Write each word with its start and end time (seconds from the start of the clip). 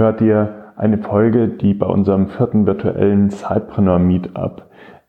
hört 0.00 0.20
ihr 0.20 0.72
eine 0.76 0.98
Folge, 0.98 1.46
die 1.46 1.74
bei 1.74 1.86
unserem 1.86 2.28
vierten 2.28 2.66
virtuellen 2.66 3.30
Sidepreneur 3.30 3.98
Meetup 3.98 4.62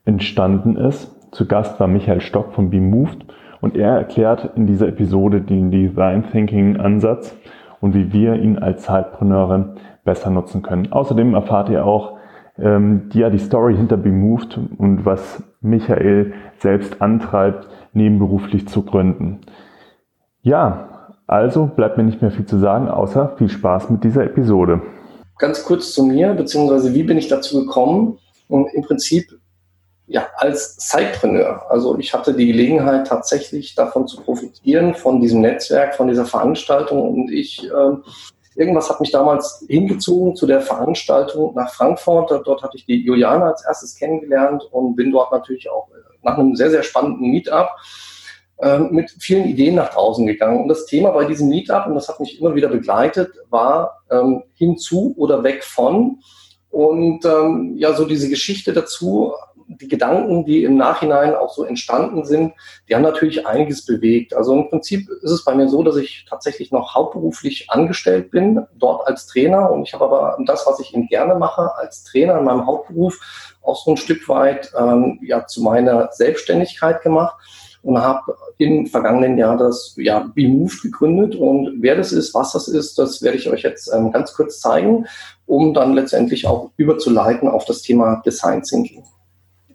entstanden 0.05 0.75
ist. 0.75 1.31
Zu 1.31 1.47
Gast 1.47 1.79
war 1.79 1.87
Michael 1.87 2.21
Stock 2.21 2.53
von 2.53 2.69
BeMoved 2.69 3.25
und 3.61 3.77
er 3.77 3.95
erklärt 3.95 4.51
in 4.55 4.67
dieser 4.67 4.89
Episode 4.89 5.41
den 5.41 5.71
Design 5.71 6.25
Thinking 6.29 6.77
Ansatz 6.77 7.35
und 7.79 7.95
wie 7.95 8.11
wir 8.11 8.35
ihn 8.35 8.59
als 8.59 8.85
Sidepreneure 8.85 9.75
besser 10.03 10.29
nutzen 10.29 10.61
können. 10.61 10.91
Außerdem 10.91 11.33
erfahrt 11.33 11.69
ihr 11.69 11.85
auch 11.85 12.17
ähm, 12.59 13.09
die, 13.13 13.19
ja, 13.19 13.29
die 13.29 13.39
Story 13.39 13.75
hinter 13.75 13.97
BeMoved 13.97 14.59
und 14.77 15.05
was 15.05 15.41
Michael 15.61 16.33
selbst 16.57 17.01
antreibt, 17.01 17.69
nebenberuflich 17.93 18.67
zu 18.67 18.83
gründen. 18.83 19.39
Ja, 20.41 21.00
also 21.31 21.65
bleibt 21.65 21.97
mir 21.97 22.03
nicht 22.03 22.21
mehr 22.21 22.31
viel 22.31 22.45
zu 22.45 22.59
sagen, 22.59 22.89
außer 22.89 23.35
viel 23.37 23.47
Spaß 23.47 23.89
mit 23.89 24.03
dieser 24.03 24.25
Episode. 24.25 24.81
Ganz 25.39 25.63
kurz 25.63 25.93
zu 25.93 26.03
mir, 26.03 26.33
beziehungsweise 26.33 26.93
wie 26.93 27.03
bin 27.03 27.17
ich 27.17 27.29
dazu 27.29 27.61
gekommen? 27.61 28.19
Und 28.49 28.67
im 28.73 28.81
Prinzip 28.81 29.39
ja, 30.07 30.27
als 30.35 30.75
Sidepreneur. 30.77 31.71
Also 31.71 31.97
ich 31.97 32.13
hatte 32.13 32.33
die 32.33 32.47
Gelegenheit 32.47 33.07
tatsächlich 33.07 33.75
davon 33.75 34.07
zu 34.07 34.21
profitieren, 34.21 34.93
von 34.93 35.21
diesem 35.21 35.39
Netzwerk, 35.39 35.95
von 35.95 36.09
dieser 36.09 36.25
Veranstaltung. 36.25 37.01
Und 37.01 37.31
ich, 37.31 37.63
äh, 37.63 38.59
irgendwas 38.59 38.89
hat 38.89 38.99
mich 38.99 39.11
damals 39.11 39.63
hingezogen 39.69 40.35
zu 40.35 40.45
der 40.45 40.59
Veranstaltung 40.59 41.55
nach 41.55 41.71
Frankfurt. 41.73 42.29
Dort 42.45 42.61
hatte 42.61 42.75
ich 42.75 42.85
die 42.85 43.05
Juliana 43.05 43.51
als 43.51 43.63
erstes 43.65 43.95
kennengelernt 43.95 44.63
und 44.71 44.97
bin 44.97 45.13
dort 45.13 45.31
natürlich 45.31 45.69
auch 45.69 45.87
nach 46.23 46.37
einem 46.37 46.57
sehr, 46.57 46.71
sehr 46.71 46.83
spannenden 46.83 47.31
Meetup 47.31 47.69
äh, 47.69 48.10
mit 48.91 49.09
vielen 49.19 49.45
Ideen 49.45 49.75
nach 49.75 49.93
draußen 49.93 50.25
gegangen. 50.27 50.61
Und 50.61 50.67
das 50.67 50.85
Thema 50.85 51.11
bei 51.11 51.25
diesem 51.25 51.49
Meetup, 51.49 51.87
und 51.87 51.95
das 51.95 52.07
hat 52.07 52.19
mich 52.19 52.39
immer 52.39 52.53
wieder 52.53 52.67
begleitet, 52.67 53.31
war 53.49 54.03
ähm, 54.11 54.43
hinzu 54.55 55.15
oder 55.17 55.43
weg 55.43 55.63
von. 55.63 56.19
Und 56.69 57.25
ähm, 57.25 57.73
ja, 57.77 57.93
so 57.93 58.05
diese 58.05 58.29
Geschichte 58.29 58.71
dazu, 58.71 59.33
die 59.67 59.87
Gedanken, 59.87 60.45
die 60.45 60.63
im 60.63 60.75
Nachhinein 60.75 61.33
auch 61.35 61.53
so 61.53 61.63
entstanden 61.63 62.25
sind, 62.25 62.53
die 62.87 62.95
haben 62.95 63.01
natürlich 63.01 63.47
einiges 63.47 63.85
bewegt. 63.85 64.33
Also 64.33 64.53
im 64.53 64.69
Prinzip 64.69 65.09
ist 65.09 65.31
es 65.31 65.43
bei 65.43 65.55
mir 65.55 65.69
so, 65.69 65.83
dass 65.83 65.95
ich 65.95 66.25
tatsächlich 66.29 66.71
noch 66.71 66.93
hauptberuflich 66.93 67.69
angestellt 67.69 68.31
bin, 68.31 68.65
dort 68.75 69.07
als 69.07 69.27
Trainer. 69.27 69.71
Und 69.71 69.83
ich 69.83 69.93
habe 69.93 70.05
aber 70.05 70.37
das, 70.45 70.65
was 70.67 70.79
ich 70.79 70.93
eben 70.93 71.07
gerne 71.07 71.35
mache, 71.35 71.75
als 71.75 72.03
Trainer 72.03 72.37
in 72.37 72.45
meinem 72.45 72.65
Hauptberuf, 72.65 73.19
auch 73.61 73.83
so 73.83 73.91
ein 73.91 73.97
Stück 73.97 74.27
weit 74.27 74.71
ähm, 74.77 75.19
ja, 75.21 75.45
zu 75.45 75.61
meiner 75.61 76.11
Selbstständigkeit 76.11 77.01
gemacht 77.01 77.35
und 77.83 77.97
habe 77.97 78.35
im 78.57 78.85
vergangenen 78.85 79.37
Jahr 79.37 79.57
das 79.57 79.95
ja, 79.97 80.19
BeMove 80.19 80.81
gegründet. 80.83 81.35
Und 81.35 81.81
wer 81.81 81.95
das 81.95 82.11
ist, 82.11 82.33
was 82.33 82.53
das 82.53 82.67
ist, 82.67 82.97
das 82.99 83.21
werde 83.21 83.37
ich 83.37 83.49
euch 83.49 83.63
jetzt 83.63 83.91
ähm, 83.93 84.11
ganz 84.11 84.33
kurz 84.33 84.59
zeigen, 84.59 85.07
um 85.45 85.73
dann 85.73 85.93
letztendlich 85.93 86.45
auch 86.45 86.71
überzuleiten 86.77 87.47
auf 87.47 87.65
das 87.65 87.81
Thema 87.81 88.21
Design 88.25 88.61
Thinking. 88.61 89.03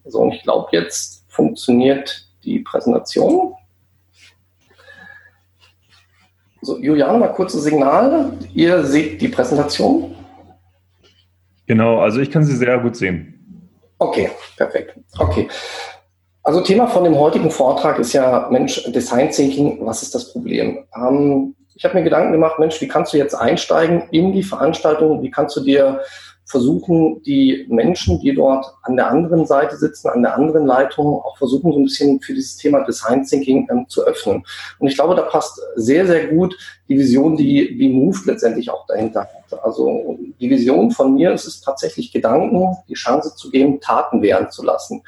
So, 0.05 0.21
und 0.21 0.33
ich 0.33 0.43
glaube, 0.43 0.69
jetzt 0.73 1.25
funktioniert 1.29 2.29
die 2.45 2.61
Präsentation. 2.61 3.55
So, 6.63 6.79
Juliane, 6.79 7.19
mal 7.19 7.29
kurzes 7.29 7.65
Signal. 7.65 8.33
Ihr 8.55 8.85
seht 8.85 9.21
die 9.21 9.29
Präsentation. 9.29 10.15
Genau, 11.67 11.99
also 11.99 12.21
ich 12.21 12.31
kann 12.31 12.45
sie 12.45 12.57
sehr 12.57 12.79
gut 12.79 12.97
sehen. 12.97 13.33
Okay, 13.99 14.31
perfekt. 14.57 14.99
Okay. 15.19 15.49
Also 16.47 16.61
Thema 16.61 16.87
von 16.87 17.03
dem 17.03 17.19
heutigen 17.19 17.51
Vortrag 17.51 17.99
ist 17.99 18.13
ja, 18.13 18.47
Mensch, 18.53 18.85
Design 18.93 19.33
Thinking, 19.33 19.85
was 19.85 20.05
ist 20.05 20.15
das 20.15 20.33
Problem? 20.33 20.85
Ähm, 20.95 21.57
ich 21.75 21.85
habe 21.85 21.97
mir 21.97 22.05
Gedanken 22.05 22.31
gemacht, 22.31 22.61
Mensch, 22.61 22.81
wie 22.81 22.87
kannst 22.87 23.13
du 23.13 23.17
jetzt 23.17 23.35
einsteigen 23.35 24.05
in 24.13 24.31
die 24.31 24.45
Veranstaltung? 24.45 25.23
Wie 25.23 25.31
kannst 25.33 25.57
du 25.57 25.61
dir 25.63 26.03
versuchen, 26.45 27.21
die 27.25 27.67
Menschen, 27.69 28.21
die 28.21 28.33
dort 28.33 28.65
an 28.83 28.95
der 28.95 29.09
anderen 29.09 29.45
Seite 29.45 29.77
sitzen, 29.77 30.07
an 30.09 30.23
der 30.23 30.37
anderen 30.37 30.67
Leitung, 30.67 31.21
auch 31.21 31.37
versuchen, 31.37 31.73
so 31.73 31.81
ein 31.81 31.85
bisschen 31.87 32.21
für 32.21 32.35
dieses 32.35 32.57
Thema 32.57 32.85
Design 32.85 33.25
Thinking 33.25 33.67
ähm, 33.69 33.87
zu 33.89 34.05
öffnen. 34.05 34.45
Und 34.79 34.87
ich 34.87 34.95
glaube, 34.95 35.17
da 35.17 35.23
passt 35.23 35.61
sehr, 35.75 36.07
sehr 36.07 36.29
gut 36.29 36.57
die 36.89 36.97
Vision, 36.97 37.37
die 37.37 37.75
wie 37.77 37.89
Move 37.89 38.21
letztendlich 38.25 38.71
auch 38.71 38.87
dahinter 38.87 39.23
hat. 39.23 39.65
Also 39.65 40.17
die 40.39 40.49
Vision 40.49 40.93
von 40.93 41.15
mir 41.15 41.33
ist 41.33 41.49
es 41.49 41.61
tatsächlich 41.61 42.13
Gedanken, 42.13 42.77
die 42.89 42.95
Chance 42.95 43.35
zu 43.35 43.51
geben, 43.51 43.81
Taten 43.81 44.23
werden 44.23 44.49
zu 44.53 44.63
lassen. 44.63 45.03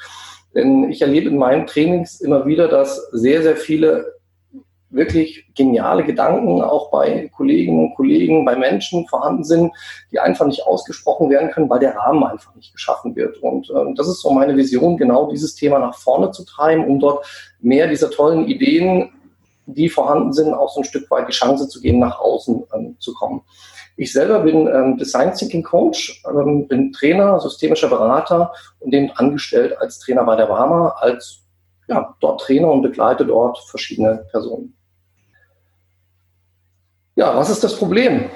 Denn 0.54 0.91
ich 0.91 1.03
erlebe 1.03 1.28
in 1.28 1.38
meinen 1.38 1.66
Trainings 1.66 2.20
immer 2.20 2.47
wieder, 2.47 2.69
dass 2.69 2.97
sehr, 3.12 3.42
sehr 3.42 3.56
viele 3.56 4.19
wirklich 4.91 5.47
geniale 5.54 6.04
Gedanken 6.04 6.62
auch 6.62 6.91
bei 6.91 7.31
Kolleginnen 7.36 7.78
und 7.78 7.94
Kollegen, 7.94 8.44
bei 8.44 8.56
Menschen 8.56 9.06
vorhanden 9.06 9.44
sind, 9.44 9.72
die 10.10 10.19
einfach 10.19 10.47
nicht 10.47 10.66
ausgesprochen 10.66 11.28
werden 11.31 11.50
können, 11.50 11.69
weil 11.69 11.81
der 11.81 11.94
Rahmen 11.94 12.25
einfach 12.25 12.54
nicht 12.54 12.72
geschaffen 12.72 13.14
wird. 13.14 13.37
Und 13.38 13.69
äh, 13.70 13.94
das 13.97 14.08
ist 14.08 14.22
so 14.22 14.31
meine 14.31 14.56
Vision, 14.56 14.97
genau 14.97 15.31
dieses 15.31 15.54
Thema 15.54 15.78
nach 15.78 15.97
vorne 15.97 16.31
zu 16.31 16.44
treiben, 16.44 16.87
um 16.87 17.00
dort 17.00 17.26
mehr 17.60 17.87
dieser 17.87 18.10
tollen 18.10 18.47
Ideen, 18.47 19.10
die 19.66 19.91
vorhanden 19.91 20.32
sind, 20.32 20.54
auch 20.54 20.72
so 20.72 20.81
ein 20.81 20.84
Stück 20.84 21.10
weit 21.10 21.28
die 21.28 21.32
Chance 21.32 21.69
zu 21.69 21.81
geben, 21.81 21.98
nach 21.98 22.19
außen 22.19 22.64
ähm, 22.75 22.97
zu 22.98 23.12
kommen. 23.12 23.42
Ich 23.98 24.12
selber 24.12 24.38
bin 24.38 24.69
ähm, 24.69 24.97
Design 24.97 25.34
Thinking 25.34 25.64
Coach, 25.64 26.22
ähm, 26.25 26.69
bin 26.69 26.92
Trainer, 26.92 27.41
systemischer 27.41 27.88
Berater 27.88 28.53
und 28.78 28.94
eben 28.94 29.10
angestellt 29.16 29.76
als 29.81 29.98
Trainer 29.98 30.22
bei 30.22 30.36
der 30.36 30.48
Warma, 30.48 30.91
als 31.00 31.44
ja, 31.88 32.14
dort 32.20 32.41
Trainer 32.41 32.70
und 32.70 32.82
begleite 32.82 33.26
dort 33.26 33.58
verschiedene 33.58 34.25
Personen. 34.31 34.76
Ja, 37.16 37.34
was 37.34 37.50
ist 37.50 37.64
das 37.64 37.75
Problem? 37.75 38.31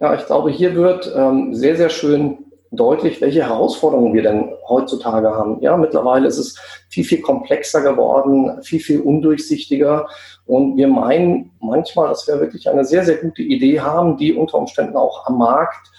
Ja, 0.00 0.14
ich 0.16 0.26
glaube, 0.26 0.50
hier 0.50 0.74
wird 0.74 1.12
ähm, 1.14 1.54
sehr, 1.54 1.76
sehr 1.76 1.88
schön 1.88 2.51
deutlich, 2.72 3.20
welche 3.20 3.42
Herausforderungen 3.42 4.14
wir 4.14 4.22
denn 4.22 4.50
heutzutage 4.66 5.30
haben. 5.30 5.60
Ja, 5.60 5.76
mittlerweile 5.76 6.26
ist 6.26 6.38
es 6.38 6.58
viel, 6.88 7.04
viel 7.04 7.20
komplexer 7.20 7.82
geworden, 7.82 8.62
viel, 8.62 8.80
viel 8.80 9.00
undurchsichtiger. 9.00 10.08
Und 10.46 10.76
wir 10.76 10.88
meinen 10.88 11.50
manchmal, 11.60 12.08
dass 12.08 12.26
wir 12.26 12.40
wirklich 12.40 12.68
eine 12.68 12.84
sehr, 12.84 13.04
sehr 13.04 13.16
gute 13.16 13.42
Idee 13.42 13.80
haben, 13.80 14.16
die 14.16 14.32
unter 14.32 14.58
Umständen 14.58 14.96
auch 14.96 15.26
am 15.26 15.38
Markt 15.38 15.90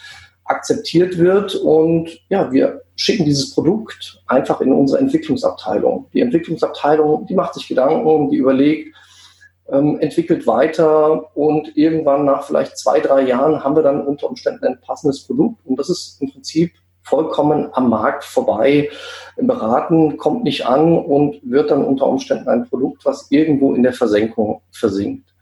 akzeptiert 0.44 1.16
wird. 1.16 1.54
Und 1.54 2.20
ja, 2.28 2.50
wir 2.52 2.82
schicken 2.96 3.24
dieses 3.24 3.54
Produkt 3.54 4.20
einfach 4.26 4.60
in 4.60 4.72
unsere 4.72 4.98
Entwicklungsabteilung. 5.00 6.06
Die 6.12 6.20
Entwicklungsabteilung, 6.20 7.26
die 7.26 7.34
macht 7.34 7.54
sich 7.54 7.68
Gedanken, 7.68 8.30
die 8.30 8.36
überlegt, 8.36 8.94
ähm, 9.70 9.98
entwickelt 10.00 10.46
weiter 10.46 11.36
und 11.36 11.76
irgendwann 11.76 12.24
nach 12.24 12.44
vielleicht 12.44 12.78
zwei, 12.78 13.00
drei 13.00 13.22
Jahren 13.22 13.64
haben 13.64 13.76
wir 13.76 13.82
dann 13.82 14.06
unter 14.06 14.28
Umständen 14.28 14.64
ein 14.64 14.80
passendes 14.80 15.26
Produkt 15.26 15.64
und 15.64 15.78
das 15.78 15.88
ist 15.88 16.20
im 16.20 16.30
Prinzip 16.30 16.72
vollkommen 17.02 17.68
am 17.72 17.90
Markt 17.90 18.24
vorbei. 18.24 18.90
Beraten 19.36 20.16
kommt 20.16 20.44
nicht 20.44 20.66
an 20.66 20.98
und 20.98 21.40
wird 21.42 21.70
dann 21.70 21.84
unter 21.84 22.06
Umständen 22.06 22.48
ein 22.48 22.68
Produkt, 22.68 23.04
was 23.04 23.30
irgendwo 23.30 23.74
in 23.74 23.82
der 23.82 23.92
Versenkung 23.92 24.62
versinkt. 24.72 25.34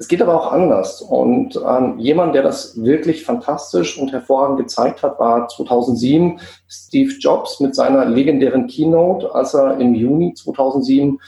Es 0.00 0.06
geht 0.06 0.22
aber 0.22 0.40
auch 0.40 0.52
anders. 0.52 1.02
Und 1.02 1.56
ähm, 1.56 1.98
jemand, 1.98 2.36
der 2.36 2.44
das 2.44 2.80
wirklich 2.80 3.24
fantastisch 3.24 3.98
und 3.98 4.12
hervorragend 4.12 4.58
gezeigt 4.58 5.02
hat, 5.02 5.18
war 5.18 5.48
2007 5.48 6.38
Steve 6.68 7.12
Jobs 7.18 7.58
mit 7.58 7.74
seiner 7.74 8.04
legendären 8.04 8.68
Keynote, 8.68 9.34
als 9.34 9.54
er 9.54 9.78
im 9.80 9.94
Juni 9.96 10.34
2007 10.34 11.18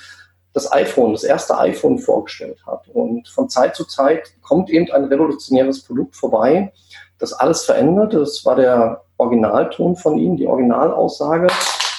das 0.53 0.73
iPhone, 0.73 1.13
das 1.13 1.25
erste 1.25 1.59
iPhone 1.59 1.99
vorgestellt 1.99 2.59
hat. 2.67 2.89
Und 2.89 3.29
von 3.29 3.49
Zeit 3.49 3.77
zu 3.77 3.85
Zeit 3.85 4.35
kommt 4.43 4.71
eben 4.71 4.91
ein 4.91 5.05
revolutionäres 5.05 5.85
Produkt 5.85 6.17
vorbei, 6.17 6.73
das 7.19 7.33
alles 7.33 7.65
verändert. 7.65 8.15
Das 8.15 8.45
war 8.45 8.57
der 8.57 9.03
Originalton 9.19 9.97
von 9.97 10.19
ihm, 10.19 10.37
die 10.37 10.47
Originalaussage. 10.47 11.49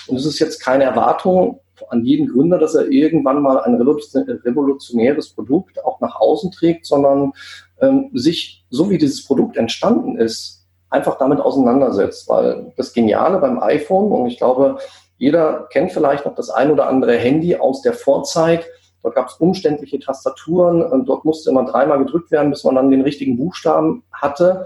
Und 0.08 0.18
es 0.18 0.26
ist 0.26 0.40
jetzt 0.40 0.60
keine 0.60 0.84
Erwartung 0.84 1.60
an 1.90 2.04
jeden 2.04 2.28
Gründer, 2.28 2.58
dass 2.58 2.76
er 2.76 2.90
irgendwann 2.90 3.42
mal 3.42 3.60
ein 3.62 3.76
revolutionäres 3.76 5.30
Produkt 5.30 5.84
auch 5.84 6.00
nach 6.00 6.16
außen 6.20 6.52
trägt, 6.52 6.86
sondern 6.86 7.34
ähm, 7.80 8.10
sich, 8.14 8.66
so 8.70 8.90
wie 8.90 8.98
dieses 8.98 9.26
Produkt 9.26 9.58
entstanden 9.58 10.18
ist, 10.18 10.66
einfach 10.90 11.18
damit 11.18 11.40
auseinandersetzt. 11.40 12.28
Weil 12.30 12.74
das 12.78 12.94
Geniale 12.94 13.40
beim 13.40 13.60
iPhone, 13.62 14.12
und 14.12 14.28
ich 14.28 14.38
glaube, 14.38 14.78
jeder 15.22 15.68
kennt 15.70 15.92
vielleicht 15.92 16.26
noch 16.26 16.34
das 16.34 16.50
ein 16.50 16.72
oder 16.72 16.88
andere 16.88 17.16
Handy 17.16 17.56
aus 17.56 17.84
der 17.84 17.94
Vorzeit. 17.94 18.66
Dort 19.04 19.14
gab 19.14 19.28
es 19.28 19.36
umständliche 19.36 20.00
Tastaturen. 20.00 21.06
Dort 21.06 21.26
musste 21.26 21.52
immer 21.52 21.64
dreimal 21.64 22.00
gedrückt 22.00 22.32
werden, 22.32 22.50
bis 22.50 22.64
man 22.64 22.74
dann 22.74 22.90
den 22.90 23.02
richtigen 23.02 23.38
Buchstaben 23.38 24.02
hatte. 24.12 24.66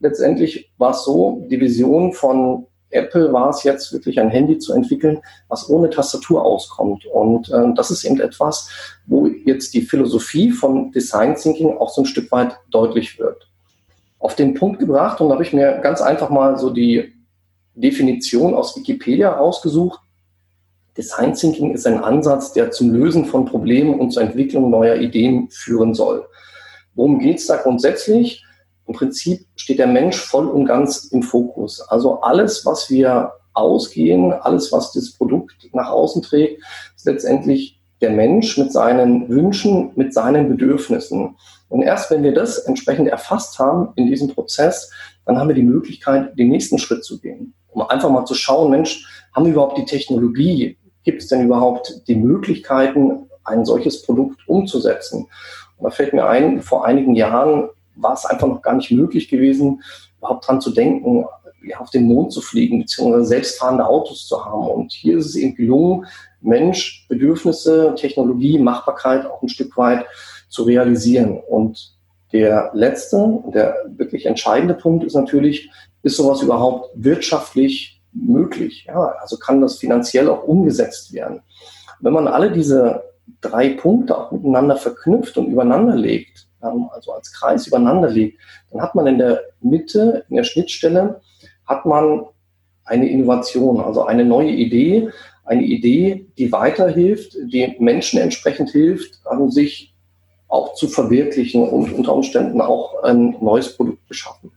Letztendlich 0.00 0.70
war 0.76 0.90
es 0.90 1.04
so, 1.04 1.46
die 1.50 1.58
Vision 1.58 2.12
von 2.12 2.66
Apple 2.90 3.32
war 3.32 3.48
es 3.48 3.62
jetzt 3.62 3.94
wirklich 3.94 4.20
ein 4.20 4.28
Handy 4.28 4.58
zu 4.58 4.74
entwickeln, 4.74 5.22
was 5.48 5.70
ohne 5.70 5.88
Tastatur 5.88 6.44
auskommt. 6.44 7.06
Und 7.06 7.50
äh, 7.50 7.72
das 7.74 7.90
ist 7.90 8.04
eben 8.04 8.20
etwas, 8.20 8.68
wo 9.06 9.26
jetzt 9.26 9.72
die 9.72 9.80
Philosophie 9.80 10.50
von 10.50 10.92
Design 10.92 11.34
Thinking 11.34 11.78
auch 11.78 11.88
so 11.88 12.02
ein 12.02 12.06
Stück 12.06 12.30
weit 12.30 12.58
deutlich 12.70 13.18
wird. 13.18 13.48
Auf 14.18 14.34
den 14.34 14.52
Punkt 14.52 14.80
gebracht 14.80 15.22
und 15.22 15.32
habe 15.32 15.42
ich 15.42 15.54
mir 15.54 15.78
ganz 15.78 16.02
einfach 16.02 16.28
mal 16.28 16.58
so 16.58 16.68
die 16.68 17.13
Definition 17.74 18.54
aus 18.54 18.76
Wikipedia 18.76 19.30
rausgesucht. 19.30 20.00
Design 20.96 21.34
Thinking 21.34 21.74
ist 21.74 21.86
ein 21.86 22.02
Ansatz, 22.02 22.52
der 22.52 22.70
zum 22.70 22.90
Lösen 22.92 23.24
von 23.24 23.46
Problemen 23.46 23.98
und 23.98 24.12
zur 24.12 24.22
Entwicklung 24.22 24.70
neuer 24.70 24.96
Ideen 24.96 25.48
führen 25.50 25.94
soll. 25.94 26.26
Worum 26.94 27.18
geht 27.18 27.38
es 27.38 27.46
da 27.46 27.56
grundsätzlich? 27.56 28.44
Im 28.86 28.94
Prinzip 28.94 29.46
steht 29.56 29.78
der 29.78 29.86
Mensch 29.86 30.16
voll 30.16 30.46
und 30.46 30.66
ganz 30.66 31.06
im 31.06 31.22
Fokus. 31.22 31.80
Also 31.80 32.20
alles, 32.20 32.64
was 32.64 32.90
wir 32.90 33.32
ausgehen, 33.54 34.32
alles, 34.32 34.72
was 34.72 34.92
das 34.92 35.12
Produkt 35.12 35.56
nach 35.72 35.90
außen 35.90 36.22
trägt, 36.22 36.62
ist 36.94 37.06
letztendlich 37.06 37.80
der 38.00 38.10
Mensch 38.10 38.58
mit 38.58 38.72
seinen 38.72 39.28
Wünschen, 39.28 39.92
mit 39.94 40.12
seinen 40.12 40.48
Bedürfnissen. 40.48 41.36
Und 41.68 41.82
erst 41.82 42.10
wenn 42.10 42.22
wir 42.22 42.34
das 42.34 42.58
entsprechend 42.58 43.08
erfasst 43.08 43.58
haben 43.58 43.92
in 43.96 44.06
diesem 44.06 44.28
Prozess, 44.28 44.90
dann 45.24 45.38
haben 45.38 45.48
wir 45.48 45.54
die 45.54 45.62
Möglichkeit, 45.62 46.38
den 46.38 46.50
nächsten 46.50 46.78
Schritt 46.78 47.04
zu 47.04 47.18
gehen. 47.18 47.54
Um 47.74 47.82
einfach 47.82 48.08
mal 48.08 48.24
zu 48.24 48.34
schauen, 48.34 48.70
Mensch, 48.70 49.06
haben 49.34 49.46
wir 49.46 49.52
überhaupt 49.52 49.76
die 49.76 49.84
Technologie? 49.84 50.78
Gibt 51.02 51.22
es 51.22 51.28
denn 51.28 51.44
überhaupt 51.44 52.02
die 52.06 52.14
Möglichkeiten, 52.14 53.28
ein 53.42 53.64
solches 53.64 54.02
Produkt 54.02 54.40
umzusetzen? 54.46 55.26
Und 55.76 55.84
da 55.84 55.90
fällt 55.90 56.12
mir 56.12 56.26
ein, 56.26 56.62
vor 56.62 56.86
einigen 56.86 57.14
Jahren 57.14 57.68
war 57.96 58.14
es 58.14 58.24
einfach 58.24 58.46
noch 58.46 58.62
gar 58.62 58.74
nicht 58.74 58.90
möglich 58.90 59.28
gewesen, 59.28 59.82
überhaupt 60.18 60.48
dran 60.48 60.60
zu 60.60 60.70
denken, 60.70 61.26
auf 61.78 61.90
den 61.90 62.04
Mond 62.04 62.32
zu 62.32 62.40
fliegen, 62.40 62.80
beziehungsweise 62.80 63.24
selbstfahrende 63.24 63.86
Autos 63.86 64.26
zu 64.26 64.44
haben. 64.44 64.68
Und 64.68 64.92
hier 64.92 65.18
ist 65.18 65.26
es 65.26 65.36
eben 65.36 65.54
gelungen, 65.54 66.06
Mensch, 66.40 67.06
Bedürfnisse, 67.08 67.94
Technologie, 67.96 68.58
Machbarkeit 68.58 69.26
auch 69.26 69.42
ein 69.42 69.48
Stück 69.48 69.76
weit 69.76 70.06
zu 70.48 70.62
realisieren. 70.64 71.40
Und 71.48 71.94
der 72.34 72.72
letzte, 72.74 73.44
der 73.54 73.76
wirklich 73.96 74.26
entscheidende 74.26 74.74
Punkt 74.74 75.04
ist 75.04 75.14
natürlich, 75.14 75.70
ist 76.02 76.16
sowas 76.16 76.42
überhaupt 76.42 76.90
wirtschaftlich 76.96 78.02
möglich? 78.12 78.86
Ja, 78.88 79.14
also 79.20 79.36
kann 79.36 79.60
das 79.60 79.76
finanziell 79.78 80.28
auch 80.28 80.42
umgesetzt 80.42 81.12
werden? 81.12 81.42
Wenn 82.00 82.12
man 82.12 82.26
alle 82.26 82.50
diese 82.50 83.04
drei 83.40 83.70
Punkte 83.70 84.18
auch 84.18 84.32
miteinander 84.32 84.76
verknüpft 84.76 85.38
und 85.38 85.46
übereinander 85.46 85.94
legt, 85.94 86.48
also 86.60 87.12
als 87.12 87.32
Kreis 87.32 87.68
übereinander 87.68 88.10
legt, 88.10 88.40
dann 88.72 88.82
hat 88.82 88.96
man 88.96 89.06
in 89.06 89.18
der 89.18 89.40
Mitte, 89.60 90.24
in 90.28 90.34
der 90.34 90.44
Schnittstelle, 90.44 91.20
hat 91.66 91.86
man 91.86 92.24
eine 92.84 93.08
Innovation, 93.08 93.80
also 93.80 94.06
eine 94.06 94.24
neue 94.24 94.50
Idee, 94.50 95.08
eine 95.44 95.62
Idee, 95.62 96.26
die 96.36 96.50
weiterhilft, 96.50 97.36
die 97.44 97.76
Menschen 97.78 98.18
entsprechend 98.18 98.70
hilft, 98.70 99.20
sich 99.50 99.93
auch 100.54 100.74
zu 100.74 100.88
verwirklichen 100.88 101.68
und 101.68 101.92
unter 101.92 102.14
Umständen 102.14 102.60
auch 102.60 103.02
ein 103.02 103.36
neues 103.40 103.76
Produkt 103.76 104.06
beschaffen. 104.08 104.52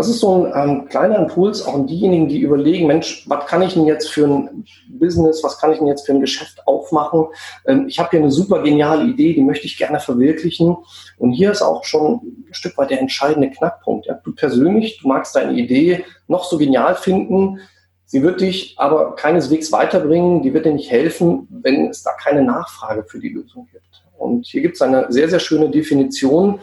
Das 0.00 0.08
ist 0.08 0.20
so 0.20 0.46
ein 0.46 0.70
ähm, 0.70 0.88
kleiner 0.88 1.18
Impuls 1.18 1.66
auch 1.66 1.74
an 1.74 1.86
diejenigen, 1.86 2.26
die 2.26 2.38
überlegen, 2.38 2.86
Mensch, 2.86 3.28
was 3.28 3.44
kann 3.44 3.60
ich 3.60 3.74
denn 3.74 3.84
jetzt 3.84 4.08
für 4.08 4.26
ein 4.26 4.64
Business, 4.88 5.44
was 5.44 5.58
kann 5.58 5.72
ich 5.72 5.78
denn 5.78 5.88
jetzt 5.88 6.06
für 6.06 6.12
ein 6.12 6.22
Geschäft 6.22 6.66
aufmachen? 6.66 7.26
Ähm, 7.66 7.86
ich 7.86 7.98
habe 7.98 8.08
hier 8.08 8.20
eine 8.20 8.30
super 8.30 8.62
geniale 8.62 9.04
Idee, 9.04 9.34
die 9.34 9.42
möchte 9.42 9.66
ich 9.66 9.76
gerne 9.76 10.00
verwirklichen. 10.00 10.74
Und 11.18 11.32
hier 11.32 11.52
ist 11.52 11.60
auch 11.60 11.84
schon 11.84 12.46
ein 12.48 12.54
Stück 12.54 12.78
weit 12.78 12.88
der 12.88 12.98
entscheidende 12.98 13.50
Knackpunkt. 13.50 14.06
Ja? 14.06 14.14
Du 14.24 14.34
persönlich, 14.34 15.00
du 15.02 15.08
magst 15.08 15.36
deine 15.36 15.52
Idee 15.52 16.02
noch 16.28 16.44
so 16.44 16.56
genial 16.56 16.94
finden, 16.94 17.60
sie 18.06 18.22
wird 18.22 18.40
dich 18.40 18.76
aber 18.78 19.16
keineswegs 19.16 19.70
weiterbringen, 19.70 20.40
die 20.42 20.54
wird 20.54 20.64
dir 20.64 20.72
nicht 20.72 20.90
helfen, 20.90 21.46
wenn 21.50 21.88
es 21.88 22.02
da 22.02 22.12
keine 22.12 22.42
Nachfrage 22.42 23.04
für 23.04 23.18
die 23.18 23.28
Lösung 23.28 23.68
gibt. 23.70 24.02
Und 24.20 24.46
hier 24.46 24.60
gibt 24.62 24.76
es 24.76 24.82
eine 24.82 25.06
sehr, 25.10 25.28
sehr 25.28 25.40
schöne 25.40 25.70
Definition, 25.70 26.60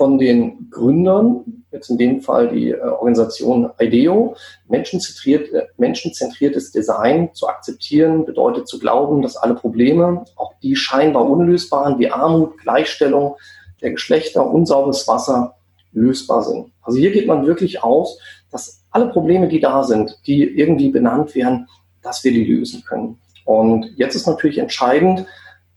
von 0.00 0.16
den 0.16 0.70
Gründern, 0.70 1.64
jetzt 1.72 1.90
in 1.90 1.98
dem 1.98 2.22
Fall 2.22 2.48
die 2.48 2.70
äh, 2.70 2.80
Organisation 2.80 3.68
IDEO, 3.78 4.34
menschenzentriert, 4.66 5.52
äh, 5.52 5.66
menschenzentriertes 5.76 6.72
Design 6.72 7.34
zu 7.34 7.48
akzeptieren, 7.48 8.24
bedeutet 8.24 8.66
zu 8.66 8.78
glauben, 8.78 9.20
dass 9.20 9.36
alle 9.36 9.54
Probleme, 9.54 10.24
auch 10.36 10.54
die 10.62 10.74
scheinbar 10.74 11.28
unlösbaren 11.28 11.98
wie 11.98 12.10
Armut, 12.10 12.56
Gleichstellung 12.56 13.36
der 13.82 13.90
Geschlechter, 13.90 14.46
unsauberes 14.46 15.06
Wasser, 15.06 15.56
lösbar 15.92 16.44
sind. 16.44 16.72
Also 16.80 16.98
hier 16.98 17.10
geht 17.10 17.26
man 17.26 17.46
wirklich 17.46 17.82
aus, 17.82 18.18
dass 18.50 18.84
alle 18.90 19.10
Probleme, 19.10 19.48
die 19.48 19.60
da 19.60 19.82
sind, 19.82 20.18
die 20.26 20.44
irgendwie 20.44 20.88
benannt 20.88 21.34
werden, 21.34 21.68
dass 22.00 22.24
wir 22.24 22.32
die 22.32 22.46
lösen 22.46 22.84
können. 22.88 23.18
Und 23.44 23.92
jetzt 23.96 24.14
ist 24.14 24.26
natürlich 24.26 24.56
entscheidend, 24.56 25.26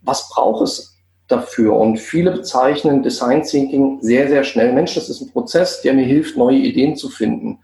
was 0.01 0.29
braucht 0.29 0.61
es 0.63 0.93
dafür. 1.27 1.75
Und 1.75 1.99
viele 1.99 2.31
bezeichnen 2.31 3.03
Design 3.03 3.43
Thinking 3.43 3.99
sehr, 4.01 4.27
sehr 4.27 4.43
schnell. 4.43 4.73
Mensch, 4.73 4.95
das 4.95 5.09
ist 5.09 5.21
ein 5.21 5.31
Prozess, 5.31 5.81
der 5.81 5.93
mir 5.93 6.05
hilft, 6.05 6.37
neue 6.37 6.57
Ideen 6.57 6.95
zu 6.95 7.09
finden. 7.09 7.59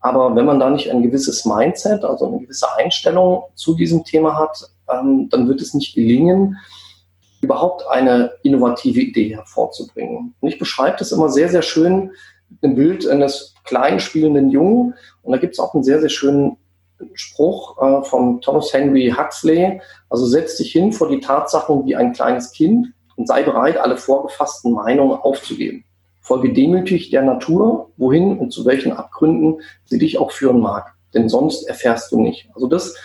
Aber 0.00 0.36
wenn 0.36 0.44
man 0.44 0.60
da 0.60 0.70
nicht 0.70 0.90
ein 0.90 1.02
gewisses 1.02 1.44
Mindset, 1.44 2.04
also 2.04 2.26
eine 2.26 2.40
gewisse 2.40 2.66
Einstellung 2.76 3.44
zu 3.54 3.74
diesem 3.74 4.04
Thema 4.04 4.38
hat, 4.38 4.58
ähm, 4.92 5.28
dann 5.30 5.48
wird 5.48 5.60
es 5.62 5.74
nicht 5.74 5.94
gelingen, 5.94 6.58
überhaupt 7.40 7.86
eine 7.88 8.32
innovative 8.42 9.00
Idee 9.00 9.34
hervorzubringen. 9.34 10.34
Und 10.40 10.48
ich 10.48 10.58
beschreibe 10.58 10.96
das 10.98 11.12
immer 11.12 11.28
sehr, 11.28 11.48
sehr 11.48 11.62
schön 11.62 12.10
einem 12.62 12.74
Bild 12.74 13.06
eines 13.08 13.54
kleinen 13.64 14.00
spielenden 14.00 14.50
Jungen. 14.50 14.94
Und 15.22 15.32
da 15.32 15.38
gibt 15.38 15.54
es 15.54 15.58
auch 15.58 15.74
einen 15.74 15.84
sehr, 15.84 16.00
sehr 16.00 16.08
schönen 16.08 16.56
Spruch 17.14 17.80
äh, 17.80 18.04
von 18.04 18.40
Thomas 18.40 18.72
Henry 18.72 19.14
Huxley. 19.16 19.80
Also 20.10 20.26
setz 20.26 20.56
dich 20.56 20.72
hin 20.72 20.92
vor 20.92 21.08
die 21.08 21.20
Tatsachen 21.20 21.84
wie 21.86 21.96
ein 21.96 22.12
kleines 22.12 22.52
Kind 22.52 22.92
und 23.16 23.28
sei 23.28 23.42
bereit, 23.42 23.76
alle 23.76 23.96
vorgefassten 23.96 24.72
Meinungen 24.72 25.18
aufzugeben. 25.18 25.84
Folge 26.20 26.52
demütig 26.52 27.10
der 27.10 27.22
Natur, 27.22 27.90
wohin 27.96 28.38
und 28.38 28.50
zu 28.50 28.64
welchen 28.64 28.92
Abgründen 28.92 29.60
sie 29.84 29.98
dich 29.98 30.18
auch 30.18 30.32
führen 30.32 30.60
mag. 30.60 30.94
Denn 31.12 31.28
sonst 31.28 31.64
erfährst 31.64 32.10
du 32.12 32.20
nicht. 32.20 32.48
Also 32.54 32.66
das, 32.66 32.96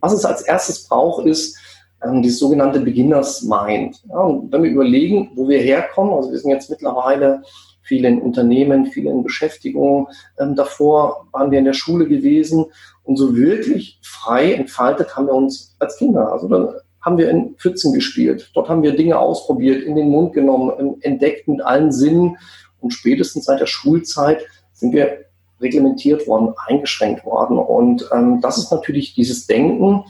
was 0.00 0.12
es 0.12 0.24
als 0.24 0.42
erstes 0.42 0.86
braucht, 0.86 1.26
ist 1.26 1.56
ähm, 2.04 2.22
dieses 2.22 2.38
sogenannte 2.38 2.80
Beginners 2.80 3.42
Mind. 3.42 4.02
Ja, 4.08 4.18
und 4.18 4.52
wenn 4.52 4.62
wir 4.62 4.70
überlegen, 4.70 5.30
wo 5.34 5.48
wir 5.48 5.58
herkommen, 5.58 6.12
also 6.12 6.30
wir 6.30 6.38
sind 6.38 6.50
jetzt 6.50 6.70
mittlerweile 6.70 7.42
viele 7.86 8.08
in 8.08 8.20
Unternehmen, 8.20 8.86
viele 8.86 9.10
in 9.10 9.22
Beschäftigung. 9.22 10.08
Ähm, 10.38 10.56
davor 10.56 11.26
waren 11.32 11.50
wir 11.50 11.60
in 11.60 11.64
der 11.64 11.72
Schule 11.72 12.06
gewesen 12.06 12.66
und 13.04 13.16
so 13.16 13.36
wirklich 13.36 13.98
frei 14.02 14.52
entfaltet 14.52 15.16
haben 15.16 15.26
wir 15.26 15.34
uns 15.34 15.76
als 15.78 15.96
Kinder. 15.96 16.32
Also 16.32 16.48
da 16.48 16.74
haben 17.00 17.16
wir 17.16 17.30
in 17.30 17.54
Pfützen 17.54 17.92
gespielt. 17.92 18.50
Dort 18.54 18.68
haben 18.68 18.82
wir 18.82 18.96
Dinge 18.96 19.18
ausprobiert, 19.18 19.84
in 19.84 19.94
den 19.94 20.10
Mund 20.10 20.34
genommen, 20.34 20.72
ähm, 20.78 20.96
entdeckt 21.00 21.46
mit 21.46 21.62
allen 21.62 21.92
Sinnen. 21.92 22.36
Und 22.80 22.90
spätestens 22.92 23.44
seit 23.44 23.60
der 23.60 23.66
Schulzeit 23.66 24.44
sind 24.72 24.92
wir 24.92 25.24
reglementiert 25.60 26.26
worden, 26.26 26.52
eingeschränkt 26.66 27.24
worden. 27.24 27.58
Und 27.58 28.08
ähm, 28.12 28.40
das 28.40 28.58
ist 28.58 28.72
natürlich 28.72 29.14
dieses 29.14 29.46
Denken, 29.46 30.04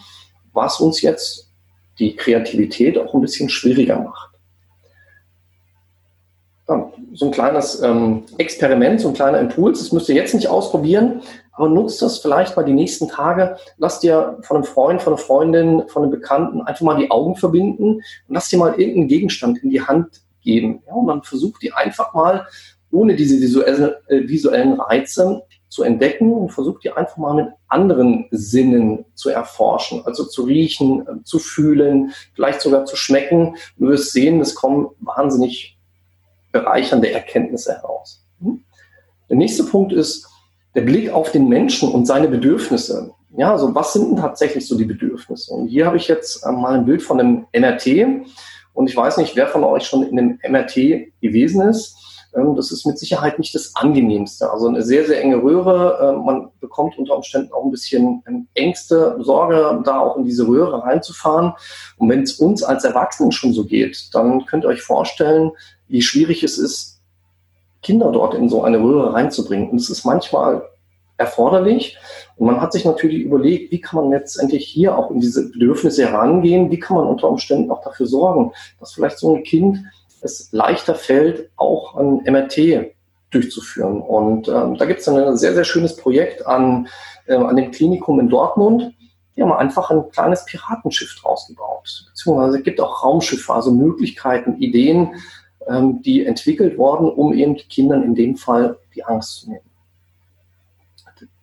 was 0.52 0.80
uns 0.80 1.02
jetzt 1.02 1.52
die 1.98 2.16
Kreativität 2.16 2.98
auch 2.98 3.14
ein 3.14 3.20
bisschen 3.20 3.48
schwieriger 3.48 4.00
macht 4.00 4.35
so 6.66 7.26
ein 7.26 7.30
kleines 7.30 7.80
ähm, 7.82 8.24
Experiment, 8.38 9.00
so 9.00 9.08
ein 9.08 9.14
kleiner 9.14 9.38
Impuls. 9.38 9.78
Das 9.78 9.92
müsst 9.92 10.08
ihr 10.08 10.16
jetzt 10.16 10.34
nicht 10.34 10.48
ausprobieren, 10.48 11.22
aber 11.52 11.68
nutzt 11.68 12.02
das 12.02 12.18
vielleicht 12.18 12.56
mal 12.56 12.64
die 12.64 12.72
nächsten 12.72 13.08
Tage. 13.08 13.56
Lasst 13.78 14.02
dir 14.02 14.38
von 14.42 14.56
einem 14.56 14.64
Freund, 14.64 15.00
von 15.00 15.12
einer 15.12 15.22
Freundin, 15.22 15.88
von 15.88 16.02
einem 16.02 16.10
Bekannten 16.10 16.62
einfach 16.62 16.82
mal 16.82 16.98
die 16.98 17.10
Augen 17.10 17.36
verbinden 17.36 17.94
und 17.94 18.34
lasst 18.34 18.50
dir 18.50 18.58
mal 18.58 18.74
irgendeinen 18.74 19.08
Gegenstand 19.08 19.58
in 19.62 19.70
die 19.70 19.80
Hand 19.80 20.22
geben. 20.42 20.82
Ja, 20.86 20.94
und 20.94 21.06
dann 21.06 21.22
versucht 21.22 21.62
die 21.62 21.72
einfach 21.72 22.14
mal 22.14 22.46
ohne 22.90 23.14
diese 23.14 23.36
äh, 23.64 24.28
visuellen 24.28 24.80
Reize 24.80 25.42
zu 25.68 25.82
entdecken 25.82 26.32
und 26.32 26.50
versucht 26.50 26.84
die 26.84 26.90
einfach 26.90 27.16
mal 27.16 27.34
mit 27.34 27.48
anderen 27.68 28.26
Sinnen 28.30 29.04
zu 29.14 29.30
erforschen, 29.30 30.02
also 30.04 30.24
zu 30.24 30.44
riechen, 30.44 31.02
äh, 31.06 31.24
zu 31.24 31.38
fühlen, 31.38 32.12
vielleicht 32.34 32.60
sogar 32.60 32.86
zu 32.86 32.96
schmecken. 32.96 33.56
Du 33.76 33.88
wirst 33.88 34.12
sehen, 34.12 34.40
es 34.40 34.54
kommen 34.54 34.88
wahnsinnig 35.00 35.75
bereichernde 36.60 37.10
Erkenntnisse 37.10 37.74
heraus. 37.74 38.24
Hm? 38.40 38.64
Der 39.28 39.36
nächste 39.36 39.64
Punkt 39.64 39.92
ist 39.92 40.26
der 40.74 40.82
Blick 40.82 41.10
auf 41.10 41.32
den 41.32 41.48
Menschen 41.48 41.90
und 41.90 42.06
seine 42.06 42.28
Bedürfnisse. 42.28 43.12
Ja, 43.36 43.52
also 43.52 43.74
was 43.74 43.92
sind 43.92 44.10
denn 44.10 44.16
tatsächlich 44.16 44.66
so 44.66 44.76
die 44.76 44.84
Bedürfnisse? 44.84 45.52
Und 45.52 45.68
hier 45.68 45.86
habe 45.86 45.96
ich 45.96 46.08
jetzt 46.08 46.44
äh, 46.44 46.52
mal 46.52 46.74
ein 46.74 46.86
Bild 46.86 47.02
von 47.02 47.20
einem 47.20 47.46
MRT. 47.52 48.26
Und 48.72 48.88
ich 48.88 48.96
weiß 48.96 49.16
nicht, 49.18 49.36
wer 49.36 49.48
von 49.48 49.64
euch 49.64 49.84
schon 49.84 50.02
in 50.04 50.18
einem 50.18 50.38
MRT 50.46 50.74
gewesen 51.20 51.62
ist. 51.62 51.96
Ähm, 52.36 52.54
das 52.54 52.70
ist 52.70 52.86
mit 52.86 52.98
Sicherheit 52.98 53.38
nicht 53.38 53.54
das 53.54 53.74
angenehmste. 53.74 54.50
Also 54.50 54.68
eine 54.68 54.82
sehr, 54.82 55.06
sehr 55.06 55.22
enge 55.22 55.42
Röhre. 55.42 55.98
Äh, 56.00 56.24
man 56.24 56.48
bekommt 56.60 56.98
unter 56.98 57.16
Umständen 57.16 57.52
auch 57.52 57.64
ein 57.64 57.70
bisschen 57.70 58.22
ähm, 58.28 58.48
Ängste, 58.54 59.16
Sorge, 59.20 59.80
da 59.84 60.00
auch 60.00 60.16
in 60.16 60.24
diese 60.24 60.46
Röhre 60.46 60.82
reinzufahren. 60.82 61.52
Und 61.98 62.08
wenn 62.08 62.22
es 62.22 62.34
uns 62.34 62.62
als 62.62 62.84
Erwachsenen 62.84 63.32
schon 63.32 63.52
so 63.52 63.64
geht, 63.64 64.14
dann 64.14 64.44
könnt 64.46 64.64
ihr 64.64 64.68
euch 64.68 64.82
vorstellen, 64.82 65.52
wie 65.88 66.02
schwierig 66.02 66.42
es 66.42 66.58
ist, 66.58 67.00
Kinder 67.82 68.10
dort 68.10 68.34
in 68.34 68.48
so 68.48 68.62
eine 68.62 68.80
Röhre 68.80 69.12
reinzubringen. 69.14 69.70
Und 69.70 69.80
es 69.80 69.90
ist 69.90 70.04
manchmal 70.04 70.62
erforderlich. 71.18 71.96
Und 72.36 72.46
man 72.46 72.60
hat 72.60 72.72
sich 72.72 72.84
natürlich 72.84 73.22
überlegt, 73.22 73.72
wie 73.72 73.80
kann 73.80 74.02
man 74.02 74.10
letztendlich 74.10 74.66
hier 74.66 74.98
auch 74.98 75.10
in 75.10 75.20
diese 75.20 75.50
Bedürfnisse 75.50 76.06
herangehen, 76.06 76.70
wie 76.70 76.78
kann 76.78 76.96
man 76.96 77.06
unter 77.06 77.28
Umständen 77.28 77.70
auch 77.70 77.82
dafür 77.82 78.06
sorgen, 78.06 78.52
dass 78.80 78.92
vielleicht 78.92 79.18
so 79.18 79.34
ein 79.34 79.42
Kind 79.42 79.78
es 80.26 80.52
leichter 80.52 80.94
fällt, 80.94 81.50
auch 81.56 81.96
ein 81.96 82.22
MRT 82.24 82.92
durchzuführen. 83.30 84.00
Und 84.00 84.48
ähm, 84.48 84.76
da 84.76 84.84
gibt 84.84 85.00
es 85.00 85.08
ein 85.08 85.36
sehr, 85.36 85.54
sehr 85.54 85.64
schönes 85.64 85.96
Projekt 85.96 86.46
an, 86.46 86.88
äh, 87.26 87.34
an 87.34 87.56
dem 87.56 87.70
Klinikum 87.70 88.20
in 88.20 88.28
Dortmund. 88.28 88.94
Die 89.36 89.42
haben 89.42 89.52
einfach 89.52 89.90
ein 89.90 90.08
kleines 90.10 90.44
Piratenschiff 90.44 91.16
draus 91.20 91.46
gebaut. 91.46 92.06
Beziehungsweise 92.08 92.58
es 92.58 92.64
gibt 92.64 92.80
auch 92.80 93.02
Raumschiffe, 93.02 93.52
also 93.52 93.70
Möglichkeiten, 93.70 94.56
Ideen, 94.58 95.14
ähm, 95.66 96.02
die 96.02 96.24
entwickelt 96.24 96.78
worden, 96.78 97.10
um 97.10 97.32
eben 97.32 97.56
Kindern 97.56 98.02
in 98.02 98.14
dem 98.14 98.36
Fall 98.36 98.78
die 98.94 99.04
Angst 99.04 99.40
zu 99.40 99.50
nehmen. 99.50 99.60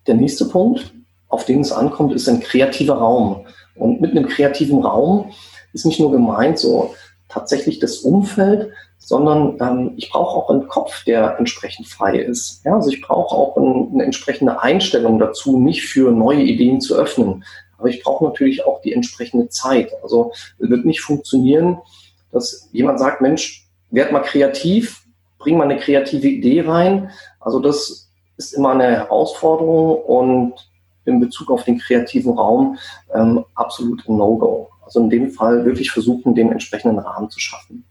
Der 0.08 0.16
nächste 0.16 0.46
Punkt, 0.46 0.94
auf 1.30 1.46
den 1.46 1.62
es 1.62 1.72
ankommt, 1.72 2.14
ist 2.14 2.28
ein 2.28 2.42
kreativer 2.42 2.96
Raum. 2.96 3.46
Und 3.76 4.02
mit 4.02 4.12
einem 4.12 4.28
kreativen 4.28 4.84
Raum 4.84 5.32
ist 5.72 5.86
nicht 5.86 6.00
nur 6.00 6.12
gemeint 6.12 6.60
so 6.60 6.94
tatsächlich 7.34 7.80
das 7.80 7.98
Umfeld, 7.98 8.72
sondern 9.00 9.58
ähm, 9.60 9.94
ich 9.98 10.10
brauche 10.10 10.38
auch 10.38 10.50
einen 10.50 10.68
Kopf, 10.68 11.04
der 11.04 11.38
entsprechend 11.40 11.88
frei 11.88 12.18
ist. 12.18 12.62
Ja, 12.64 12.76
also 12.76 12.90
ich 12.90 13.02
brauche 13.02 13.36
auch 13.36 13.58
ein, 13.58 13.92
eine 13.94 14.04
entsprechende 14.04 14.62
Einstellung 14.62 15.20
dazu, 15.20 15.58
mich 15.58 15.86
für 15.86 16.12
neue 16.12 16.44
Ideen 16.44 16.80
zu 16.80 16.96
öffnen. 16.96 17.44
Aber 17.78 17.90
ich 17.90 18.02
brauche 18.04 18.24
natürlich 18.24 18.66
auch 18.66 18.82
die 18.82 18.94
entsprechende 18.94 19.50
Zeit. 19.50 19.92
Also 20.04 20.32
es 20.60 20.70
wird 20.70 20.86
nicht 20.86 21.02
funktionieren, 21.02 21.80
dass 22.32 22.70
jemand 22.72 23.00
sagt, 23.00 23.20
Mensch, 23.22 23.68
werd 23.90 24.12
mal 24.12 24.22
kreativ, 24.22 25.04
bring 25.38 25.58
mal 25.58 25.66
eine 25.66 25.78
kreative 25.78 26.28
Idee 26.28 26.62
rein. 26.62 27.12
Also 27.40 27.60
das 27.60 28.10
ist 28.38 28.54
immer 28.54 28.72
eine 28.72 28.86
Herausforderung 28.86 30.02
und 30.02 30.54
in 31.06 31.20
Bezug 31.20 31.52
auf 31.52 31.66
den 31.66 31.78
kreativen 31.80 32.34
Raum 32.38 32.78
ähm, 33.14 33.44
absolut 33.56 34.08
ein 34.08 34.18
No-Go. 34.18 34.70
Also 34.94 35.06
in 35.06 35.10
dem 35.10 35.32
Fall 35.32 35.66
wirklich 35.66 35.90
versuchen, 35.90 36.36
den 36.36 36.52
entsprechenden 36.52 37.00
Rahmen 37.00 37.32
zu 37.32 37.40
schaffen. 37.40 37.84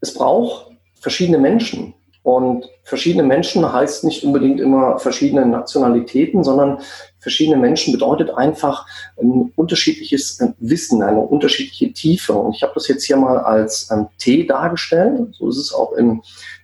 Es 0.00 0.14
braucht 0.14 0.70
verschiedene 1.00 1.38
Menschen. 1.38 1.94
Und 2.22 2.68
verschiedene 2.84 3.24
Menschen 3.24 3.72
heißt 3.72 4.04
nicht 4.04 4.22
unbedingt 4.22 4.60
immer 4.60 5.00
verschiedene 5.00 5.44
Nationalitäten, 5.44 6.44
sondern 6.44 6.78
verschiedene 7.18 7.56
Menschen 7.56 7.92
bedeutet 7.92 8.30
einfach 8.30 8.86
ein 9.20 9.52
unterschiedliches 9.56 10.38
äh, 10.40 10.52
Wissen, 10.60 11.02
eine 11.02 11.18
unterschiedliche 11.18 11.92
Tiefe. 11.92 12.34
Und 12.34 12.54
ich 12.54 12.62
habe 12.62 12.74
das 12.76 12.86
jetzt 12.86 13.04
hier 13.04 13.16
mal 13.16 13.38
als 13.38 13.90
ähm, 13.90 14.06
T 14.18 14.46
dargestellt. 14.46 15.34
So 15.34 15.48
ist 15.48 15.56
es 15.56 15.74
auch 15.74 15.94
im 15.94 16.22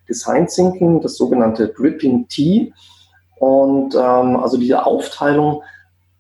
Design 0.08 0.46
Thinking, 0.46 1.00
das 1.00 1.16
sogenannte 1.16 1.66
Dripping 1.66 2.28
T. 2.28 2.72
Und 3.40 3.96
ähm, 3.96 4.36
also 4.36 4.58
diese 4.58 4.86
Aufteilung 4.86 5.62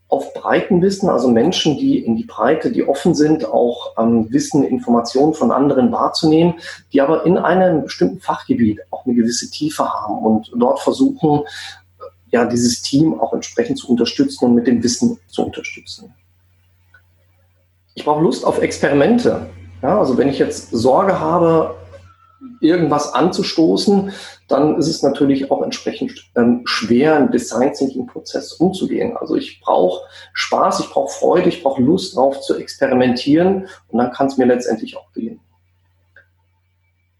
auf 0.08 0.32
Breitenwissen, 0.32 1.10
also 1.10 1.28
Menschen, 1.28 1.76
die 1.76 1.98
in 1.98 2.16
die 2.16 2.24
Breite, 2.24 2.72
die 2.72 2.86
offen 2.86 3.14
sind, 3.14 3.46
auch 3.46 3.92
ähm, 3.98 4.32
Wissen, 4.32 4.64
Informationen 4.64 5.34
von 5.34 5.50
anderen 5.50 5.92
wahrzunehmen, 5.92 6.54
die 6.92 7.02
aber 7.02 7.26
in 7.26 7.36
einem 7.36 7.82
bestimmten 7.82 8.20
Fachgebiet 8.20 8.80
auch 8.90 9.04
eine 9.04 9.14
gewisse 9.14 9.50
Tiefe 9.50 9.86
haben 9.86 10.18
und 10.18 10.50
dort 10.56 10.80
versuchen, 10.80 11.42
ja, 12.30 12.46
dieses 12.46 12.82
Team 12.82 13.20
auch 13.20 13.32
entsprechend 13.34 13.78
zu 13.78 13.88
unterstützen 13.88 14.46
und 14.46 14.54
mit 14.54 14.66
dem 14.66 14.82
Wissen 14.82 15.18
zu 15.28 15.44
unterstützen. 15.44 16.14
Ich 17.94 18.04
brauche 18.04 18.22
Lust 18.22 18.44
auf 18.44 18.60
Experimente. 18.62 19.46
Ja, 19.82 19.98
also 19.98 20.16
wenn 20.16 20.28
ich 20.28 20.38
jetzt 20.38 20.70
Sorge 20.70 21.20
habe, 21.20 21.74
irgendwas 22.60 23.12
anzustoßen, 23.12 24.12
dann 24.48 24.78
ist 24.78 24.88
es 24.88 25.02
natürlich 25.02 25.50
auch 25.50 25.62
entsprechend 25.62 26.30
ähm, 26.34 26.62
schwer, 26.64 27.18
im 27.18 27.30
Design 27.30 27.72
Thinking 27.74 28.06
Prozess 28.06 28.54
umzugehen. 28.54 29.16
Also 29.16 29.36
ich 29.36 29.60
brauche 29.60 30.02
Spaß, 30.32 30.80
ich 30.80 30.90
brauche 30.90 31.12
Freude, 31.12 31.50
ich 31.50 31.62
brauche 31.62 31.82
Lust 31.82 32.16
darauf 32.16 32.40
zu 32.40 32.56
experimentieren 32.56 33.68
und 33.88 33.98
dann 33.98 34.10
kann 34.10 34.26
es 34.26 34.38
mir 34.38 34.46
letztendlich 34.46 34.96
auch 34.96 35.12
gelingen. 35.12 35.40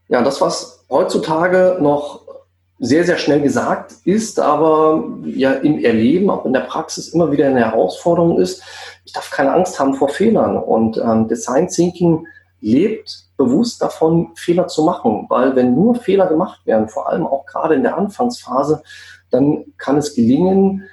Ja, 0.08 0.23
das, 0.23 0.40
was 0.40 0.87
heutzutage 0.88 1.76
noch 1.80 2.23
sehr, 2.78 3.04
sehr 3.04 3.18
schnell 3.18 3.42
gesagt 3.42 3.92
ist, 4.04 4.40
aber 4.40 5.04
ja 5.25 5.52
im 5.52 5.85
Erleben, 5.85 6.30
auch 6.30 6.47
in 6.47 6.52
der 6.52 6.61
Praxis 6.61 7.08
immer 7.08 7.30
wieder 7.32 7.47
eine 7.49 7.61
Herausforderung 7.61 8.38
ist, 8.38 8.62
ich 9.04 9.12
darf 9.12 9.30
keine 9.30 9.52
Angst 9.52 9.78
haben 9.78 9.94
vor 9.94 10.08
Fehlern. 10.08 10.56
Und 10.56 10.97
ähm, 10.97 11.28
Design 11.28 11.68
Thinking 11.68 12.26
lebt 12.61 13.25
bewusst 13.37 13.81
davon, 13.81 14.31
Fehler 14.35 14.67
zu 14.67 14.85
machen, 14.85 15.27
weil 15.29 15.55
wenn 15.55 15.75
nur 15.75 15.95
Fehler 15.95 16.27
gemacht 16.27 16.67
werden, 16.67 16.88
vor 16.88 17.09
allem 17.09 17.27
auch 17.27 17.47
gerade 17.47 17.75
in 17.75 17.83
der 17.83 17.97
Anfangsphase, 17.97 18.83
dann 19.31 19.65
kann 19.77 19.97
es 19.97 20.15
gelingen, 20.15 20.85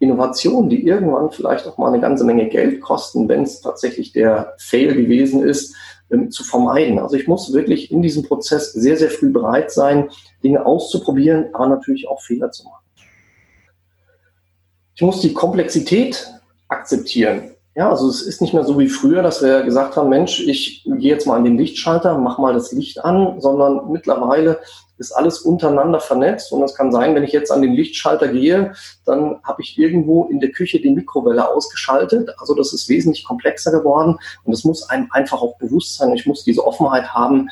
Innovationen, 0.00 0.68
die 0.68 0.86
irgendwann 0.86 1.30
vielleicht 1.30 1.66
auch 1.66 1.78
mal 1.78 1.88
eine 1.88 2.00
ganze 2.00 2.24
Menge 2.24 2.48
Geld 2.48 2.80
kosten, 2.80 3.28
wenn 3.28 3.42
es 3.42 3.60
tatsächlich 3.60 4.12
der 4.12 4.54
Fail 4.58 4.94
gewesen 4.94 5.42
ist, 5.42 5.74
ähm, 6.10 6.30
zu 6.30 6.44
vermeiden. 6.44 6.98
Also 6.98 7.16
ich 7.16 7.26
muss 7.26 7.52
wirklich 7.52 7.90
in 7.90 8.02
diesem 8.02 8.24
Prozess 8.24 8.72
sehr, 8.72 8.96
sehr 8.96 9.10
früh 9.10 9.30
bereit 9.30 9.70
sein, 9.70 10.10
Dinge 10.42 10.66
auszuprobieren, 10.66 11.46
aber 11.54 11.68
natürlich 11.68 12.08
auch 12.08 12.20
Fehler 12.20 12.50
zu 12.50 12.64
machen. 12.64 12.84
Ich 14.94 15.02
muss 15.02 15.20
die 15.20 15.32
Komplexität 15.32 16.28
akzeptieren. 16.68 17.53
Ja, 17.76 17.90
also 17.90 18.08
es 18.08 18.22
ist 18.22 18.40
nicht 18.40 18.54
mehr 18.54 18.62
so 18.62 18.78
wie 18.78 18.88
früher, 18.88 19.20
dass 19.22 19.42
wir 19.42 19.64
gesagt 19.64 19.96
haben, 19.96 20.08
Mensch, 20.08 20.38
ich 20.40 20.84
gehe 20.84 21.10
jetzt 21.10 21.26
mal 21.26 21.36
an 21.36 21.44
den 21.44 21.58
Lichtschalter, 21.58 22.16
mach 22.18 22.38
mal 22.38 22.54
das 22.54 22.70
Licht 22.70 23.04
an, 23.04 23.40
sondern 23.40 23.90
mittlerweile 23.90 24.60
ist 24.96 25.10
alles 25.10 25.40
untereinander 25.40 25.98
vernetzt 25.98 26.52
und 26.52 26.62
es 26.62 26.76
kann 26.76 26.92
sein, 26.92 27.16
wenn 27.16 27.24
ich 27.24 27.32
jetzt 27.32 27.50
an 27.50 27.62
den 27.62 27.72
Lichtschalter 27.72 28.28
gehe, 28.28 28.74
dann 29.04 29.40
habe 29.42 29.60
ich 29.60 29.76
irgendwo 29.76 30.26
in 30.26 30.38
der 30.38 30.52
Küche 30.52 30.80
die 30.80 30.90
Mikrowelle 30.90 31.50
ausgeschaltet. 31.50 32.30
Also 32.38 32.54
das 32.54 32.72
ist 32.72 32.88
wesentlich 32.88 33.24
komplexer 33.24 33.72
geworden 33.72 34.18
und 34.44 34.52
es 34.52 34.62
muss 34.62 34.88
einem 34.88 35.08
einfach 35.10 35.42
auch 35.42 35.58
bewusst 35.58 35.96
sein. 35.96 36.12
Ich 36.12 36.26
muss 36.26 36.44
diese 36.44 36.64
Offenheit 36.64 37.12
haben, 37.12 37.48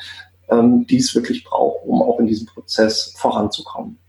ähm, 0.47 0.87
die 0.87 0.99
es 0.99 1.13
wirklich 1.13 1.43
braucht, 1.43 1.85
um 1.85 2.01
auch 2.01 2.19
in 2.19 2.27
diesem 2.27 2.47
Prozess 2.47 3.13
voranzukommen. 3.17 3.99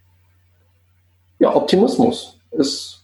Ja, 1.40 1.56
Optimismus 1.56 2.38
ist 2.52 3.03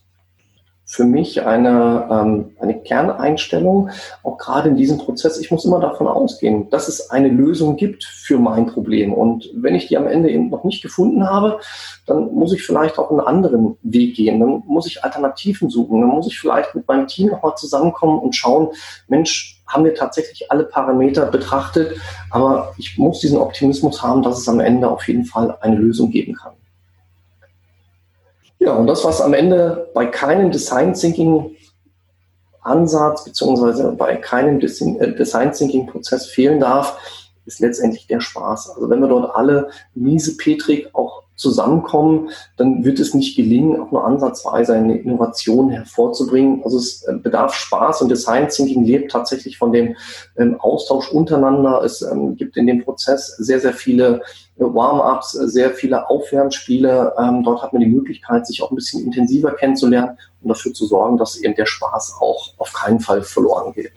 für 0.90 1.04
mich 1.04 1.47
eine, 1.47 2.09
ähm, 2.11 2.56
eine 2.59 2.80
Kerneinstellung, 2.80 3.90
auch 4.25 4.38
gerade 4.38 4.70
in 4.70 4.76
diesem 4.76 4.99
Prozess. 4.99 5.38
Ich 5.38 5.52
muss 5.52 5.64
immer 5.64 5.78
davon 5.78 6.09
ausgehen, 6.09 6.68
dass 6.70 6.88
es 6.88 7.11
eine 7.11 7.28
Lösung 7.28 7.76
gibt 7.76 8.02
für 8.02 8.40
mein 8.40 8.66
Problem. 8.66 9.14
Und 9.14 9.49
wenn 9.54 9.76
ich 9.76 9.87
die 9.87 9.97
am 9.97 10.09
Ende 10.09 10.30
eben 10.30 10.50
noch 10.50 10.64
nicht 10.64 10.82
gefunden 10.82 11.30
habe, 11.30 11.61
dann 12.06 12.35
muss 12.35 12.52
ich 12.52 12.64
vielleicht 12.64 12.99
auch 12.99 13.09
einen 13.11 13.20
anderen 13.20 13.76
Weg 13.82 14.16
gehen. 14.16 14.40
Dann 14.40 14.64
muss 14.66 14.88
ich 14.88 15.04
Alternativen 15.04 15.70
suchen. 15.70 16.00
Dann 16.00 16.11
muss 16.11 16.26
ich 16.26 16.40
vielleicht 16.40 16.75
mit 16.75 16.88
meinem 16.88 17.06
Team 17.06 17.28
nochmal 17.28 17.54
zusammenkommen 17.54 18.18
und 18.18 18.35
schauen, 18.35 18.70
Mensch, 19.06 19.62
haben 19.68 19.85
wir 19.85 19.94
tatsächlich 19.94 20.50
alle 20.50 20.64
Parameter 20.64 21.26
betrachtet, 21.26 21.97
aber 22.30 22.75
ich 22.76 22.99
muss 22.99 23.20
diesen 23.20 23.38
Optimismus 23.38 24.02
haben, 24.02 24.23
dass 24.23 24.38
es 24.38 24.49
am 24.49 24.59
Ende 24.59 24.90
auf 24.90 25.06
jeden 25.06 25.25
Fall 25.25 25.56
eine 25.61 25.76
Lösung 25.76 26.11
geben 26.11 26.35
kann. 26.35 26.54
Ja, 28.61 28.75
und 28.75 28.87
das, 28.87 29.05
was 29.05 29.23
am 29.23 29.33
Ende 29.33 29.90
bei 29.95 30.07
keinem 30.07 30.50
Design 30.50 30.93
Thinking 30.93 31.57
Ansatz 32.61 33.25
beziehungsweise 33.25 33.93
bei 33.93 34.17
keinem 34.17 34.61
äh, 34.61 35.14
Design 35.14 35.52
Thinking 35.52 35.87
Prozess 35.87 36.26
fehlen 36.26 36.61
darf, 36.61 36.99
ist 37.50 37.61
letztendlich 37.61 38.07
der 38.07 38.21
Spaß. 38.21 38.71
Also 38.71 38.88
wenn 38.88 39.00
wir 39.00 39.09
dort 39.09 39.35
alle 39.35 39.71
miese 39.95 40.37
Petrik 40.37 40.88
auch 40.92 41.25
zusammenkommen, 41.35 42.30
dann 42.59 42.85
wird 42.85 43.00
es 43.00 43.14
nicht 43.14 43.35
gelingen, 43.35 43.80
auch 43.80 43.90
nur 43.90 44.04
ansatzweise 44.04 44.75
eine 44.75 44.99
Innovation 44.99 45.71
hervorzubringen. 45.71 46.62
Also 46.62 46.78
es 46.78 47.02
äh, 47.04 47.14
bedarf 47.14 47.54
Spaß 47.54 48.02
und 48.02 48.11
Design 48.11 48.49
Thinking 48.49 48.85
lebt 48.85 49.11
tatsächlich 49.11 49.57
von 49.57 49.73
dem 49.73 49.97
ähm, 50.37 50.61
Austausch 50.61 51.11
untereinander. 51.11 51.83
Es 51.83 52.02
ähm, 52.02 52.37
gibt 52.37 52.57
in 52.57 52.66
dem 52.66 52.85
Prozess 52.85 53.28
sehr, 53.38 53.59
sehr 53.59 53.73
viele 53.73 54.21
äh, 54.59 54.64
Warm-ups, 54.64 55.35
äh, 55.35 55.49
sehr 55.49 55.71
viele 55.71 56.09
Aufwärmspiele. 56.09 57.14
Ähm, 57.19 57.42
dort 57.42 57.62
hat 57.62 57.73
man 57.73 57.80
die 57.80 57.88
Möglichkeit, 57.88 58.47
sich 58.47 58.62
auch 58.62 58.71
ein 58.71 58.76
bisschen 58.76 59.02
intensiver 59.02 59.52
kennenzulernen 59.52 60.19
und 60.42 60.50
dafür 60.50 60.75
zu 60.75 60.87
sorgen, 60.87 61.16
dass 61.16 61.38
eben 61.38 61.54
der 61.54 61.66
Spaß 61.66 62.16
auch 62.21 62.52
auf 62.59 62.73
keinen 62.75 63.00
Fall 63.00 63.23
verloren 63.23 63.73
geht. 63.73 63.92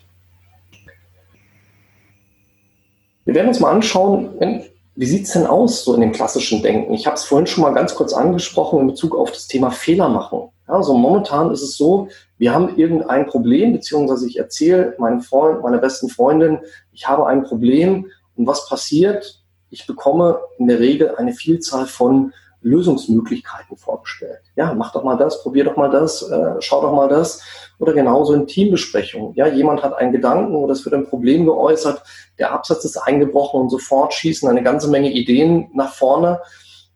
Wir 3.26 3.36
werden 3.36 3.48
uns 3.48 3.60
mal 3.60 3.72
anschauen, 3.72 4.64
wie 4.96 5.06
sieht 5.06 5.26
es 5.26 5.34
denn 5.34 5.48
aus 5.48 5.84
so 5.84 5.94
in 5.96 6.02
dem 6.02 6.12
klassischen 6.12 6.62
Denken? 6.62 6.94
Ich 6.94 7.06
habe 7.08 7.16
es 7.16 7.24
vorhin 7.24 7.48
schon 7.48 7.64
mal 7.64 7.74
ganz 7.74 7.96
kurz 7.96 8.14
angesprochen 8.14 8.82
in 8.82 8.88
Bezug 8.88 9.16
auf 9.16 9.32
das 9.32 9.48
Thema 9.48 9.72
Fehler 9.72 10.10
machen. 10.10 10.50
Also 10.68 10.94
momentan 10.94 11.52
ist 11.52 11.62
es 11.62 11.78
so, 11.78 12.10
wir 12.38 12.54
haben 12.54 12.78
irgendein 12.78 13.28
Problem, 13.28 13.74
beziehungsweise 13.74 14.28
ich 14.28 14.38
erzähle 14.38 14.96
meinem 14.98 15.22
Freund, 15.22 15.62
meiner 15.62 15.80
besten 15.80 16.10
Freundin, 16.10 16.60
ich 16.92 17.08
habe 17.08 17.28
ein 17.28 17.44
Problem 17.44 18.08
und 18.36 18.48
was 18.48 18.68
passiert? 18.68 19.44
ich 19.74 19.88
bekomme 19.88 20.40
in 20.60 20.68
der 20.68 20.80
Regel 20.80 21.16
eine 21.16 21.34
Vielzahl 21.34 21.88
von 21.88 22.32
Lösungsmöglichkeiten 22.64 23.78
vorgestellt. 23.78 24.42
Ja, 24.56 24.74
mach 24.74 24.92
doch 24.94 25.04
mal 25.04 25.18
das, 25.18 25.44
probier 25.44 25.66
doch 25.66 25.76
mal 25.76 25.90
das, 25.90 26.22
äh, 26.24 26.56
schau 26.60 26.82
doch 26.82 26.94
mal 26.94 27.08
das. 27.08 27.42
Oder 27.80 27.94
genauso 27.94 28.34
in 28.34 28.48
Teambesprechungen. 28.48 29.34
Ja, 29.36 29.48
jemand 29.48 29.84
hat 29.84 29.94
einen 29.94 30.12
Gedanken 30.12 30.56
oder 30.56 30.74
es 30.74 30.84
wird 30.86 30.96
ein 30.96 31.08
Problem 31.08 31.46
geäußert, 31.46 32.02
der 32.40 32.52
Absatz 32.52 32.86
ist 32.86 32.98
eingebrochen 32.98 33.62
und 33.62 33.70
sofort 33.70 34.14
schießen 34.14 34.50
eine 34.50 34.64
ganze 34.64 34.90
Menge 34.90 35.12
Ideen 35.12 35.70
nach 35.74 35.94
vorne. 35.94 36.42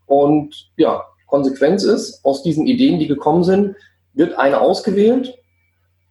Und 0.06 0.70
ja, 0.78 1.04
Konsequenz 1.28 1.84
ist, 1.84 2.24
aus 2.24 2.42
diesen 2.42 2.66
Ideen, 2.66 3.00
die 3.00 3.08
gekommen 3.08 3.44
sind, 3.44 3.76
wird 4.14 4.38
eine 4.40 4.62
ausgewählt, 4.62 5.38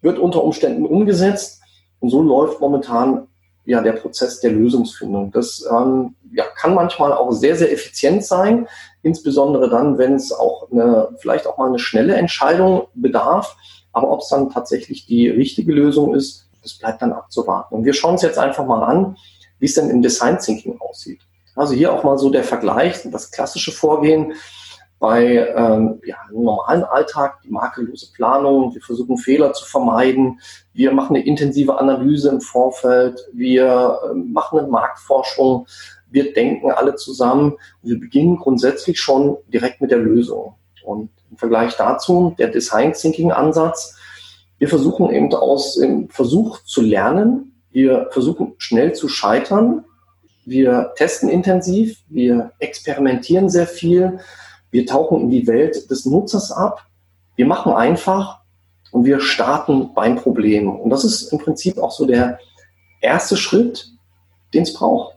wird 0.02 0.18
unter 0.18 0.44
Umständen 0.44 0.86
umgesetzt 0.86 1.62
und 2.00 2.10
so 2.10 2.22
läuft 2.22 2.60
momentan 2.60 3.26
ja 3.64 3.82
der 3.82 3.92
Prozess 3.92 4.40
der 4.40 4.52
Lösungsfindung. 4.52 5.32
Das 5.32 5.66
ähm, 5.70 6.14
ja, 6.32 6.44
kann 6.44 6.74
manchmal 6.74 7.12
auch 7.12 7.32
sehr, 7.32 7.56
sehr 7.56 7.72
effizient 7.72 8.24
sein, 8.24 8.68
insbesondere 9.06 9.70
dann, 9.70 9.98
wenn 9.98 10.14
es 10.14 10.32
auch 10.32 10.70
eine, 10.70 11.08
vielleicht 11.18 11.46
auch 11.46 11.56
mal 11.56 11.68
eine 11.68 11.78
schnelle 11.78 12.16
Entscheidung 12.16 12.88
bedarf. 12.94 13.56
Aber 13.92 14.10
ob 14.10 14.20
es 14.20 14.28
dann 14.28 14.50
tatsächlich 14.50 15.06
die 15.06 15.30
richtige 15.30 15.72
Lösung 15.72 16.14
ist, 16.14 16.48
das 16.62 16.74
bleibt 16.74 17.00
dann 17.00 17.12
abzuwarten. 17.12 17.76
Und 17.76 17.84
wir 17.84 17.94
schauen 17.94 18.12
uns 18.12 18.22
jetzt 18.22 18.38
einfach 18.38 18.66
mal 18.66 18.82
an, 18.82 19.16
wie 19.60 19.66
es 19.66 19.74
denn 19.74 19.88
im 19.88 20.02
Design 20.02 20.38
Thinking 20.38 20.78
aussieht. 20.80 21.20
Also 21.54 21.72
hier 21.72 21.92
auch 21.92 22.02
mal 22.02 22.18
so 22.18 22.28
der 22.28 22.44
Vergleich, 22.44 23.00
das 23.10 23.30
klassische 23.30 23.72
Vorgehen 23.72 24.34
bei 24.98 25.48
ähm, 25.54 26.00
ja, 26.04 26.16
im 26.32 26.42
normalen 26.42 26.84
Alltag, 26.84 27.40
die 27.44 27.50
makellose 27.50 28.12
Planung. 28.12 28.74
Wir 28.74 28.82
versuchen 28.82 29.18
Fehler 29.18 29.52
zu 29.52 29.64
vermeiden. 29.64 30.40
Wir 30.72 30.92
machen 30.92 31.16
eine 31.16 31.24
intensive 31.24 31.78
Analyse 31.78 32.30
im 32.30 32.40
Vorfeld. 32.40 33.20
Wir 33.32 34.00
äh, 34.10 34.14
machen 34.14 34.58
eine 34.58 34.68
Marktforschung. 34.68 35.66
Wir 36.10 36.32
denken 36.32 36.70
alle 36.70 36.96
zusammen. 36.96 37.54
Wir 37.82 37.98
beginnen 37.98 38.36
grundsätzlich 38.36 39.00
schon 39.00 39.36
direkt 39.48 39.80
mit 39.80 39.90
der 39.90 39.98
Lösung. 39.98 40.54
Und 40.84 41.10
im 41.30 41.36
Vergleich 41.36 41.74
dazu 41.76 42.34
der 42.38 42.48
Design 42.48 42.92
Thinking 42.92 43.32
Ansatz. 43.32 43.96
Wir 44.58 44.68
versuchen 44.68 45.10
eben 45.10 45.32
aus 45.34 45.74
dem 45.76 46.08
Versuch 46.08 46.62
zu 46.64 46.80
lernen. 46.80 47.52
Wir 47.70 48.08
versuchen 48.10 48.54
schnell 48.58 48.94
zu 48.94 49.08
scheitern. 49.08 49.84
Wir 50.44 50.92
testen 50.96 51.28
intensiv. 51.28 51.98
Wir 52.08 52.52
experimentieren 52.60 53.48
sehr 53.50 53.66
viel 53.66 54.20
wir 54.76 54.84
tauchen 54.84 55.22
in 55.22 55.30
die 55.30 55.46
Welt 55.46 55.90
des 55.90 56.04
Nutzers 56.04 56.52
ab. 56.52 56.86
Wir 57.36 57.46
machen 57.46 57.72
einfach 57.72 58.40
und 58.90 59.06
wir 59.06 59.20
starten 59.20 59.94
beim 59.94 60.16
Problem. 60.16 60.68
Und 60.68 60.90
das 60.90 61.02
ist 61.04 61.32
im 61.32 61.38
Prinzip 61.38 61.78
auch 61.78 61.92
so 61.92 62.04
der 62.04 62.38
erste 63.00 63.38
Schritt, 63.38 63.90
den 64.52 64.64
es 64.64 64.74
braucht. 64.74 65.15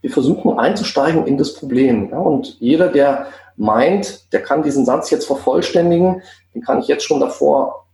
Wir 0.00 0.10
versuchen 0.10 0.58
einzusteigen 0.58 1.26
in 1.26 1.38
das 1.38 1.54
Problem. 1.54 2.10
Ja, 2.10 2.18
und 2.18 2.56
jeder, 2.60 2.88
der 2.88 3.26
meint, 3.56 4.32
der 4.32 4.42
kann 4.42 4.62
diesen 4.62 4.84
Satz 4.84 5.10
jetzt 5.10 5.26
vervollständigen, 5.26 6.22
den 6.54 6.62
kann 6.62 6.80
ich 6.80 6.88
jetzt 6.88 7.04
schon 7.04 7.20
davor 7.20 7.86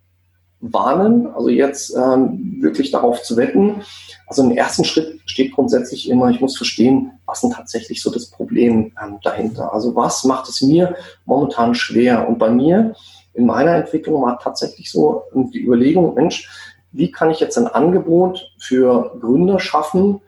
warnen, 0.63 1.27
also 1.35 1.49
jetzt 1.49 1.95
ähm, 1.97 2.59
wirklich 2.61 2.93
darauf 2.93 3.23
zu 3.23 3.37
wetten. 3.37 3.83
Also 4.29 4.43
im 4.43 4.53
ersten 4.53 4.85
Schritt 4.85 5.21
steht 5.27 5.53
grundsätzlich 5.53 6.09
immer, 6.09 6.31
ich 6.31 6.41
muss 6.41 6.57
verstehen, 6.57 7.13
was 7.27 7.41
denn 7.41 7.51
tatsächlich 7.51 8.01
so 8.01 8.11
das 8.11 8.27
Problem 8.27 8.93
ähm, 9.03 9.19
dahinter. 9.23 9.73
Also 9.73 9.97
was 9.97 10.25
macht 10.25 10.49
es 10.49 10.63
mir 10.63 10.95
momentan 11.25 11.75
schwer? 11.75 12.29
Und 12.29 12.39
bei 12.39 12.51
mir 12.51 12.95
in 13.35 13.47
meiner 13.47 13.75
Entwicklung 13.75 14.23
war 14.23 14.39
tatsächlich 14.39 14.91
so 14.91 15.25
die 15.35 15.63
Überlegung, 15.65 16.15
Mensch, 16.15 16.49
wie 16.93 17.11
kann 17.11 17.31
ich 17.31 17.41
jetzt 17.41 17.59
ein 17.59 17.67
Angebot 17.67 18.53
für 18.59 19.17
Gründer 19.21 19.59
schaffen, 19.59 20.21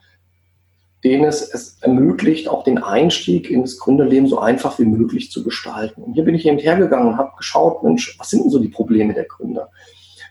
denen 1.04 1.24
es, 1.24 1.42
es 1.42 1.76
ermöglicht, 1.82 2.48
auch 2.48 2.64
den 2.64 2.78
Einstieg 2.78 3.50
in 3.50 3.60
das 3.60 3.78
Gründerleben 3.78 4.26
so 4.26 4.38
einfach 4.38 4.78
wie 4.78 4.86
möglich 4.86 5.30
zu 5.30 5.44
gestalten. 5.44 6.02
Und 6.02 6.14
hier 6.14 6.24
bin 6.24 6.34
ich 6.34 6.46
eben 6.46 6.58
hergegangen 6.58 7.08
und 7.08 7.18
habe 7.18 7.36
geschaut, 7.36 7.82
Mensch, 7.82 8.18
was 8.18 8.30
sind 8.30 8.42
denn 8.42 8.50
so 8.50 8.58
die 8.58 8.68
Probleme 8.68 9.12
der 9.12 9.24
Gründer? 9.24 9.68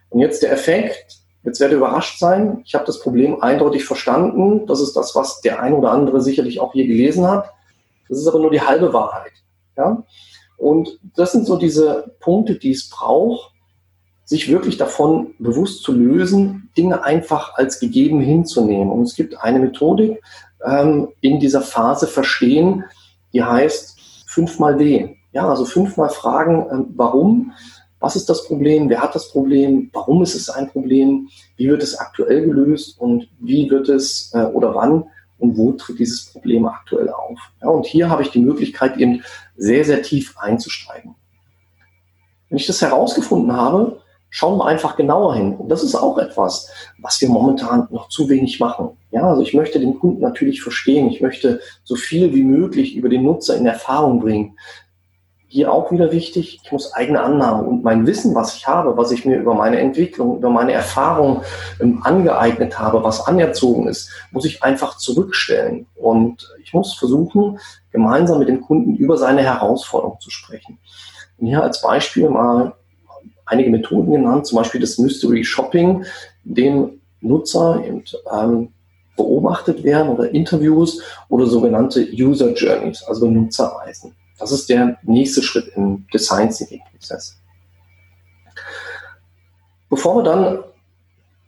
Und 0.09 0.19
jetzt 0.19 0.41
der 0.41 0.51
Effekt, 0.51 1.19
jetzt 1.43 1.59
werdet 1.59 1.75
ihr 1.75 1.77
überrascht 1.77 2.19
sein, 2.19 2.61
ich 2.65 2.73
habe 2.73 2.85
das 2.85 2.99
Problem 2.99 3.41
eindeutig 3.41 3.85
verstanden. 3.85 4.65
Das 4.65 4.81
ist 4.81 4.93
das, 4.93 5.15
was 5.15 5.41
der 5.41 5.61
ein 5.61 5.73
oder 5.73 5.91
andere 5.91 6.21
sicherlich 6.21 6.59
auch 6.59 6.73
hier 6.73 6.87
gelesen 6.87 7.27
hat. 7.27 7.51
Das 8.09 8.17
ist 8.17 8.27
aber 8.27 8.39
nur 8.39 8.51
die 8.51 8.61
halbe 8.61 8.93
Wahrheit. 8.93 9.31
Ja? 9.77 10.03
Und 10.57 10.99
das 11.15 11.33
sind 11.33 11.45
so 11.45 11.57
diese 11.57 12.15
Punkte, 12.19 12.55
die 12.55 12.71
es 12.71 12.89
braucht, 12.89 13.51
sich 14.25 14.49
wirklich 14.49 14.77
davon 14.77 15.35
bewusst 15.37 15.83
zu 15.83 15.91
lösen, 15.91 16.71
Dinge 16.77 17.03
einfach 17.03 17.55
als 17.55 17.79
gegeben 17.79 18.21
hinzunehmen. 18.21 18.91
Und 18.91 19.03
es 19.03 19.15
gibt 19.15 19.37
eine 19.39 19.59
Methodik 19.59 20.21
ähm, 20.65 21.09
in 21.21 21.39
dieser 21.39 21.61
Phase 21.61 22.07
verstehen, 22.07 22.83
die 23.33 23.43
heißt 23.43 24.25
fünfmal 24.27 24.79
W. 24.79 25.15
Ja, 25.31 25.49
also 25.49 25.65
fünfmal 25.65 26.09
fragen, 26.09 26.67
ähm, 26.71 26.85
warum, 26.95 27.53
was 27.99 28.15
ist 28.15 28.29
das 28.29 28.45
Problem? 28.45 28.89
Wer 28.89 29.01
hat 29.01 29.15
das 29.15 29.31
Problem? 29.31 29.89
Warum 29.93 30.21
ist 30.23 30.35
es 30.35 30.49
ein 30.49 30.69
Problem? 30.69 31.29
Wie 31.55 31.69
wird 31.69 31.81
es 31.81 31.97
aktuell 31.97 32.45
gelöst? 32.45 32.99
Und 32.99 33.29
wie 33.39 33.69
wird 33.69 33.87
es 33.89 34.31
äh, 34.33 34.43
oder 34.43 34.75
wann 34.75 35.05
und 35.39 35.57
wo 35.57 35.71
tritt 35.71 35.99
dieses 35.99 36.25
Problem 36.25 36.65
aktuell 36.65 37.09
auf? 37.09 37.39
Ja, 37.61 37.69
und 37.69 37.85
hier 37.85 38.09
habe 38.09 38.21
ich 38.21 38.29
die 38.29 38.41
Möglichkeit, 38.41 38.97
eben 38.97 39.23
sehr, 39.55 39.85
sehr 39.85 40.01
tief 40.01 40.37
einzusteigen. 40.37 41.15
Wenn 42.49 42.57
ich 42.57 42.67
das 42.67 42.81
herausgefunden 42.81 43.53
habe, 43.53 44.02
schauen 44.35 44.57
wir 44.57 44.65
einfach 44.65 44.95
genauer 44.95 45.35
hin. 45.35 45.55
Und 45.55 45.69
das 45.69 45.83
ist 45.83 45.93
auch 45.93 46.17
etwas, 46.17 46.67
was 46.97 47.21
wir 47.21 47.29
momentan 47.29 47.87
noch 47.91 48.09
zu 48.09 48.27
wenig 48.29 48.59
machen. 48.59 48.97
Ja, 49.11 49.29
also 49.29 49.43
ich 49.43 49.53
möchte 49.53 49.79
den 49.79 49.99
Kunden 49.99 50.21
natürlich 50.21 50.63
verstehen. 50.63 51.07
Ich 51.07 51.21
möchte 51.21 51.59
so 51.83 51.95
viel 51.95 52.33
wie 52.33 52.41
möglich 52.41 52.95
über 52.95 53.09
den 53.09 53.23
Nutzer 53.23 53.55
in 53.55 53.67
Erfahrung 53.67 54.21
bringen 54.21 54.57
hier 55.45 55.71
auch 55.71 55.91
wieder 55.91 56.11
wichtig, 56.11 56.61
ich 56.63 56.71
muss 56.71 56.93
eigene 56.93 57.21
Annahmen 57.21 57.67
und 57.67 57.83
mein 57.83 58.07
Wissen, 58.07 58.33
was 58.33 58.55
ich 58.55 58.67
habe, 58.67 58.97
was 58.97 59.11
ich 59.11 59.23
mir 59.23 59.37
über 59.37 59.53
meine 59.53 59.77
Entwicklung, 59.77 60.37
über 60.37 60.49
meine 60.49 60.71
Erfahrung 60.71 61.43
ähm, 61.79 62.01
angeeignet 62.03 62.79
habe, 62.79 63.03
was 63.03 63.27
anerzogen 63.27 63.87
ist, 63.87 64.09
muss 64.31 64.45
ich 64.45 64.63
einfach 64.63 64.97
zurückstellen. 64.97 65.85
Und 65.93 66.51
ich 66.63 66.73
muss 66.73 66.95
versuchen, 66.95 67.59
gemeinsam 67.91 68.39
mit 68.39 68.47
dem 68.47 68.61
Kunden 68.61 68.95
über 68.95 69.15
seine 69.15 69.43
Herausforderung 69.43 70.19
zu 70.19 70.31
sprechen. 70.31 70.79
Und 71.37 71.45
hier 71.45 71.61
als 71.61 71.83
Beispiel 71.83 72.31
mal 72.31 72.73
einige 73.45 73.69
Methoden 73.69 74.11
genannt, 74.11 74.45
zum 74.47 74.57
Beispiel 74.57 74.81
das 74.81 74.97
Mystery 74.97 75.43
Shopping, 75.43 76.05
dem 76.43 77.01
Nutzer 77.21 77.83
eben, 77.85 78.03
ähm, 78.31 78.69
beobachtet 79.15 79.83
werden 79.83 80.09
oder 80.09 80.29
Interviews 80.31 81.01
oder 81.29 81.45
sogenannte 81.45 82.07
User 82.13 82.53
Journeys, 82.53 83.03
also 83.03 83.29
Nutzerreisen. 83.29 84.15
Das 84.39 84.51
ist 84.51 84.67
der 84.69 84.97
nächste 85.03 85.43
Schritt 85.43 85.67
im 85.75 86.05
Design 86.11 86.49
Thinking 86.49 86.81
Prozess. 86.91 87.37
Bevor 89.89 90.17
wir 90.17 90.23
dann 90.23 90.63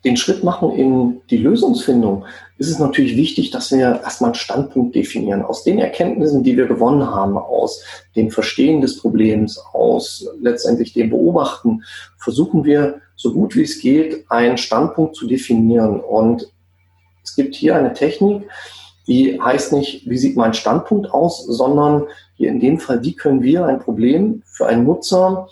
den 0.06 0.18
Schritt 0.18 0.44
machen 0.44 0.72
in 0.72 1.22
die 1.32 1.38
Lösungsfindung, 1.38 2.26
ist 2.58 2.70
es 2.70 2.80
natürlich 2.80 3.18
wichtig, 3.18 3.50
dass 3.50 3.72
wir 3.72 4.02
erstmal 4.04 4.30
einen 4.30 4.36
Standpunkt 4.36 4.96
definieren. 4.96 5.42
Aus 5.42 5.64
den 5.64 5.80
Erkenntnissen, 5.80 6.44
die 6.44 6.56
wir 6.56 6.68
gewonnen 6.68 7.10
haben, 7.10 7.38
aus 7.38 7.84
dem 8.16 8.30
Verstehen 8.30 8.82
des 8.82 9.00
Problems, 9.00 9.58
aus 9.74 10.28
letztendlich 10.40 10.94
dem 10.94 11.10
Beobachten, 11.10 11.84
versuchen 12.18 12.64
wir, 12.64 13.02
so 13.18 13.34
gut 13.34 13.56
wie 13.56 13.64
es 13.64 13.80
geht, 13.80 14.26
einen 14.30 14.58
Standpunkt 14.58 15.16
zu 15.16 15.26
definieren. 15.26 16.00
Und 16.00 16.52
es 17.24 17.36
gibt 17.36 17.56
hier 17.56 17.76
eine 17.76 17.94
Technik, 17.94 18.44
die 19.08 19.40
heißt 19.42 19.74
nicht, 19.74 20.10
wie 20.10 20.18
sieht 20.18 20.36
mein 20.36 20.54
Standpunkt 20.54 21.12
aus, 21.12 21.46
sondern 21.46 22.04
hier 22.36 22.50
in 22.50 22.60
dem 22.60 22.80
Fall, 22.80 23.04
wie 23.04 23.16
können 23.16 23.42
wir 23.42 23.66
ein 23.66 23.80
Problem 23.80 24.44
für 24.46 24.68
einen 24.68 24.84
Nutzer 24.84 25.48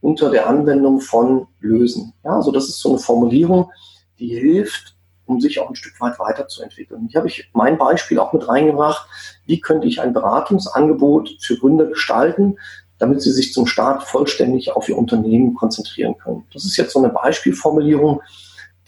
unter 0.00 0.30
der 0.30 0.48
Anwendung 0.48 1.00
von 1.00 1.46
lösen. 1.60 2.12
Ja, 2.24 2.36
also 2.36 2.52
das 2.52 2.68
ist 2.68 2.80
so 2.80 2.90
eine 2.90 2.98
Formulierung, 2.98 3.70
die 4.18 4.28
hilft, 4.28 4.96
um 5.26 5.40
sich 5.40 5.60
auch 5.60 5.68
ein 5.68 5.76
Stück 5.76 6.00
weit 6.00 6.18
weiterzuentwickeln. 6.18 7.08
Hier 7.08 7.18
habe 7.18 7.28
ich 7.28 7.50
mein 7.52 7.78
Beispiel 7.78 8.18
auch 8.18 8.32
mit 8.32 8.48
reingebracht. 8.48 9.06
Wie 9.46 9.60
könnte 9.60 9.86
ich 9.86 10.00
ein 10.00 10.12
Beratungsangebot 10.12 11.36
für 11.40 11.56
Gründer 11.56 11.86
gestalten, 11.86 12.58
damit 12.98 13.22
sie 13.22 13.30
sich 13.30 13.52
zum 13.52 13.66
Start 13.66 14.02
vollständig 14.02 14.72
auf 14.72 14.88
ihr 14.88 14.98
Unternehmen 14.98 15.54
konzentrieren 15.54 16.16
können? 16.18 16.44
Das 16.52 16.64
ist 16.64 16.76
jetzt 16.76 16.92
so 16.92 16.98
eine 16.98 17.10
Beispielformulierung, 17.10 18.20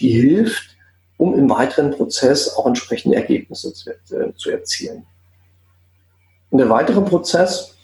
die 0.01 0.11
hilft, 0.11 0.77
um 1.17 1.35
im 1.35 1.49
weiteren 1.49 1.93
Prozess 1.93 2.57
auch 2.57 2.67
entsprechende 2.67 3.17
Ergebnisse 3.17 3.73
zu, 3.73 3.91
äh, 3.91 4.35
zu 4.35 4.51
erzielen. 4.51 5.07
Und 6.51 6.59
der 6.59 6.69
weitere 6.69 7.01
Prozess 7.01 7.77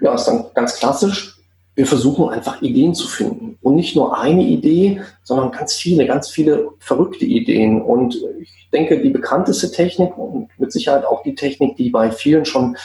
ja, 0.00 0.14
ist 0.14 0.24
dann 0.24 0.46
ganz 0.54 0.76
klassisch. 0.78 1.33
Wir 1.74 1.86
versuchen 1.86 2.28
einfach 2.28 2.62
Ideen 2.62 2.94
zu 2.94 3.08
finden. 3.08 3.58
Und 3.60 3.74
nicht 3.74 3.96
nur 3.96 4.18
eine 4.18 4.44
Idee, 4.44 5.00
sondern 5.22 5.50
ganz 5.50 5.74
viele, 5.74 6.06
ganz 6.06 6.28
viele 6.28 6.68
verrückte 6.78 7.24
Ideen. 7.24 7.82
Und 7.82 8.16
ich 8.40 8.68
denke, 8.72 9.00
die 9.00 9.10
bekannteste 9.10 9.70
Technik 9.70 10.16
und 10.16 10.48
mit 10.58 10.72
Sicherheit 10.72 11.04
auch 11.04 11.22
die 11.22 11.34
Technik, 11.34 11.76
die 11.76 11.90
bei 11.90 12.10
vielen 12.10 12.44
schon 12.44 12.76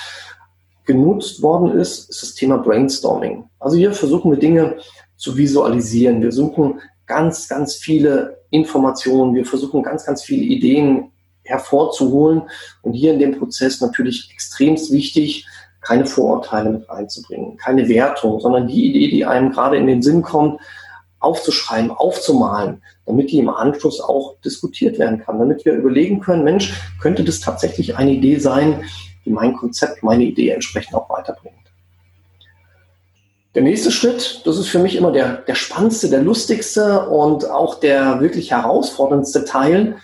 genutzt 0.85 1.41
worden 1.43 1.77
ist, 1.77 2.09
ist 2.09 2.23
das 2.23 2.33
Thema 2.33 2.57
Brainstorming. 2.57 3.43
Also 3.59 3.77
hier 3.77 3.93
versuchen 3.93 4.31
wir 4.31 4.39
Dinge 4.39 4.77
zu 5.17 5.37
visualisieren. 5.37 6.21
Wir 6.21 6.31
suchen 6.31 6.79
ganz, 7.05 7.47
ganz 7.47 7.75
viele 7.75 8.39
Informationen. 8.49 9.35
Wir 9.35 9.45
versuchen 9.45 9.83
ganz, 9.83 10.05
ganz 10.05 10.23
viele 10.23 10.43
Ideen 10.43 11.11
hervorzuholen 11.43 12.43
und 12.81 12.93
hier 12.93 13.13
in 13.13 13.19
dem 13.19 13.37
Prozess 13.37 13.81
natürlich 13.81 14.29
extremst 14.31 14.91
wichtig, 14.91 15.45
keine 15.81 16.05
Vorurteile 16.05 16.69
mit 16.71 16.89
reinzubringen, 16.89 17.57
keine 17.57 17.87
Wertung, 17.87 18.39
sondern 18.39 18.67
die 18.67 18.89
Idee, 18.89 19.09
die 19.09 19.25
einem 19.25 19.51
gerade 19.51 19.77
in 19.77 19.87
den 19.87 20.01
Sinn 20.01 20.21
kommt, 20.21 20.59
aufzuschreiben, 21.19 21.91
aufzumalen, 21.91 22.81
damit 23.05 23.31
die 23.31 23.39
im 23.39 23.49
Anschluss 23.49 23.99
auch 23.99 24.35
diskutiert 24.43 24.99
werden 24.99 25.19
kann, 25.19 25.39
damit 25.39 25.65
wir 25.65 25.73
überlegen 25.73 26.21
können, 26.21 26.43
Mensch, 26.43 26.73
könnte 27.01 27.23
das 27.23 27.39
tatsächlich 27.39 27.97
eine 27.97 28.11
Idee 28.11 28.39
sein, 28.39 28.83
die 29.25 29.31
mein 29.31 29.55
Konzept, 29.55 30.03
meine 30.03 30.23
Idee 30.23 30.49
entsprechend 30.49 30.95
auch 30.95 31.09
weiterbringt. 31.09 31.55
Der 33.55 33.63
nächste 33.63 33.91
Schritt, 33.91 34.43
das 34.45 34.57
ist 34.57 34.67
für 34.67 34.79
mich 34.79 34.95
immer 34.95 35.11
der, 35.11 35.37
der 35.37 35.55
spannendste, 35.55 36.09
der 36.09 36.21
lustigste 36.21 37.09
und 37.09 37.49
auch 37.49 37.79
der 37.79 38.21
wirklich 38.21 38.51
herausforderndste 38.51 39.43
Teil. 39.43 39.97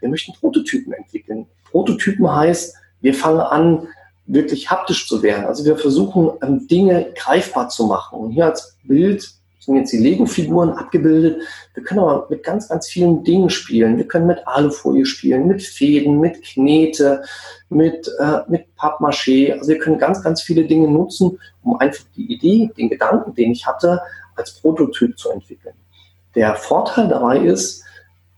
Wir 0.00 0.08
möchten 0.08 0.32
Prototypen 0.34 0.92
entwickeln. 0.92 1.46
Prototypen 1.70 2.32
heißt, 2.32 2.76
wir 3.00 3.14
fangen 3.14 3.40
an, 3.40 3.88
wirklich 4.26 4.70
haptisch 4.70 5.08
zu 5.08 5.22
werden. 5.22 5.46
Also 5.46 5.64
wir 5.64 5.76
versuchen, 5.76 6.30
ähm, 6.42 6.66
Dinge 6.68 7.12
greifbar 7.14 7.68
zu 7.68 7.86
machen. 7.86 8.18
Und 8.18 8.30
hier 8.30 8.46
als 8.46 8.76
Bild 8.84 9.28
sind 9.58 9.76
jetzt 9.76 9.92
die 9.92 9.98
Lego-Figuren 9.98 10.70
abgebildet. 10.70 11.40
Wir 11.74 11.84
können 11.84 12.00
aber 12.00 12.26
mit 12.28 12.42
ganz, 12.42 12.68
ganz 12.68 12.88
vielen 12.88 13.22
Dingen 13.22 13.48
spielen. 13.48 13.96
Wir 13.96 14.08
können 14.08 14.26
mit 14.26 14.46
Alufolie 14.46 15.06
spielen, 15.06 15.46
mit 15.46 15.62
Fäden, 15.62 16.18
mit 16.18 16.42
Knete, 16.42 17.22
mit, 17.68 18.10
äh, 18.18 18.40
mit 18.48 18.66
Pappmaché. 18.76 19.52
Also 19.52 19.68
wir 19.68 19.78
können 19.78 19.98
ganz, 19.98 20.22
ganz 20.22 20.42
viele 20.42 20.64
Dinge 20.64 20.88
nutzen, 20.88 21.38
um 21.62 21.76
einfach 21.76 22.04
die 22.16 22.32
Idee, 22.32 22.70
den 22.76 22.88
Gedanken, 22.88 23.34
den 23.34 23.52
ich 23.52 23.66
hatte, 23.66 24.00
als 24.34 24.52
Prototyp 24.52 25.16
zu 25.16 25.30
entwickeln. 25.30 25.74
Der 26.34 26.56
Vorteil 26.56 27.08
dabei 27.08 27.38
ist, 27.38 27.84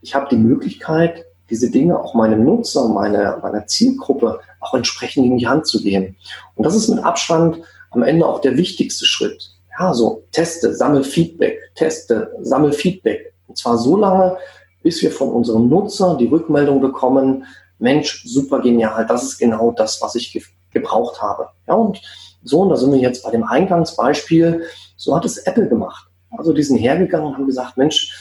ich 0.03 0.15
habe 0.15 0.29
die 0.31 0.37
Möglichkeit, 0.37 1.25
diese 1.51 1.71
Dinge 1.71 1.99
auch 1.99 2.15
meinem 2.15 2.45
Nutzer, 2.45 2.89
meiner, 2.89 3.39
meiner 3.39 3.67
Zielgruppe 3.67 4.41
auch 4.61 4.75
entsprechend 4.75 5.27
in 5.27 5.39
die 5.39 5.47
Hand 5.47 5.67
zu 5.67 5.83
geben. 5.83 6.17
Und 6.55 6.65
das 6.65 6.75
ist 6.75 6.89
mit 6.89 7.05
Abstand 7.05 7.61
am 7.91 8.03
Ende 8.03 8.27
auch 8.27 8.41
der 8.41 8.57
wichtigste 8.57 9.05
Schritt 9.05 9.55
ja, 9.79 9.93
so 9.93 10.25
teste, 10.33 10.75
sammel 10.75 11.05
Feedback, 11.05 11.59
teste, 11.75 12.33
sammel 12.41 12.73
Feedback. 12.73 13.33
Und 13.47 13.59
zwar 13.59 13.79
so 13.79 13.97
lange, 13.97 14.37
bis 14.83 15.03
wir 15.03 15.11
von 15.11 15.31
unserem 15.31 15.69
Nutzer 15.69 16.17
die 16.19 16.27
Rückmeldung 16.27 16.81
bekommen, 16.81 17.45
Mensch, 17.79 18.25
super 18.25 18.61
genial, 18.61 19.05
das 19.07 19.25
ist 19.25 19.39
genau 19.39 19.73
das, 19.73 20.01
was 20.01 20.15
ich 20.15 20.33
ge 20.33 20.43
gebraucht 20.71 21.23
habe. 21.23 21.51
Ja, 21.69 21.75
und 21.75 22.03
so, 22.43 22.63
und 22.63 22.71
da 22.71 22.77
sind 22.77 22.93
wir 22.93 22.99
jetzt 22.99 23.23
bei 23.23 23.31
dem 23.31 23.45
Eingangsbeispiel, 23.45 24.65
so 24.97 25.15
hat 25.15 25.25
es 25.25 25.39
Apple 25.39 25.69
gemacht. 25.69 26.09
Also 26.37 26.53
die 26.53 26.65
sind 26.65 26.79
hergegangen 26.79 27.29
und 27.29 27.35
haben 27.35 27.47
gesagt, 27.47 27.77
Mensch, 27.77 28.13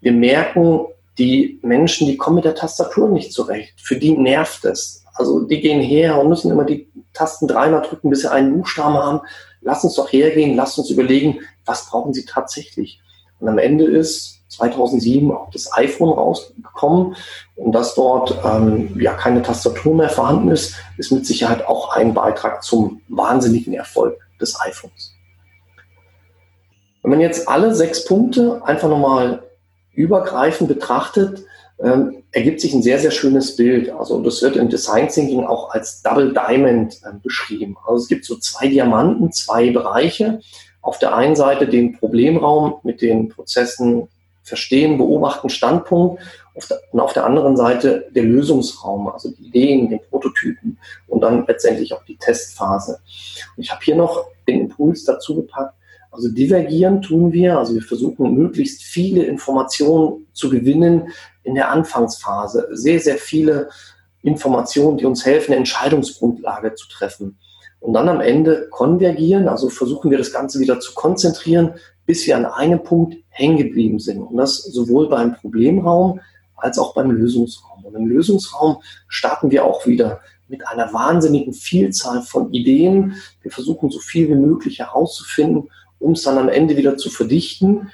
wir 0.00 0.12
merken, 0.12 0.86
die 1.18 1.58
Menschen, 1.62 2.06
die 2.06 2.16
kommen 2.16 2.36
mit 2.36 2.44
der 2.44 2.54
Tastatur 2.54 3.08
nicht 3.08 3.32
zurecht. 3.32 3.74
Für 3.80 3.96
die 3.96 4.12
nervt 4.12 4.64
es. 4.64 5.04
Also 5.14 5.40
die 5.40 5.60
gehen 5.60 5.80
her 5.80 6.20
und 6.20 6.28
müssen 6.28 6.50
immer 6.50 6.64
die 6.64 6.88
Tasten 7.14 7.48
dreimal 7.48 7.82
drücken, 7.82 8.10
bis 8.10 8.20
sie 8.20 8.30
einen 8.30 8.58
Buchstaben 8.58 8.94
haben 8.94 9.20
lass 9.66 9.84
uns 9.84 9.94
doch 9.94 10.10
hergehen, 10.10 10.56
lass 10.56 10.78
uns 10.78 10.90
überlegen, 10.90 11.40
was 11.66 11.90
brauchen 11.90 12.14
sie 12.14 12.24
tatsächlich. 12.24 13.00
Und 13.40 13.48
am 13.48 13.58
Ende 13.58 13.84
ist 13.84 14.40
2007 14.48 15.30
auch 15.32 15.50
das 15.50 15.76
iPhone 15.76 16.10
rausgekommen 16.10 17.16
und 17.56 17.72
dass 17.72 17.94
dort 17.94 18.38
ähm, 18.44 18.98
ja 18.98 19.12
keine 19.12 19.42
Tastatur 19.42 19.94
mehr 19.94 20.08
vorhanden 20.08 20.50
ist, 20.50 20.76
ist 20.96 21.10
mit 21.10 21.26
Sicherheit 21.26 21.66
auch 21.66 21.94
ein 21.94 22.14
Beitrag 22.14 22.62
zum 22.62 23.02
wahnsinnigen 23.08 23.74
Erfolg 23.74 24.18
des 24.40 24.58
iPhones. 24.60 25.12
Wenn 27.02 27.10
man 27.10 27.20
jetzt 27.20 27.48
alle 27.48 27.74
sechs 27.74 28.04
Punkte 28.04 28.62
einfach 28.64 28.88
nochmal 28.88 29.42
übergreifend 29.96 30.68
betrachtet, 30.68 31.44
ähm, 31.78 32.22
ergibt 32.30 32.60
sich 32.60 32.72
ein 32.72 32.82
sehr, 32.82 32.98
sehr 32.98 33.10
schönes 33.10 33.56
Bild. 33.56 33.90
Also 33.90 34.22
das 34.22 34.40
wird 34.42 34.56
im 34.56 34.68
Design 34.68 35.08
Thinking 35.08 35.44
auch 35.44 35.70
als 35.70 36.02
Double 36.02 36.32
Diamond 36.32 37.00
äh, 37.04 37.12
beschrieben. 37.22 37.76
Also 37.86 38.02
es 38.02 38.08
gibt 38.08 38.24
so 38.24 38.36
zwei 38.36 38.68
Diamanten, 38.68 39.32
zwei 39.32 39.70
Bereiche. 39.70 40.40
Auf 40.80 40.98
der 40.98 41.14
einen 41.14 41.36
Seite 41.36 41.66
den 41.66 41.98
Problemraum 41.98 42.76
mit 42.82 43.02
den 43.02 43.28
Prozessen 43.28 44.08
verstehen, 44.42 44.96
beobachten, 44.96 45.48
Standpunkt 45.48 46.22
auf 46.54 46.66
der, 46.66 46.78
und 46.92 47.00
auf 47.00 47.12
der 47.12 47.26
anderen 47.26 47.56
Seite 47.56 48.06
der 48.14 48.22
Lösungsraum, 48.22 49.08
also 49.08 49.30
die 49.30 49.48
Ideen, 49.48 49.90
den 49.90 50.00
Prototypen 50.08 50.78
und 51.08 51.20
dann 51.20 51.44
letztendlich 51.46 51.92
auch 51.92 52.04
die 52.04 52.16
Testphase. 52.16 53.00
Und 53.56 53.62
ich 53.62 53.72
habe 53.72 53.84
hier 53.84 53.96
noch 53.96 54.26
den 54.46 54.60
Impuls 54.60 55.04
dazu 55.04 55.34
gepackt, 55.34 55.74
also 56.16 56.30
divergieren 56.30 57.02
tun 57.02 57.30
wir, 57.32 57.58
also 57.58 57.74
wir 57.74 57.82
versuchen 57.82 58.32
möglichst 58.34 58.82
viele 58.82 59.24
Informationen 59.24 60.26
zu 60.32 60.48
gewinnen 60.48 61.10
in 61.42 61.54
der 61.54 61.70
Anfangsphase. 61.70 62.68
Sehr, 62.72 63.00
sehr 63.00 63.18
viele 63.18 63.68
Informationen, 64.22 64.96
die 64.96 65.04
uns 65.04 65.26
helfen, 65.26 65.52
eine 65.52 65.58
Entscheidungsgrundlage 65.58 66.74
zu 66.74 66.88
treffen. 66.88 67.38
Und 67.80 67.92
dann 67.92 68.08
am 68.08 68.22
Ende 68.22 68.68
konvergieren, 68.70 69.46
also 69.46 69.68
versuchen 69.68 70.10
wir 70.10 70.16
das 70.16 70.32
Ganze 70.32 70.58
wieder 70.58 70.80
zu 70.80 70.94
konzentrieren, 70.94 71.74
bis 72.06 72.26
wir 72.26 72.38
an 72.38 72.46
einem 72.46 72.82
Punkt 72.82 73.16
hängen 73.28 73.58
geblieben 73.58 73.98
sind. 73.98 74.22
Und 74.22 74.38
das 74.38 74.62
sowohl 74.62 75.10
beim 75.10 75.34
Problemraum 75.34 76.20
als 76.56 76.78
auch 76.78 76.94
beim 76.94 77.10
Lösungsraum. 77.10 77.84
Und 77.84 77.94
im 77.94 78.06
Lösungsraum 78.06 78.78
starten 79.06 79.50
wir 79.50 79.66
auch 79.66 79.86
wieder 79.86 80.20
mit 80.48 80.66
einer 80.66 80.94
wahnsinnigen 80.94 81.52
Vielzahl 81.52 82.22
von 82.22 82.54
Ideen. 82.54 83.16
Wir 83.42 83.50
versuchen 83.50 83.90
so 83.90 83.98
viel 83.98 84.30
wie 84.30 84.34
möglich 84.34 84.78
herauszufinden 84.78 85.68
um 85.98 86.12
es 86.12 86.22
dann 86.22 86.38
am 86.38 86.48
Ende 86.48 86.76
wieder 86.76 86.96
zu 86.96 87.10
verdichten, 87.10 87.90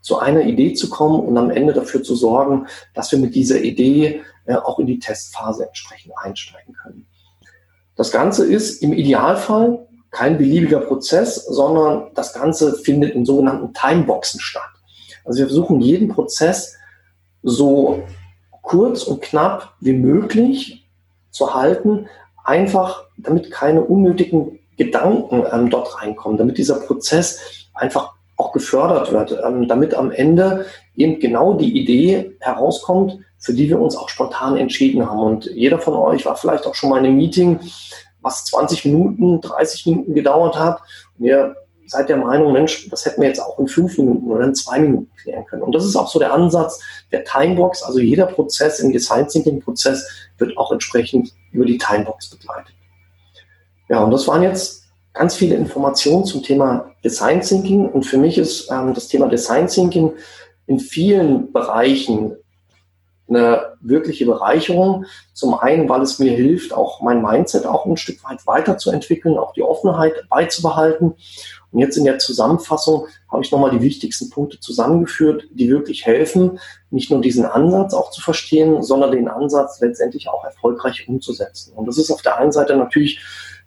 zu 0.00 0.18
einer 0.18 0.42
Idee 0.42 0.74
zu 0.74 0.90
kommen 0.90 1.20
und 1.20 1.36
am 1.38 1.50
Ende 1.50 1.72
dafür 1.72 2.02
zu 2.02 2.16
sorgen, 2.16 2.66
dass 2.94 3.12
wir 3.12 3.18
mit 3.18 3.34
dieser 3.34 3.60
Idee 3.60 4.22
äh, 4.46 4.56
auch 4.56 4.78
in 4.78 4.86
die 4.86 4.98
Testphase 4.98 5.66
entsprechend 5.66 6.12
einsteigen 6.20 6.74
können. 6.74 7.06
Das 7.96 8.10
Ganze 8.10 8.44
ist 8.44 8.82
im 8.82 8.92
Idealfall 8.92 9.86
kein 10.10 10.38
beliebiger 10.38 10.80
Prozess, 10.80 11.36
sondern 11.46 12.10
das 12.14 12.32
Ganze 12.32 12.74
findet 12.74 13.14
in 13.14 13.24
sogenannten 13.24 13.72
Timeboxen 13.72 14.40
statt. 14.40 14.62
Also 15.24 15.38
wir 15.38 15.46
versuchen 15.46 15.80
jeden 15.80 16.08
Prozess 16.08 16.76
so 17.42 18.02
kurz 18.62 19.04
und 19.04 19.22
knapp 19.22 19.74
wie 19.80 19.92
möglich 19.92 20.88
zu 21.30 21.54
halten, 21.54 22.08
einfach 22.44 23.04
damit 23.16 23.50
keine 23.50 23.82
unnötigen 23.82 24.58
Gedanken 24.76 25.44
ähm, 25.52 25.70
dort 25.70 26.00
reinkommen, 26.00 26.38
damit 26.38 26.58
dieser 26.58 26.76
Prozess 26.76 27.40
einfach 27.74 28.14
auch 28.36 28.52
gefördert 28.52 29.12
wird, 29.12 29.38
ähm, 29.44 29.68
damit 29.68 29.94
am 29.94 30.10
Ende 30.10 30.66
eben 30.96 31.20
genau 31.20 31.54
die 31.54 31.78
Idee 31.78 32.36
herauskommt, 32.40 33.18
für 33.38 33.54
die 33.54 33.68
wir 33.68 33.80
uns 33.80 33.96
auch 33.96 34.08
spontan 34.08 34.56
entschieden 34.56 35.08
haben. 35.08 35.20
Und 35.20 35.46
jeder 35.46 35.78
von 35.78 35.94
euch 35.94 36.24
war 36.24 36.36
vielleicht 36.36 36.66
auch 36.66 36.74
schon 36.74 36.90
mal 36.90 36.98
in 36.98 37.06
einem 37.06 37.16
Meeting, 37.16 37.60
was 38.20 38.44
20 38.46 38.84
Minuten, 38.84 39.40
30 39.40 39.86
Minuten 39.86 40.14
gedauert 40.14 40.58
hat. 40.58 40.80
Und 41.18 41.26
ihr 41.26 41.56
seid 41.86 42.08
der 42.08 42.16
Meinung, 42.16 42.52
Mensch, 42.52 42.88
das 42.88 43.04
hätten 43.04 43.20
wir 43.20 43.28
jetzt 43.28 43.40
auch 43.40 43.58
in 43.58 43.68
fünf 43.68 43.98
Minuten 43.98 44.30
oder 44.30 44.44
in 44.44 44.54
zwei 44.54 44.78
Minuten 44.78 45.10
klären 45.20 45.44
können. 45.46 45.62
Und 45.62 45.74
das 45.74 45.84
ist 45.84 45.96
auch 45.96 46.08
so 46.08 46.18
der 46.18 46.32
Ansatz 46.32 46.80
der 47.10 47.24
Timebox. 47.24 47.82
Also 47.82 48.00
jeder 48.00 48.26
Prozess 48.26 48.80
im 48.80 48.92
Design 48.92 49.28
Thinking 49.28 49.60
Prozess 49.60 50.08
wird 50.38 50.56
auch 50.56 50.72
entsprechend 50.72 51.32
über 51.52 51.64
die 51.64 51.78
Timebox 51.78 52.30
begleitet. 52.30 52.74
Ja, 53.92 54.02
und 54.02 54.10
das 54.10 54.26
waren 54.26 54.42
jetzt 54.42 54.84
ganz 55.12 55.34
viele 55.34 55.54
Informationen 55.54 56.24
zum 56.24 56.42
Thema 56.42 56.90
Design 57.04 57.42
Thinking. 57.42 57.90
Und 57.90 58.06
für 58.06 58.16
mich 58.16 58.38
ist 58.38 58.70
ähm, 58.70 58.94
das 58.94 59.06
Thema 59.08 59.28
Design 59.28 59.66
Thinking 59.66 60.14
in 60.66 60.80
vielen 60.80 61.52
Bereichen 61.52 62.34
eine 63.28 63.74
wirkliche 63.82 64.24
Bereicherung. 64.24 65.04
Zum 65.34 65.52
einen, 65.52 65.90
weil 65.90 66.00
es 66.00 66.18
mir 66.18 66.32
hilft, 66.32 66.72
auch 66.72 67.02
mein 67.02 67.20
Mindset 67.20 67.66
auch 67.66 67.84
ein 67.84 67.98
Stück 67.98 68.24
weit 68.24 68.46
weiterzuentwickeln, 68.46 69.36
auch 69.36 69.52
die 69.52 69.62
Offenheit 69.62 70.14
beizubehalten. 70.30 71.12
Und 71.70 71.78
jetzt 71.78 71.98
in 71.98 72.04
der 72.04 72.18
Zusammenfassung 72.18 73.08
habe 73.30 73.42
ich 73.42 73.52
nochmal 73.52 73.72
die 73.72 73.82
wichtigsten 73.82 74.30
Punkte 74.30 74.58
zusammengeführt, 74.58 75.44
die 75.52 75.68
wirklich 75.68 76.06
helfen, 76.06 76.58
nicht 76.88 77.10
nur 77.10 77.20
diesen 77.20 77.44
Ansatz 77.44 77.92
auch 77.92 78.10
zu 78.10 78.22
verstehen, 78.22 78.82
sondern 78.82 79.12
den 79.12 79.28
Ansatz 79.28 79.80
letztendlich 79.80 80.30
auch 80.30 80.44
erfolgreich 80.44 81.06
umzusetzen. 81.08 81.74
Und 81.74 81.86
das 81.86 81.98
ist 81.98 82.10
auf 82.10 82.22
der 82.22 82.38
einen 82.38 82.52
Seite 82.52 82.74
natürlich 82.76 83.20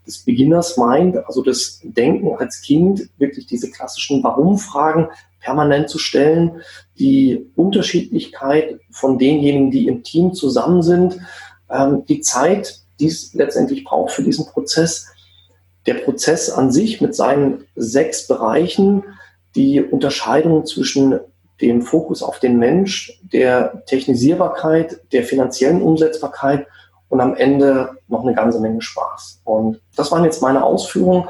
des 0.06 0.20
Beginners 0.20 0.78
Mind, 0.78 1.18
also 1.26 1.42
das 1.42 1.80
Denken 1.84 2.36
als 2.38 2.62
Kind, 2.62 3.10
wirklich 3.18 3.48
diese 3.48 3.72
klassischen 3.72 4.24
Warum-Fragen 4.24 5.10
permanent 5.40 5.90
zu 5.90 6.00
stellen, 6.00 6.62
die 6.98 7.46
Unterschiedlichkeit 7.56 8.80
von 8.92 9.18
denjenigen, 9.18 9.72
die 9.72 9.88
im 9.88 10.04
Team 10.04 10.34
zusammen 10.34 10.82
sind, 10.82 11.20
ähm, 11.70 12.04
die 12.08 12.22
Zeit, 12.22 12.80
die 13.00 13.08
es 13.08 13.34
letztendlich 13.34 13.84
braucht 13.84 14.12
für 14.12 14.24
diesen 14.24 14.46
Prozess, 14.46 15.08
der 15.86 15.96
Prozess 15.96 16.50
an 16.50 16.72
sich 16.72 17.02
mit 17.02 17.16
seinen 17.16 17.66
sechs 17.76 18.28
Bereichen, 18.28 19.04
die 19.56 19.82
Unterscheidung 19.82 20.66
zwischen 20.66 21.20
dem 21.62 21.82
Fokus 21.84 22.22
auf 22.22 22.40
den 22.40 22.58
Mensch, 22.58 23.20
der 23.22 23.84
Technisierbarkeit, 23.86 25.00
der 25.14 25.24
finanziellen 25.24 25.82
Umsetzbarkeit 25.82 26.68
und 27.16 27.22
am 27.22 27.36
Ende 27.36 27.98
noch 28.10 28.24
eine 28.24 28.36
ganze 28.36 28.60
Menge 28.60 28.82
Spaß. 28.82 29.42
Und 29.46 29.80
das 29.96 30.12
waren 30.12 30.26
jetzt 30.26 30.42
meine 30.42 30.66
Ausführungen 30.66 31.30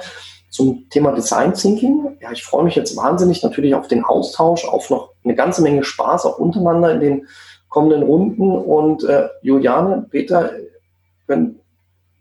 zum 0.49 0.89
Thema 0.89 1.11
Design 1.11 1.53
Thinking. 1.53 2.17
Ja, 2.19 2.31
ich 2.31 2.43
freue 2.43 2.63
mich 2.63 2.75
jetzt 2.75 2.97
wahnsinnig 2.97 3.43
natürlich 3.43 3.75
auf 3.75 3.87
den 3.87 4.03
Austausch, 4.03 4.65
auf 4.65 4.89
noch 4.89 5.11
eine 5.23 5.35
ganze 5.35 5.61
Menge 5.61 5.83
Spaß 5.83 6.25
auch 6.25 6.39
untereinander 6.39 6.91
in 6.91 6.99
den 7.01 7.27
kommenden 7.69 8.01
Runden. 8.01 8.51
Und 8.51 9.03
äh, 9.03 9.27
Juliane, 9.43 10.07
Peter, 10.09 10.53
wenn, 11.27 11.59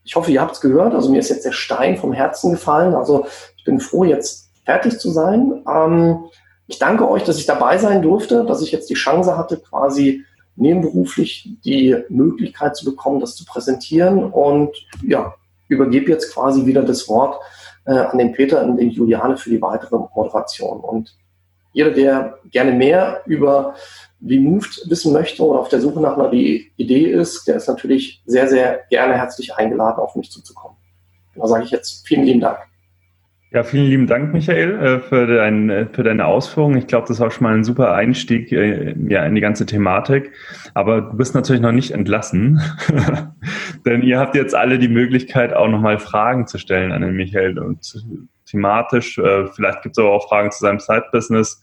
ich 0.05 0.14
hoffe, 0.14 0.31
ihr 0.31 0.42
habt 0.42 0.57
es 0.57 0.61
gehört. 0.61 0.94
Also 0.94 1.11
mir 1.11 1.20
ist 1.20 1.31
jetzt 1.31 1.46
der 1.46 1.53
Stein 1.53 1.96
vom 1.96 2.12
Herzen 2.12 2.50
gefallen. 2.50 2.94
Also 2.94 3.24
ich 3.57 3.64
bin 3.64 3.81
froh, 3.81 4.05
jetzt 4.05 4.50
fertig 4.66 4.98
zu 4.98 5.11
sein. 5.11 5.64
Ähm, 5.66 6.24
ich 6.66 6.79
danke 6.79 7.09
euch, 7.09 7.24
dass 7.24 7.38
ich 7.38 7.46
dabei 7.46 7.79
sein 7.79 8.03
durfte, 8.03 8.44
dass 8.44 8.61
ich 8.61 8.72
jetzt 8.72 8.90
die 8.90 8.94
Chance 8.94 9.38
hatte, 9.38 9.57
quasi 9.57 10.22
nebenberuflich 10.56 11.50
die 11.64 11.96
Möglichkeit 12.08 12.76
zu 12.76 12.84
bekommen, 12.84 13.20
das 13.20 13.36
zu 13.36 13.44
präsentieren. 13.44 14.24
Und 14.24 14.70
ja, 15.02 15.34
übergebe 15.68 16.10
jetzt 16.10 16.32
quasi 16.32 16.66
wieder 16.66 16.82
das 16.82 17.08
Wort 17.08 17.40
äh, 17.86 17.92
an 17.92 18.18
den 18.18 18.32
Peter 18.32 18.62
und 18.64 18.76
den 18.76 18.90
Juliane 18.90 19.36
für 19.36 19.50
die 19.50 19.60
weitere 19.60 19.96
Moderation. 19.96 20.80
Und 20.80 21.16
jeder, 21.72 21.90
der 21.90 22.38
gerne 22.50 22.72
mehr 22.72 23.22
über 23.26 23.74
Removed 24.24 24.88
wissen 24.88 25.12
möchte 25.12 25.44
oder 25.44 25.60
auf 25.60 25.68
der 25.68 25.80
Suche 25.80 26.00
nach 26.00 26.16
einer 26.16 26.32
Idee 26.32 27.10
ist, 27.10 27.46
der 27.46 27.56
ist 27.56 27.68
natürlich 27.68 28.22
sehr, 28.26 28.48
sehr 28.48 28.80
gerne 28.88 29.14
herzlich 29.14 29.54
eingeladen, 29.54 29.98
auf 29.98 30.14
mich 30.14 30.30
zuzukommen. 30.30 30.76
Da 31.34 31.46
sage 31.46 31.64
ich 31.64 31.70
jetzt 31.70 32.06
vielen 32.06 32.24
lieben 32.24 32.40
Dank. 32.40 32.58
Ja, 33.54 33.62
vielen 33.62 33.86
lieben 33.86 34.06
Dank, 34.08 34.32
Michael, 34.32 34.80
äh, 34.80 34.98
für, 34.98 35.28
dein, 35.28 35.70
äh, 35.70 35.86
für 35.86 36.02
deine 36.02 36.26
Ausführungen. 36.26 36.76
Ich 36.76 36.88
glaube, 36.88 37.06
das 37.06 37.20
war 37.20 37.30
schon 37.30 37.44
mal 37.44 37.54
ein 37.54 37.62
super 37.62 37.94
Einstieg 37.94 38.50
äh, 38.50 38.96
ja, 39.08 39.24
in 39.24 39.36
die 39.36 39.40
ganze 39.40 39.64
Thematik. 39.64 40.32
Aber 40.74 41.02
du 41.02 41.16
bist 41.16 41.36
natürlich 41.36 41.62
noch 41.62 41.70
nicht 41.70 41.92
entlassen, 41.92 42.60
denn 43.86 44.02
ihr 44.02 44.18
habt 44.18 44.34
jetzt 44.34 44.56
alle 44.56 44.80
die 44.80 44.88
Möglichkeit, 44.88 45.54
auch 45.54 45.68
nochmal 45.68 46.00
Fragen 46.00 46.48
zu 46.48 46.58
stellen 46.58 46.90
an 46.90 47.02
den 47.02 47.14
Michael 47.14 47.60
und 47.60 48.04
thematisch. 48.44 49.20
Vielleicht 49.54 49.82
gibt 49.82 49.96
es 49.96 49.98
aber 50.02 50.10
auch 50.10 50.28
Fragen 50.28 50.50
zu 50.50 50.58
seinem 50.58 50.80
Side-Business, 50.80 51.62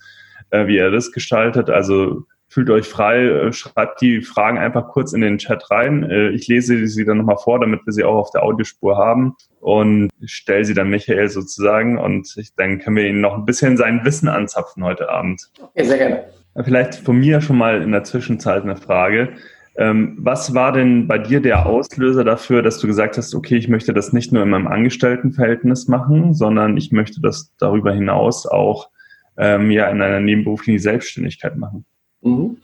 wie 0.51 0.77
er 0.77 0.91
das 0.91 1.11
gestaltet. 1.11 1.69
Also 1.69 2.23
fühlt 2.51 2.69
euch 2.69 2.85
frei, 2.85 3.49
schreibt 3.53 4.01
die 4.01 4.21
Fragen 4.21 4.57
einfach 4.57 4.89
kurz 4.89 5.13
in 5.13 5.21
den 5.21 5.37
Chat 5.37 5.71
rein. 5.71 6.03
Ich 6.33 6.49
lese 6.49 6.85
sie 6.85 7.05
dann 7.05 7.17
nochmal 7.17 7.37
vor, 7.37 7.61
damit 7.61 7.85
wir 7.85 7.93
sie 7.93 8.03
auch 8.03 8.17
auf 8.17 8.31
der 8.31 8.43
Audiospur 8.43 8.97
haben 8.97 9.37
und 9.61 10.09
stelle 10.25 10.65
sie 10.65 10.73
dann 10.73 10.89
Michael 10.89 11.29
sozusagen 11.29 11.97
und 11.97 12.35
ich, 12.35 12.53
dann 12.55 12.79
können 12.79 12.97
wir 12.97 13.07
ihn 13.07 13.21
noch 13.21 13.37
ein 13.37 13.45
bisschen 13.45 13.77
sein 13.77 14.01
Wissen 14.03 14.27
anzapfen 14.27 14.83
heute 14.83 15.09
Abend. 15.09 15.49
Okay, 15.61 15.85
sehr 15.85 15.97
gerne. 15.97 16.23
Vielleicht 16.61 16.95
von 16.95 17.17
mir 17.17 17.39
schon 17.39 17.57
mal 17.57 17.81
in 17.81 17.93
der 17.93 18.03
Zwischenzeit 18.03 18.63
eine 18.63 18.75
Frage. 18.75 19.29
Ähm, 19.77 20.17
was 20.19 20.53
war 20.53 20.73
denn 20.73 21.07
bei 21.07 21.17
dir 21.17 21.39
der 21.39 21.65
Auslöser 21.65 22.25
dafür, 22.25 22.61
dass 22.61 22.79
du 22.79 22.87
gesagt 22.87 23.17
hast, 23.17 23.33
okay, 23.33 23.55
ich 23.55 23.69
möchte 23.69 23.93
das 23.93 24.11
nicht 24.11 24.33
nur 24.33 24.43
in 24.43 24.49
meinem 24.49 24.67
Angestelltenverhältnis 24.67 25.87
machen, 25.87 26.33
sondern 26.33 26.75
ich 26.75 26.91
möchte 26.91 27.21
das 27.21 27.53
darüber 27.57 27.93
hinaus 27.93 28.45
auch 28.45 28.89
ähm, 29.37 29.71
ja 29.71 29.87
in 29.89 30.01
einer 30.01 30.19
nebenberuflichen 30.19 30.81
Selbstständigkeit 30.81 31.55
machen? 31.55 31.85
Mhm. 32.21 32.57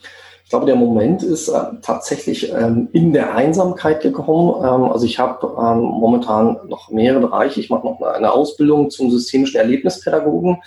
Ich 0.48 0.50
glaube, 0.50 0.66
der 0.66 0.78
Moment 0.78 1.24
ist 1.24 1.50
äh, 1.50 1.60
tatsächlich 1.82 2.54
ähm, 2.54 2.88
in 2.94 3.12
der 3.12 3.36
Einsamkeit 3.36 4.02
gekommen. 4.02 4.64
Ähm, 4.64 4.86
also 4.86 5.06
ich 5.06 5.20
habe 5.20 5.46
ähm, 5.46 5.82
momentan 5.82 6.58
noch 6.70 6.90
mehrere 6.90 7.20
Bereiche. 7.20 7.60
Ich 7.60 7.70
mache 7.70 7.86
noch 7.86 8.00
eine, 8.00 8.12
eine 8.12 8.32
Ausbildung 8.32 8.90
zum 8.90 9.12
systemischen 9.12 9.60
Erlebnispädagogen. 9.60 10.62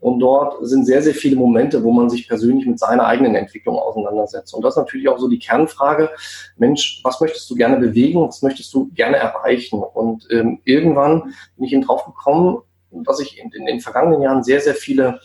Und 0.00 0.20
dort 0.20 0.66
sind 0.66 0.86
sehr, 0.86 1.02
sehr 1.02 1.14
viele 1.14 1.36
Momente, 1.36 1.82
wo 1.82 1.92
man 1.92 2.08
sich 2.08 2.28
persönlich 2.28 2.66
mit 2.66 2.78
seiner 2.78 3.04
eigenen 3.04 3.34
Entwicklung 3.34 3.78
auseinandersetzt. 3.78 4.54
Und 4.54 4.64
das 4.64 4.72
ist 4.72 4.78
natürlich 4.78 5.08
auch 5.10 5.18
so 5.18 5.28
die 5.28 5.38
Kernfrage, 5.38 6.08
Mensch, 6.56 7.00
was 7.04 7.20
möchtest 7.20 7.50
du 7.50 7.56
gerne 7.56 7.76
bewegen? 7.76 8.26
Was 8.26 8.40
möchtest 8.40 8.72
du 8.72 8.88
gerne 8.94 9.18
erreichen? 9.18 9.82
Und 9.82 10.26
ähm, 10.30 10.60
irgendwann 10.64 11.34
bin 11.56 11.64
ich 11.66 11.74
eben 11.74 11.82
drauf 11.82 12.06
gekommen, 12.06 12.62
dass 12.90 13.20
ich 13.20 13.38
in, 13.38 13.50
in 13.52 13.66
den 13.66 13.80
vergangenen 13.80 14.22
Jahren 14.22 14.42
sehr, 14.42 14.60
sehr 14.60 14.74
viele 14.74 15.20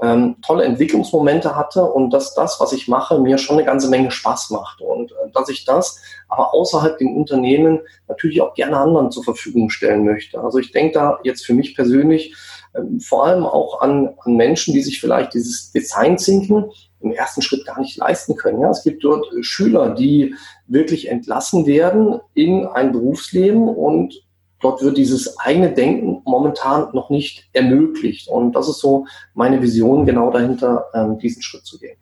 ähm, 0.00 0.36
tolle 0.42 0.64
Entwicklungsmomente 0.64 1.54
hatte 1.54 1.84
und 1.84 2.10
dass 2.10 2.34
das, 2.34 2.58
was 2.60 2.72
ich 2.72 2.88
mache, 2.88 3.18
mir 3.18 3.38
schon 3.38 3.56
eine 3.56 3.66
ganze 3.66 3.88
Menge 3.88 4.10
Spaß 4.10 4.50
macht 4.50 4.80
und 4.80 5.12
äh, 5.12 5.30
dass 5.32 5.48
ich 5.48 5.64
das 5.64 6.00
aber 6.28 6.54
außerhalb 6.54 6.98
dem 6.98 7.16
Unternehmen 7.16 7.80
natürlich 8.08 8.40
auch 8.40 8.54
gerne 8.54 8.78
anderen 8.78 9.10
zur 9.10 9.22
Verfügung 9.24 9.70
stellen 9.70 10.04
möchte. 10.04 10.40
Also 10.40 10.58
ich 10.58 10.72
denke 10.72 10.94
da 10.94 11.18
jetzt 11.22 11.44
für 11.44 11.54
mich 11.54 11.76
persönlich 11.76 12.34
ähm, 12.74 13.00
vor 13.00 13.26
allem 13.26 13.44
auch 13.44 13.80
an, 13.80 14.14
an 14.20 14.36
Menschen, 14.36 14.72
die 14.74 14.82
sich 14.82 15.00
vielleicht 15.00 15.34
dieses 15.34 15.72
Design 15.72 16.16
Thinking 16.16 16.64
im 17.00 17.12
ersten 17.12 17.42
Schritt 17.42 17.66
gar 17.66 17.80
nicht 17.80 17.96
leisten 17.96 18.36
können. 18.36 18.60
Ja, 18.60 18.70
es 18.70 18.82
gibt 18.82 19.04
dort 19.04 19.26
Schüler, 19.40 19.90
die 19.94 20.34
wirklich 20.66 21.08
entlassen 21.08 21.66
werden 21.66 22.20
in 22.34 22.66
ein 22.66 22.92
Berufsleben 22.92 23.68
und 23.68 24.22
dort 24.62 24.82
wird 24.82 24.96
dieses 24.96 25.38
eigene 25.38 25.72
Denken 25.72 26.22
momentan 26.24 26.88
noch 26.92 27.10
nicht 27.10 27.48
ermöglicht. 27.52 28.28
Und 28.28 28.52
das 28.52 28.68
ist 28.68 28.80
so 28.80 29.06
meine 29.34 29.60
Vision, 29.60 30.06
genau 30.06 30.30
dahinter 30.30 30.86
ähm, 30.94 31.18
diesen 31.18 31.42
Schritt 31.42 31.66
zu 31.66 31.78
gehen. 31.78 31.96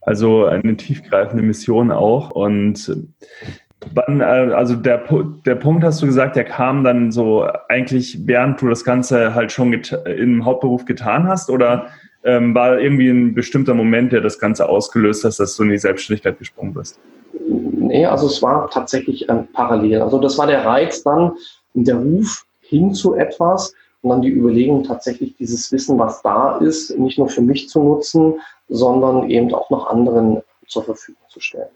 Also 0.00 0.44
eine 0.44 0.76
tiefgreifende 0.76 1.42
Mission 1.42 1.90
auch. 1.90 2.30
Und 2.30 2.94
wann, 3.94 4.20
äh, 4.20 4.24
also 4.24 4.76
der, 4.76 5.02
der 5.46 5.54
Punkt 5.54 5.84
hast 5.84 6.02
du 6.02 6.06
gesagt, 6.06 6.36
der 6.36 6.44
kam 6.44 6.84
dann 6.84 7.10
so 7.10 7.46
eigentlich, 7.68 8.26
während 8.26 8.60
du 8.60 8.68
das 8.68 8.84
Ganze 8.84 9.34
halt 9.34 9.52
schon 9.52 9.72
im 9.72 10.44
Hauptberuf 10.44 10.84
getan 10.84 11.26
hast 11.26 11.50
oder 11.50 11.86
ähm, 12.24 12.54
war 12.54 12.78
irgendwie 12.78 13.08
ein 13.08 13.34
bestimmter 13.34 13.74
Moment, 13.74 14.12
der 14.12 14.20
das 14.20 14.38
Ganze 14.38 14.68
ausgelöst 14.68 15.24
hat, 15.24 15.38
dass 15.38 15.56
du 15.56 15.62
in 15.62 15.70
die 15.70 15.78
Selbstständigkeit 15.78 16.38
gesprungen 16.38 16.74
bist? 16.74 16.98
Nee, 17.48 18.06
also 18.06 18.26
es 18.26 18.42
war 18.42 18.70
tatsächlich 18.70 19.28
ähm, 19.28 19.48
parallel. 19.52 20.00
Also 20.02 20.18
das 20.18 20.38
war 20.38 20.46
der 20.46 20.64
Reiz 20.64 21.02
dann, 21.02 21.32
der 21.82 21.96
Ruf 21.96 22.46
hin 22.60 22.94
zu 22.94 23.14
etwas 23.14 23.74
und 24.02 24.10
dann 24.10 24.22
die 24.22 24.30
Überlegung 24.30 24.84
tatsächlich 24.84 25.34
dieses 25.36 25.72
Wissen, 25.72 25.98
was 25.98 26.22
da 26.22 26.58
ist, 26.58 26.96
nicht 26.98 27.18
nur 27.18 27.28
für 27.28 27.40
mich 27.40 27.68
zu 27.68 27.82
nutzen, 27.82 28.34
sondern 28.68 29.28
eben 29.30 29.52
auch 29.52 29.70
noch 29.70 29.88
anderen 29.90 30.42
zur 30.66 30.84
Verfügung 30.84 31.22
zu 31.28 31.40
stellen. 31.40 31.68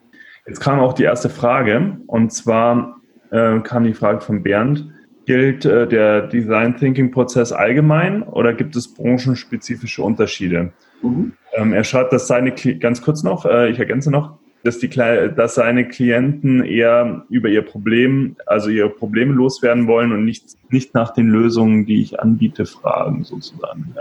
Jetzt 0.46 0.60
kam 0.60 0.80
auch 0.80 0.92
die 0.92 1.04
erste 1.04 1.28
Frage 1.28 1.98
und 2.06 2.32
zwar 2.32 2.96
äh, 3.30 3.58
kam 3.60 3.84
die 3.84 3.94
Frage 3.94 4.20
von 4.20 4.42
Bernd. 4.42 4.90
Gilt 5.26 5.66
äh, 5.66 5.86
der 5.86 6.26
Design 6.26 6.76
Thinking 6.76 7.10
Prozess 7.10 7.52
allgemein 7.52 8.22
oder 8.22 8.54
gibt 8.54 8.76
es 8.76 8.94
branchenspezifische 8.94 10.02
Unterschiede? 10.02 10.72
Mhm. 11.02 11.32
Ähm, 11.52 11.74
er 11.74 11.84
schreibt, 11.84 12.12
dass 12.12 12.28
seine, 12.28 12.52
ganz 12.52 13.02
kurz 13.02 13.22
noch, 13.22 13.44
äh, 13.44 13.68
ich 13.68 13.78
ergänze 13.78 14.10
noch, 14.10 14.38
dass, 14.64 14.78
die, 14.78 14.88
dass 14.88 15.54
seine 15.54 15.86
Klienten 15.86 16.64
eher 16.64 17.24
über 17.28 17.48
ihr 17.48 17.62
Problem, 17.62 18.36
also 18.46 18.70
ihre 18.70 18.90
Probleme 18.90 19.32
loswerden 19.32 19.86
wollen 19.86 20.12
und 20.12 20.24
nicht, 20.24 20.44
nicht 20.70 20.94
nach 20.94 21.12
den 21.12 21.28
Lösungen, 21.28 21.86
die 21.86 22.02
ich 22.02 22.20
anbiete, 22.20 22.66
fragen 22.66 23.24
sozusagen. 23.24 23.94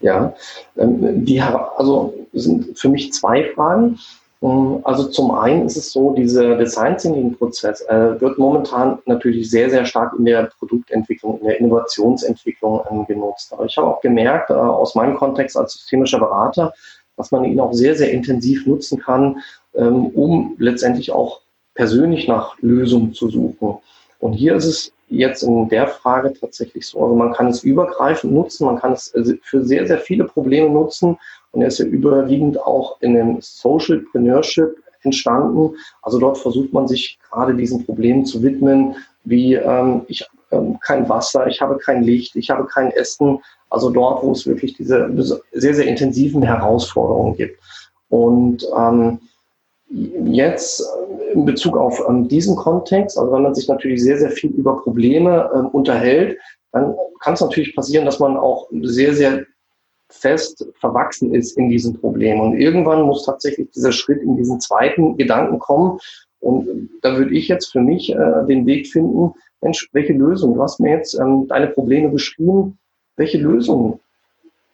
Ja, 0.00 0.34
ähm, 0.76 1.24
die 1.24 1.40
also 1.40 2.14
sind 2.32 2.76
für 2.78 2.88
mich 2.88 3.12
zwei 3.12 3.52
Fragen. 3.54 3.98
Ähm, 4.42 4.80
also 4.82 5.04
zum 5.04 5.30
einen 5.30 5.66
ist 5.66 5.76
es 5.76 5.92
so, 5.92 6.12
dieser 6.14 6.56
Design 6.56 6.96
Thinking 6.96 7.36
Prozess 7.36 7.82
äh, 7.82 8.20
wird 8.20 8.38
momentan 8.38 8.98
natürlich 9.06 9.50
sehr, 9.50 9.70
sehr 9.70 9.84
stark 9.84 10.14
in 10.18 10.24
der 10.24 10.50
Produktentwicklung, 10.58 11.38
in 11.40 11.46
der 11.46 11.60
Innovationsentwicklung 11.60 13.06
genutzt. 13.06 13.52
Aber 13.52 13.66
ich 13.66 13.76
habe 13.76 13.86
auch 13.86 14.00
gemerkt, 14.00 14.50
äh, 14.50 14.54
aus 14.54 14.94
meinem 14.94 15.16
Kontext 15.16 15.56
als 15.56 15.74
systemischer 15.74 16.18
Berater, 16.18 16.72
dass 17.16 17.30
man 17.30 17.44
ihn 17.44 17.60
auch 17.60 17.72
sehr, 17.72 17.94
sehr 17.94 18.10
intensiv 18.10 18.66
nutzen 18.66 18.98
kann, 18.98 19.36
ähm, 19.74 20.06
um 20.06 20.56
letztendlich 20.58 21.12
auch 21.12 21.40
persönlich 21.74 22.28
nach 22.28 22.56
Lösungen 22.60 23.12
zu 23.12 23.28
suchen. 23.28 23.78
Und 24.18 24.34
hier 24.34 24.54
ist 24.54 24.66
es 24.66 24.92
jetzt 25.08 25.42
in 25.42 25.68
der 25.68 25.88
Frage 25.88 26.32
tatsächlich 26.32 26.86
so. 26.86 27.02
Also 27.02 27.14
man 27.14 27.32
kann 27.32 27.48
es 27.48 27.64
übergreifend 27.64 28.32
nutzen, 28.32 28.66
man 28.66 28.78
kann 28.78 28.92
es 28.92 29.12
also 29.14 29.34
für 29.42 29.64
sehr, 29.64 29.86
sehr 29.86 29.98
viele 29.98 30.24
Probleme 30.24 30.70
nutzen. 30.70 31.18
Und 31.50 31.60
er 31.60 31.68
ist 31.68 31.78
ja 31.78 31.84
überwiegend 31.84 32.58
auch 32.60 33.00
in 33.00 33.14
dem 33.14 33.38
Socialpreneurship 33.40 34.76
entstanden. 35.02 35.76
Also 36.02 36.18
dort 36.18 36.38
versucht 36.38 36.72
man 36.72 36.88
sich 36.88 37.18
gerade 37.30 37.54
diesen 37.54 37.84
Problemen 37.84 38.24
zu 38.24 38.42
widmen, 38.42 38.96
wie 39.24 39.54
ähm, 39.54 40.02
ich 40.08 40.26
ähm, 40.50 40.78
kein 40.80 41.08
Wasser, 41.08 41.46
ich 41.46 41.60
habe 41.60 41.78
kein 41.78 42.02
Licht, 42.02 42.36
ich 42.36 42.50
habe 42.50 42.66
kein 42.66 42.90
Essen. 42.92 43.38
Also 43.70 43.90
dort, 43.90 44.22
wo 44.22 44.32
es 44.32 44.46
wirklich 44.46 44.74
diese 44.74 45.10
sehr, 45.52 45.74
sehr 45.74 45.86
intensiven 45.86 46.42
Herausforderungen 46.42 47.36
gibt. 47.36 47.58
Und 48.08 48.66
ähm, 48.76 49.20
jetzt 49.92 50.82
in 51.34 51.44
Bezug 51.44 51.76
auf 51.76 52.02
ähm, 52.08 52.28
diesen 52.28 52.56
Kontext, 52.56 53.18
also 53.18 53.32
wenn 53.32 53.42
man 53.42 53.54
sich 53.54 53.68
natürlich 53.68 54.02
sehr, 54.02 54.18
sehr 54.18 54.30
viel 54.30 54.50
über 54.50 54.80
Probleme 54.80 55.50
ähm, 55.54 55.66
unterhält, 55.68 56.38
dann 56.72 56.94
kann 57.20 57.34
es 57.34 57.40
natürlich 57.40 57.74
passieren, 57.74 58.06
dass 58.06 58.18
man 58.18 58.36
auch 58.36 58.68
sehr, 58.80 59.14
sehr 59.14 59.44
fest 60.10 60.66
verwachsen 60.80 61.34
ist 61.34 61.56
in 61.56 61.68
diesem 61.68 61.94
Problem. 61.94 62.40
Und 62.40 62.58
irgendwann 62.58 63.02
muss 63.02 63.24
tatsächlich 63.24 63.70
dieser 63.70 63.92
Schritt 63.92 64.22
in 64.22 64.36
diesen 64.36 64.60
zweiten 64.60 65.16
Gedanken 65.16 65.58
kommen. 65.58 65.98
Und 66.40 66.90
da 67.02 67.16
würde 67.16 67.34
ich 67.34 67.48
jetzt 67.48 67.72
für 67.72 67.80
mich 67.80 68.10
äh, 68.10 68.46
den 68.46 68.66
Weg 68.66 68.86
finden, 68.86 69.32
Mensch, 69.60 69.88
welche 69.92 70.12
Lösung? 70.12 70.54
Du 70.54 70.62
hast 70.62 70.80
mir 70.80 70.96
jetzt 70.96 71.14
ähm, 71.14 71.46
deine 71.48 71.68
Probleme 71.68 72.08
beschrieben. 72.08 72.78
Welche 73.16 73.38
Lösung 73.38 74.00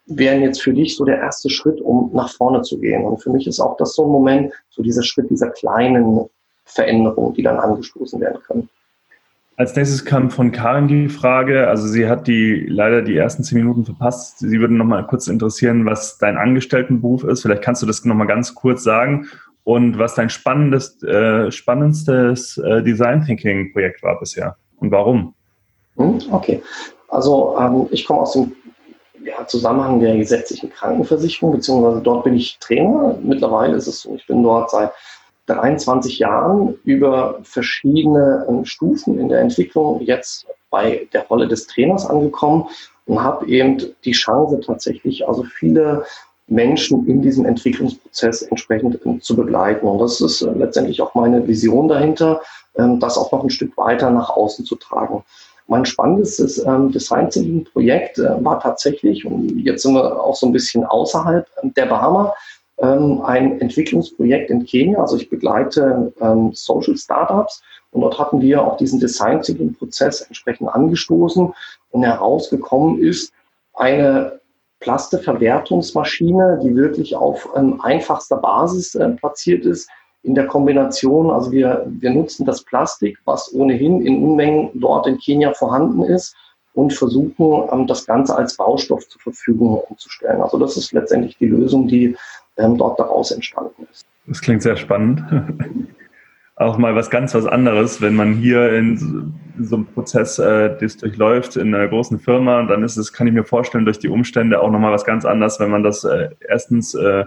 wären 0.09 0.41
jetzt 0.41 0.61
für 0.61 0.73
dich 0.73 0.95
so 0.95 1.05
der 1.05 1.17
erste 1.17 1.49
Schritt, 1.49 1.79
um 1.81 2.11
nach 2.13 2.29
vorne 2.29 2.61
zu 2.61 2.79
gehen. 2.79 3.03
Und 3.05 3.21
für 3.21 3.29
mich 3.29 3.47
ist 3.47 3.59
auch 3.59 3.77
das 3.77 3.93
so 3.95 4.05
ein 4.05 4.11
Moment, 4.11 4.53
so 4.69 4.81
dieser 4.81 5.03
Schritt 5.03 5.29
dieser 5.29 5.49
kleinen 5.49 6.25
Veränderungen, 6.65 7.33
die 7.33 7.43
dann 7.43 7.57
angestoßen 7.57 8.19
werden 8.19 8.41
können. 8.45 8.69
Als 9.55 9.75
nächstes 9.75 10.05
kam 10.05 10.31
von 10.31 10.53
Karin 10.53 10.87
die 10.87 11.09
Frage, 11.09 11.67
also 11.67 11.85
sie 11.85 12.07
hat 12.07 12.27
die 12.27 12.65
leider 12.69 13.01
die 13.01 13.17
ersten 13.17 13.43
zehn 13.43 13.57
Minuten 13.57 13.83
verpasst. 13.83 14.39
Sie 14.39 14.59
würde 14.59 14.73
noch 14.73 14.85
mal 14.85 15.05
kurz 15.05 15.27
interessieren, 15.27 15.85
was 15.85 16.17
dein 16.17 16.37
Angestelltenberuf 16.37 17.25
ist. 17.25 17.41
Vielleicht 17.41 17.61
kannst 17.61 17.81
du 17.81 17.85
das 17.85 18.05
noch 18.05 18.15
mal 18.15 18.25
ganz 18.25 18.55
kurz 18.55 18.83
sagen 18.83 19.27
und 19.65 19.99
was 19.99 20.15
dein 20.15 20.29
spannendes, 20.29 21.03
äh, 21.03 21.51
spannendstes 21.51 22.57
äh, 22.57 22.81
Design 22.83 23.25
Thinking 23.25 23.73
Projekt 23.73 24.01
war 24.01 24.17
bisher 24.19 24.55
und 24.77 24.91
warum. 24.91 25.33
Hm, 25.97 26.19
okay, 26.31 26.61
also 27.09 27.57
ähm, 27.59 27.87
ich 27.91 28.05
komme 28.05 28.21
aus 28.21 28.33
dem 28.33 28.53
ja, 29.23 29.45
Zusammenhang 29.47 29.99
der 29.99 30.17
gesetzlichen 30.17 30.69
Krankenversicherung, 30.69 31.53
beziehungsweise 31.53 32.01
dort 32.01 32.23
bin 32.23 32.35
ich 32.35 32.57
Trainer. 32.59 33.17
Mittlerweile 33.21 33.75
ist 33.75 33.87
es 33.87 34.01
so, 34.01 34.15
ich 34.15 34.25
bin 34.27 34.43
dort 34.43 34.71
seit 34.71 34.91
23 35.47 36.19
Jahren 36.19 36.75
über 36.83 37.39
verschiedene 37.43 38.45
ähm, 38.47 38.65
Stufen 38.65 39.19
in 39.19 39.29
der 39.29 39.41
Entwicklung 39.41 40.01
jetzt 40.01 40.45
bei 40.69 41.07
der 41.13 41.25
Rolle 41.27 41.47
des 41.47 41.65
Trainers 41.67 42.05
angekommen 42.05 42.67
und 43.05 43.21
habe 43.23 43.47
eben 43.47 43.83
die 44.05 44.11
Chance 44.11 44.59
tatsächlich 44.59 45.27
also 45.27 45.43
viele 45.43 46.05
Menschen 46.47 47.07
in 47.07 47.21
diesem 47.21 47.45
Entwicklungsprozess 47.45 48.43
entsprechend 48.43 48.99
ähm, 49.05 49.21
zu 49.21 49.35
begleiten. 49.35 49.87
Und 49.87 49.99
das 49.99 50.21
ist 50.21 50.41
äh, 50.41 50.51
letztendlich 50.51 51.01
auch 51.01 51.15
meine 51.15 51.47
Vision 51.47 51.87
dahinter, 51.87 52.41
ähm, 52.75 52.99
das 52.99 53.17
auch 53.17 53.31
noch 53.31 53.43
ein 53.43 53.49
Stück 53.49 53.75
weiter 53.77 54.09
nach 54.11 54.29
außen 54.29 54.65
zu 54.65 54.75
tragen. 54.75 55.23
Mein 55.69 55.85
spannendes 55.85 56.57
ähm, 56.65 56.91
Design 56.91 57.29
Thinking 57.29 57.63
Projekt 57.63 58.17
äh, 58.17 58.43
war 58.43 58.59
tatsächlich, 58.59 59.23
und 59.23 59.59
jetzt 59.59 59.83
sind 59.83 59.93
wir 59.93 60.21
auch 60.21 60.35
so 60.35 60.47
ein 60.47 60.51
bisschen 60.51 60.83
außerhalb 60.83 61.47
ähm, 61.61 61.73
der 61.75 61.85
Bahama, 61.85 62.33
ähm, 62.79 63.21
ein 63.21 63.61
Entwicklungsprojekt 63.61 64.49
in 64.49 64.65
Kenia. 64.65 64.99
Also 64.99 65.17
ich 65.17 65.29
begleite 65.29 66.11
ähm, 66.21 66.51
Social 66.53 66.97
Startups 66.97 67.61
und 67.91 68.01
dort 68.01 68.17
hatten 68.17 68.41
wir 68.41 68.63
auch 68.63 68.77
diesen 68.77 68.99
Design 68.99 69.43
Thinking 69.43 69.75
Prozess 69.75 70.21
entsprechend 70.21 70.69
angestoßen 70.69 71.53
und 71.91 72.03
herausgekommen 72.03 72.99
ist 72.99 73.31
eine 73.73 74.39
Plasteverwertungsmaschine, 74.79 76.61
die 76.63 76.75
wirklich 76.75 77.15
auf 77.15 77.47
ähm, 77.55 77.79
einfachster 77.81 78.37
Basis 78.37 78.95
äh, 78.95 79.09
platziert 79.09 79.65
ist, 79.65 79.87
in 80.23 80.35
der 80.35 80.47
Kombination, 80.47 81.31
also 81.31 81.51
wir, 81.51 81.85
wir 81.87 82.09
nutzen 82.11 82.45
das 82.45 82.63
Plastik, 82.63 83.17
was 83.25 83.53
ohnehin 83.53 84.05
in 84.05 84.23
Unmengen 84.23 84.69
dort 84.73 85.07
in 85.07 85.17
Kenia 85.17 85.53
vorhanden 85.53 86.03
ist 86.03 86.35
und 86.73 86.93
versuchen, 86.93 87.69
ähm, 87.71 87.87
das 87.87 88.05
Ganze 88.05 88.35
als 88.35 88.57
Baustoff 88.57 89.07
zur 89.07 89.21
Verfügung 89.21 89.81
umzustellen. 89.89 90.41
Also 90.41 90.57
das 90.59 90.77
ist 90.77 90.91
letztendlich 90.91 91.37
die 91.37 91.47
Lösung, 91.47 91.87
die 91.87 92.15
ähm, 92.57 92.77
dort 92.77 92.99
daraus 92.99 93.31
entstanden 93.31 93.87
ist. 93.91 94.05
Das 94.27 94.41
klingt 94.41 94.61
sehr 94.61 94.75
spannend. 94.75 95.23
Auch 96.55 96.77
mal 96.77 96.93
was 96.93 97.09
ganz 97.09 97.33
was 97.33 97.45
anderes, 97.45 98.01
wenn 98.01 98.15
man 98.15 98.33
hier 98.33 98.73
in 98.73 99.33
so 99.61 99.77
einem 99.77 99.85
Prozess 99.85 100.39
äh, 100.39 100.77
das 100.77 100.97
durchläuft 100.97 101.55
in 101.55 101.73
einer 101.73 101.87
großen 101.87 102.19
Firma, 102.19 102.63
dann 102.63 102.83
ist 102.83 102.97
es, 102.97 103.13
kann 103.13 103.27
ich 103.27 103.33
mir 103.33 103.45
vorstellen, 103.45 103.85
durch 103.85 103.99
die 103.99 104.09
Umstände 104.09 104.61
auch 104.61 104.69
nochmal 104.69 104.91
was 104.91 105.05
ganz 105.05 105.23
anderes, 105.23 105.61
wenn 105.61 105.71
man 105.71 105.83
das 105.83 106.03
äh, 106.03 106.27
erstens 106.45 106.93
äh, 106.95 107.23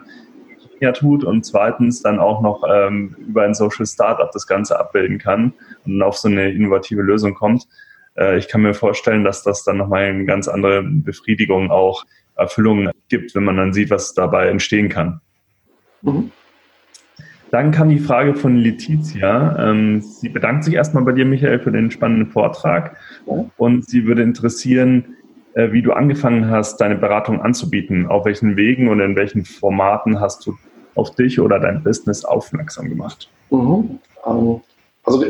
ja 0.83 0.92
tut 0.92 1.25
und 1.25 1.45
zweitens 1.45 2.03
dann 2.03 2.18
auch 2.18 2.42
noch 2.42 2.62
ähm, 2.68 3.16
über 3.18 3.42
ein 3.42 3.55
Social 3.55 3.87
Startup 3.87 4.31
das 4.31 4.47
Ganze 4.47 4.79
abbilden 4.79 5.18
kann 5.18 5.55
und 5.87 6.03
auf 6.03 6.18
so 6.18 6.29
eine 6.29 6.51
innovative 6.51 7.03
Lösung 7.03 7.35
kommt. 7.35 7.66
Äh, 8.16 8.38
ich 8.38 8.49
kann 8.49 8.62
mir 8.62 8.75
vorstellen, 8.75 9.25
dass 9.25 9.42
das 9.42 9.64
dann 9.64 9.79
nochmal 9.79 10.05
eine 10.05 10.25
ganz 10.25 10.49
andere 10.49 10.83
Befriedigung 10.83 11.71
auch 11.71 12.05
Erfüllung 12.37 12.90
gibt, 13.09 13.35
wenn 13.35 13.45
man 13.45 13.57
dann 13.57 13.73
sieht, 13.73 13.90
was 13.90 14.14
dabei 14.14 14.49
entstehen 14.49 14.88
kann. 14.88 15.21
Mhm. 16.03 16.31
Dann 17.51 17.71
kam 17.71 17.90
die 17.90 17.99
Frage 17.99 18.35
von 18.35 18.57
Letizia. 18.57 19.71
Ähm, 19.71 20.01
sie 20.01 20.31
bedankt 20.31 20.64
sich 20.64 20.73
erstmal 20.73 21.05
bei 21.05 21.12
dir, 21.12 21.27
Michael, 21.27 21.61
für 21.61 21.71
den 21.71 21.90
spannenden 21.90 22.31
Vortrag. 22.31 22.97
Und 23.27 23.87
sie 23.87 24.07
würde 24.07 24.23
interessieren, 24.23 25.16
äh, 25.53 25.71
wie 25.71 25.83
du 25.83 25.92
angefangen 25.92 26.49
hast, 26.49 26.81
deine 26.81 26.97
Beratung 26.97 27.42
anzubieten. 27.42 28.07
Auf 28.07 28.25
welchen 28.25 28.57
Wegen 28.57 28.88
und 28.88 29.01
in 29.01 29.16
welchen 29.16 29.45
Formaten 29.45 30.18
hast 30.18 30.47
du 30.47 30.57
auf 30.94 31.11
dich 31.14 31.40
oder 31.40 31.59
dein 31.59 31.83
Business 31.83 32.24
aufmerksam 32.24 32.88
gemacht? 32.88 33.28
Mhm. 33.50 33.98
Ähm, 34.26 34.61
also 35.05 35.24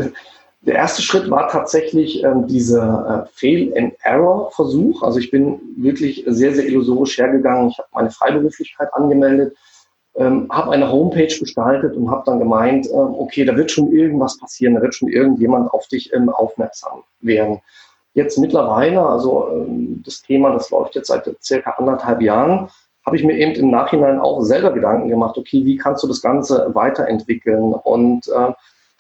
der 0.64 0.74
erste 0.74 1.02
Schritt 1.02 1.28
war 1.28 1.48
tatsächlich 1.48 2.22
ähm, 2.22 2.46
dieser 2.46 3.26
äh, 3.26 3.30
Fail-and-Error-Versuch. 3.32 5.02
Also 5.02 5.18
ich 5.18 5.30
bin 5.30 5.60
wirklich 5.76 6.24
sehr, 6.26 6.54
sehr 6.54 6.66
illusorisch 6.66 7.18
hergegangen. 7.18 7.70
Ich 7.70 7.78
habe 7.78 7.88
meine 7.92 8.10
Freiberuflichkeit 8.10 8.92
angemeldet, 8.94 9.56
ähm, 10.14 10.48
habe 10.50 10.70
eine 10.70 10.90
Homepage 10.92 11.34
gestaltet 11.36 11.96
und 11.96 12.10
habe 12.10 12.22
dann 12.26 12.38
gemeint, 12.38 12.86
okay, 12.92 13.44
da 13.44 13.56
wird 13.56 13.70
schon 13.70 13.90
irgendwas 13.90 14.38
passieren, 14.38 14.74
da 14.74 14.82
wird 14.82 14.94
schon 14.94 15.08
irgendjemand 15.08 15.72
auf 15.72 15.88
dich 15.88 16.12
aufmerksam 16.14 17.02
werden. 17.20 17.60
Jetzt 18.14 18.36
mittlerweile, 18.38 19.00
also 19.00 19.66
das 20.04 20.20
Thema, 20.20 20.52
das 20.52 20.68
läuft 20.68 20.94
jetzt 20.96 21.08
seit 21.08 21.34
circa 21.42 21.70
anderthalb 21.78 22.20
Jahren, 22.20 22.68
habe 23.04 23.16
ich 23.16 23.24
mir 23.24 23.36
eben 23.36 23.52
im 23.52 23.70
Nachhinein 23.70 24.20
auch 24.20 24.42
selber 24.42 24.72
Gedanken 24.72 25.08
gemacht, 25.08 25.36
okay, 25.36 25.64
wie 25.64 25.76
kannst 25.76 26.02
du 26.02 26.08
das 26.08 26.22
Ganze 26.22 26.70
weiterentwickeln? 26.72 27.74
Und 27.74 28.28
äh, 28.28 28.52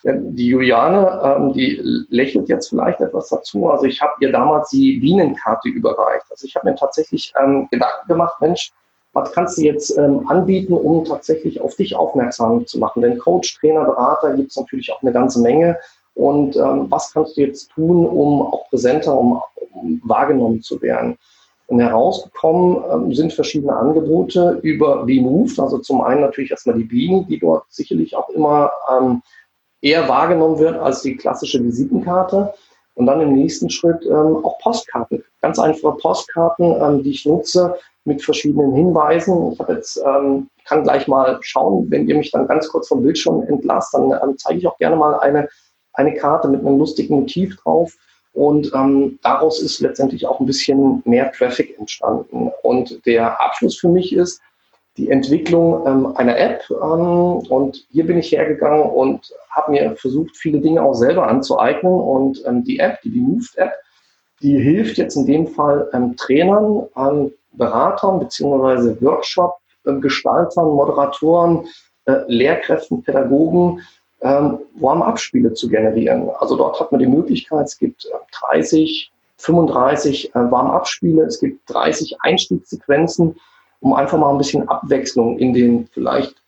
die 0.04 0.48
Juliane, 0.48 1.20
ähm, 1.24 1.52
die 1.52 1.80
lächelt 2.10 2.48
jetzt 2.48 2.68
vielleicht 2.68 3.00
etwas 3.00 3.28
dazu. 3.28 3.70
Also 3.70 3.84
ich 3.84 4.02
habe 4.02 4.12
ihr 4.20 4.32
damals 4.32 4.70
die 4.70 4.98
Bienenkarte 4.98 5.68
überreicht. 5.68 6.26
Also 6.30 6.46
ich 6.46 6.56
habe 6.56 6.70
mir 6.70 6.76
tatsächlich 6.76 7.32
ähm, 7.40 7.68
Gedanken 7.70 8.08
gemacht, 8.08 8.40
Mensch, 8.40 8.72
was 9.12 9.32
kannst 9.32 9.58
du 9.58 9.62
jetzt 9.62 9.96
ähm, 9.98 10.26
anbieten, 10.28 10.72
um 10.72 11.04
tatsächlich 11.04 11.60
auf 11.60 11.76
dich 11.76 11.94
aufmerksam 11.94 12.66
zu 12.66 12.78
machen? 12.78 13.02
Denn 13.02 13.18
Coach, 13.18 13.58
Trainer, 13.60 13.84
Berater 13.84 14.34
gibt 14.34 14.50
es 14.50 14.56
natürlich 14.56 14.90
auch 14.92 15.02
eine 15.02 15.12
ganze 15.12 15.40
Menge. 15.40 15.78
Und 16.14 16.56
ähm, 16.56 16.86
was 16.90 17.12
kannst 17.12 17.36
du 17.36 17.42
jetzt 17.42 17.70
tun, 17.70 18.06
um 18.06 18.42
auch 18.42 18.68
präsenter, 18.70 19.16
um, 19.16 19.40
um 19.72 20.00
wahrgenommen 20.04 20.62
zu 20.62 20.80
werden? 20.82 21.18
Und 21.72 21.80
herausgekommen 21.80 22.84
ähm, 22.92 23.14
sind 23.14 23.32
verschiedene 23.32 23.74
Angebote 23.74 24.60
über 24.62 25.06
Removed. 25.06 25.58
Also 25.58 25.78
zum 25.78 26.02
einen 26.02 26.20
natürlich 26.20 26.50
erstmal 26.50 26.76
die 26.76 26.84
Bienen, 26.84 27.26
die 27.28 27.38
dort 27.38 27.64
sicherlich 27.70 28.14
auch 28.14 28.28
immer 28.28 28.70
ähm, 28.90 29.22
eher 29.80 30.06
wahrgenommen 30.06 30.58
wird 30.58 30.76
als 30.76 31.00
die 31.00 31.16
klassische 31.16 31.64
Visitenkarte. 31.64 32.52
Und 32.92 33.06
dann 33.06 33.22
im 33.22 33.32
nächsten 33.32 33.70
Schritt 33.70 34.04
ähm, 34.04 34.44
auch 34.44 34.58
Postkarten. 34.58 35.24
Ganz 35.40 35.58
einfache 35.58 35.96
Postkarten, 35.96 37.02
die 37.02 37.10
ich 37.12 37.24
nutze 37.24 37.74
mit 38.04 38.22
verschiedenen 38.22 38.74
Hinweisen. 38.74 39.52
Ich 39.52 39.58
habe 39.58 39.72
jetzt, 39.72 39.98
kann 40.02 40.82
gleich 40.82 41.08
mal 41.08 41.38
schauen, 41.40 41.86
wenn 41.88 42.06
ihr 42.06 42.16
mich 42.16 42.32
dann 42.32 42.48
ganz 42.48 42.68
kurz 42.68 42.88
vom 42.88 43.02
Bildschirm 43.02 43.44
entlasst, 43.48 43.94
dann 43.94 44.36
zeige 44.36 44.58
ich 44.58 44.66
auch 44.66 44.76
gerne 44.76 44.96
mal 44.96 45.18
eine, 45.20 45.48
eine 45.94 46.14
Karte 46.14 46.48
mit 46.48 46.60
einem 46.60 46.78
lustigen 46.78 47.20
Motiv 47.20 47.56
drauf. 47.56 47.96
Und 48.32 48.72
ähm, 48.74 49.18
daraus 49.22 49.60
ist 49.60 49.80
letztendlich 49.80 50.26
auch 50.26 50.40
ein 50.40 50.46
bisschen 50.46 51.02
mehr 51.04 51.30
Traffic 51.32 51.78
entstanden. 51.78 52.50
Und 52.62 53.04
der 53.04 53.40
Abschluss 53.40 53.78
für 53.78 53.88
mich 53.88 54.14
ist, 54.14 54.40
die 54.96 55.10
Entwicklung 55.10 55.86
ähm, 55.86 56.16
einer 56.16 56.38
App. 56.38 56.62
Ähm, 56.70 57.38
und 57.48 57.86
hier 57.90 58.06
bin 58.06 58.18
ich 58.18 58.32
hergegangen 58.32 58.90
und 58.90 59.32
habe 59.50 59.72
mir 59.72 59.96
versucht, 59.96 60.36
viele 60.36 60.60
Dinge 60.60 60.82
auch 60.82 60.94
selber 60.94 61.28
anzueignen. 61.28 61.92
Und 61.92 62.42
ähm, 62.46 62.64
die 62.64 62.78
App, 62.78 63.00
die, 63.02 63.10
die 63.10 63.20
Moved 63.20 63.56
App, 63.56 63.72
die 64.42 64.58
hilft 64.58 64.98
jetzt 64.98 65.16
in 65.16 65.26
dem 65.26 65.46
Fall 65.46 65.88
ähm, 65.92 66.16
Trainern, 66.16 66.88
ähm, 66.96 67.32
Beratern 67.52 68.18
beziehungsweise 68.18 69.00
Workshop-Gestaltern, 69.00 70.66
Moderatoren, 70.66 71.66
äh, 72.06 72.20
Lehrkräften, 72.26 73.02
Pädagogen, 73.02 73.82
ähm, 74.22 74.58
Warm-up-Spiele 74.74 75.52
zu 75.54 75.68
generieren. 75.68 76.30
Also 76.38 76.56
dort 76.56 76.80
hat 76.80 76.92
man 76.92 77.00
die 77.00 77.06
Möglichkeit, 77.06 77.66
es 77.66 77.78
gibt 77.78 78.08
30, 78.32 79.12
35 79.38 80.34
äh, 80.34 80.38
Warm-up-Spiele, 80.38 81.24
es 81.24 81.40
gibt 81.40 81.68
30 81.72 82.16
Einstiegssequenzen 82.20 83.36
um 83.82 83.92
einfach 83.94 84.16
mal 84.16 84.30
ein 84.30 84.38
bisschen 84.38 84.68
Abwechslung 84.68 85.38
in 85.38 85.52
den 85.52 85.88
vielleicht 85.88 86.40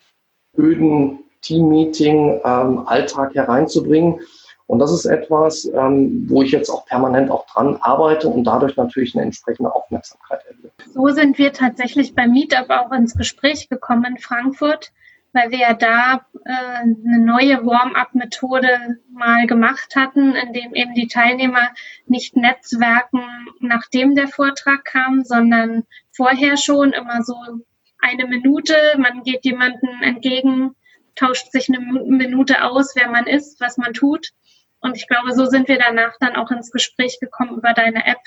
öden 0.56 1.18
Team-Meeting-Alltag 1.42 3.30
ähm, 3.30 3.34
hereinzubringen. 3.34 4.20
Und 4.66 4.78
das 4.78 4.92
ist 4.92 5.04
etwas, 5.04 5.66
ähm, 5.66 6.24
wo 6.28 6.42
ich 6.42 6.52
jetzt 6.52 6.70
auch 6.70 6.86
permanent 6.86 7.30
auch 7.30 7.44
dran 7.48 7.76
arbeite 7.82 8.28
und 8.28 8.44
dadurch 8.44 8.76
natürlich 8.76 9.14
eine 9.14 9.24
entsprechende 9.24 9.74
Aufmerksamkeit 9.74 10.40
erhöhe. 10.46 10.70
So 10.94 11.08
sind 11.08 11.36
wir 11.36 11.52
tatsächlich 11.52 12.14
beim 12.14 12.30
Meetup 12.32 12.70
auch 12.70 12.90
ins 12.92 13.14
Gespräch 13.14 13.68
gekommen 13.68 14.04
in 14.06 14.18
Frankfurt 14.18 14.92
weil 15.34 15.50
wir 15.50 15.58
ja 15.58 15.74
da 15.74 16.26
äh, 16.44 16.52
eine 16.52 17.18
neue 17.18 17.66
Warm-up-Methode 17.66 19.00
mal 19.10 19.46
gemacht 19.46 19.96
hatten, 19.96 20.34
in 20.34 20.52
dem 20.52 20.74
eben 20.74 20.94
die 20.94 21.08
Teilnehmer 21.08 21.70
nicht 22.06 22.36
netzwerken, 22.36 23.22
nachdem 23.60 24.14
der 24.14 24.28
Vortrag 24.28 24.84
kam, 24.84 25.24
sondern 25.24 25.84
vorher 26.12 26.56
schon 26.56 26.92
immer 26.92 27.22
so 27.22 27.36
eine 27.98 28.26
Minute, 28.26 28.74
man 28.98 29.24
geht 29.24 29.44
jemanden 29.44 30.02
entgegen, 30.02 30.76
tauscht 31.16 31.50
sich 31.50 31.68
eine 31.68 31.80
Minute 31.80 32.62
aus, 32.62 32.94
wer 32.94 33.10
man 33.10 33.26
ist, 33.26 33.60
was 33.60 33.76
man 33.76 33.92
tut. 33.92 34.30
Und 34.80 34.96
ich 34.96 35.08
glaube, 35.08 35.32
so 35.32 35.46
sind 35.46 35.66
wir 35.68 35.78
danach 35.78 36.14
dann 36.20 36.36
auch 36.36 36.50
ins 36.50 36.70
Gespräch 36.70 37.18
gekommen 37.20 37.56
über 37.56 37.72
deine 37.72 38.06
App. 38.06 38.20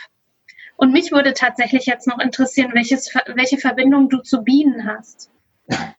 Und 0.75 0.91
mich 0.91 1.11
würde 1.11 1.33
tatsächlich 1.33 1.85
jetzt 1.85 2.07
noch 2.07 2.19
interessieren, 2.19 2.71
welches, 2.73 3.13
welche 3.27 3.57
Verbindung 3.57 4.09
du 4.09 4.19
zu 4.19 4.43
Bienen 4.43 4.85
hast. 4.85 5.31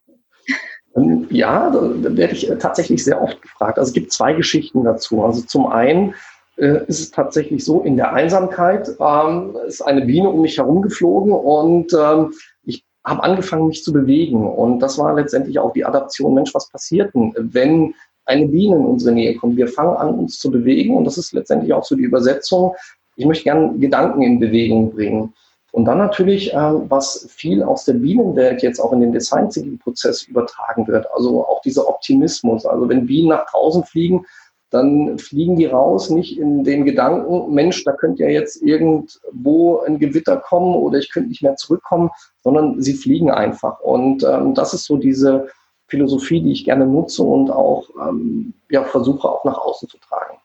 ja, 1.29 1.69
da 1.69 2.17
werde 2.17 2.33
ich 2.33 2.49
äh, 2.49 2.57
tatsächlich 2.57 3.03
sehr 3.03 3.21
oft 3.21 3.41
gefragt. 3.41 3.77
Also 3.77 3.89
es 3.89 3.93
gibt 3.93 4.11
zwei 4.11 4.33
Geschichten 4.33 4.83
dazu. 4.83 5.23
Also 5.23 5.41
zum 5.41 5.67
einen 5.67 6.13
äh, 6.57 6.85
ist 6.87 6.99
es 6.99 7.11
tatsächlich 7.11 7.63
so, 7.63 7.81
in 7.81 7.95
der 7.95 8.13
Einsamkeit 8.13 8.89
ähm, 8.99 9.55
ist 9.67 9.81
eine 9.81 10.01
Biene 10.01 10.29
um 10.29 10.41
mich 10.41 10.57
herum 10.57 10.81
geflogen 10.81 11.31
und 11.31 11.93
ähm, 11.93 12.33
ich 12.63 12.83
habe 13.05 13.23
angefangen, 13.23 13.67
mich 13.67 13.83
zu 13.83 13.93
bewegen. 13.93 14.47
Und 14.47 14.79
das 14.79 14.97
war 14.97 15.13
letztendlich 15.13 15.59
auch 15.59 15.73
die 15.73 15.85
Adaption. 15.85 16.33
Mensch, 16.33 16.53
was 16.53 16.69
passiert 16.69 17.13
denn, 17.13 17.33
wenn 17.37 17.93
eine 18.25 18.47
Biene 18.47 18.75
in 18.75 18.85
unsere 18.85 19.13
Nähe 19.13 19.35
kommt? 19.35 19.57
Wir 19.57 19.67
fangen 19.67 19.95
an, 19.95 20.13
uns 20.13 20.37
zu 20.39 20.51
bewegen. 20.51 20.97
Und 20.97 21.05
das 21.05 21.17
ist 21.17 21.33
letztendlich 21.33 21.73
auch 21.73 21.83
so 21.83 21.95
die 21.95 22.03
Übersetzung. 22.03 22.75
Ich 23.15 23.25
möchte 23.25 23.45
gerne 23.45 23.77
Gedanken 23.77 24.21
in 24.21 24.39
Bewegung 24.39 24.91
bringen. 24.91 25.33
Und 25.71 25.85
dann 25.85 25.97
natürlich, 25.97 26.53
ähm, 26.53 26.85
was 26.89 27.27
viel 27.29 27.63
aus 27.63 27.85
der 27.85 27.93
Bienenwelt 27.93 28.63
jetzt 28.63 28.79
auch 28.79 28.91
in 28.93 29.01
den 29.01 29.11
Design 29.11 29.49
Thinking 29.49 29.77
Prozess 29.77 30.23
übertragen 30.23 30.87
wird. 30.87 31.05
Also 31.13 31.45
auch 31.45 31.61
dieser 31.61 31.87
Optimismus. 31.87 32.65
Also 32.65 32.89
wenn 32.89 33.05
Bienen 33.05 33.29
nach 33.29 33.45
draußen 33.49 33.83
fliegen, 33.83 34.25
dann 34.71 35.17
fliegen 35.17 35.55
die 35.55 35.65
raus, 35.65 36.09
nicht 36.09 36.37
in 36.37 36.63
den 36.63 36.85
Gedanken, 36.85 37.53
Mensch, 37.53 37.83
da 37.85 37.91
könnte 37.91 38.23
ja 38.23 38.29
jetzt 38.29 38.61
irgendwo 38.61 39.79
ein 39.79 39.97
Gewitter 39.97 40.37
kommen 40.37 40.75
oder 40.75 40.99
ich 40.99 41.11
könnte 41.11 41.29
nicht 41.29 41.41
mehr 41.41 41.55
zurückkommen, 41.55 42.11
sondern 42.43 42.79
sie 42.81 42.93
fliegen 42.93 43.31
einfach. 43.31 43.79
Und 43.79 44.23
ähm, 44.23 44.53
das 44.53 44.73
ist 44.73 44.85
so 44.85 44.97
diese 44.97 45.47
Philosophie, 45.87 46.41
die 46.41 46.51
ich 46.51 46.65
gerne 46.65 46.85
nutze 46.85 47.23
und 47.23 47.49
auch 47.49 47.89
ähm, 48.07 48.53
ja, 48.69 48.83
versuche 48.83 49.27
auch 49.27 49.43
nach 49.43 49.57
außen 49.57 49.89
zu 49.89 49.97
tragen. 49.97 50.38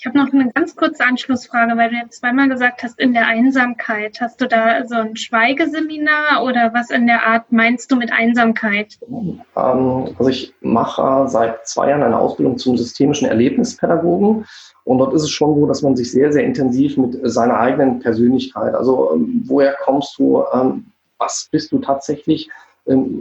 Ich 0.00 0.06
habe 0.06 0.16
noch 0.16 0.32
eine 0.32 0.48
ganz 0.52 0.76
kurze 0.76 1.04
Anschlussfrage, 1.04 1.76
weil 1.76 1.90
du 1.90 1.96
jetzt 1.96 2.20
zweimal 2.20 2.48
gesagt 2.48 2.84
hast, 2.84 3.00
in 3.00 3.14
der 3.14 3.26
Einsamkeit. 3.26 4.20
Hast 4.20 4.40
du 4.40 4.46
da 4.46 4.86
so 4.86 4.94
ein 4.94 5.16
Schweigeseminar 5.16 6.44
oder 6.44 6.72
was 6.72 6.90
in 6.90 7.08
der 7.08 7.26
Art 7.26 7.50
meinst 7.50 7.90
du 7.90 7.96
mit 7.96 8.12
Einsamkeit? 8.12 8.96
Ähm, 9.10 10.14
also 10.16 10.28
ich 10.28 10.54
mache 10.60 11.26
seit 11.28 11.66
zwei 11.66 11.90
Jahren 11.90 12.04
eine 12.04 12.16
Ausbildung 12.16 12.58
zum 12.58 12.76
systemischen 12.76 13.26
Erlebnispädagogen. 13.26 14.46
Und 14.84 14.98
dort 14.98 15.14
ist 15.14 15.24
es 15.24 15.30
schon 15.30 15.58
so, 15.58 15.66
dass 15.66 15.82
man 15.82 15.96
sich 15.96 16.12
sehr, 16.12 16.32
sehr 16.32 16.44
intensiv 16.44 16.96
mit 16.96 17.18
seiner 17.24 17.58
eigenen 17.58 17.98
Persönlichkeit, 17.98 18.76
also 18.76 19.12
ähm, 19.14 19.42
woher 19.48 19.74
kommst 19.82 20.16
du, 20.16 20.44
ähm, 20.54 20.86
was 21.18 21.48
bist 21.50 21.72
du 21.72 21.78
tatsächlich, 21.80 22.48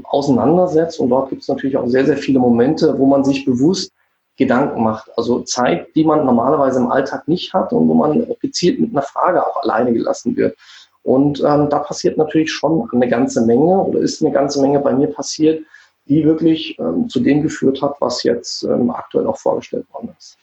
auseinandersetzt. 0.03 0.97
Und 0.99 1.09
dort 1.09 1.30
gibt 1.30 1.41
es 1.41 1.49
natürlich 1.49 1.75
auch 1.75 1.88
sehr, 1.88 2.05
sehr 2.05 2.15
viele 2.15 2.39
Momente, 2.39 2.97
wo 2.97 3.05
man 3.05 3.25
sich 3.25 3.43
bewusst 3.43 3.91
Gedanken 4.38 4.83
macht. 4.83 5.09
Also 5.17 5.41
Zeit, 5.41 5.88
die 5.95 6.05
man 6.05 6.25
normalerweise 6.25 6.79
im 6.79 6.91
Alltag 6.91 7.27
nicht 7.27 7.53
hat 7.53 7.73
und 7.73 7.88
wo 7.88 7.93
man 7.93 8.25
gezielt 8.39 8.79
mit 8.79 8.91
einer 8.91 9.01
Frage 9.01 9.45
auch 9.45 9.63
alleine 9.63 9.93
gelassen 9.93 10.38
wird. 10.38 10.55
Und 11.03 11.39
ähm, 11.39 11.69
da 11.69 11.79
passiert 11.79 12.17
natürlich 12.17 12.51
schon 12.51 12.88
eine 12.91 13.07
ganze 13.07 13.45
Menge 13.45 13.81
oder 13.81 13.99
ist 13.99 14.21
eine 14.21 14.33
ganze 14.33 14.61
Menge 14.61 14.79
bei 14.79 14.93
mir 14.93 15.07
passiert, 15.07 15.65
die 16.07 16.23
wirklich 16.25 16.77
ähm, 16.79 17.09
zu 17.09 17.19
dem 17.19 17.41
geführt 17.41 17.81
hat, 17.81 17.95
was 17.99 18.23
jetzt 18.23 18.63
ähm, 18.63 18.89
aktuell 18.91 19.25
auch 19.27 19.38
vorgestellt 19.38 19.85
worden 19.93 20.09
ist. 20.17 20.38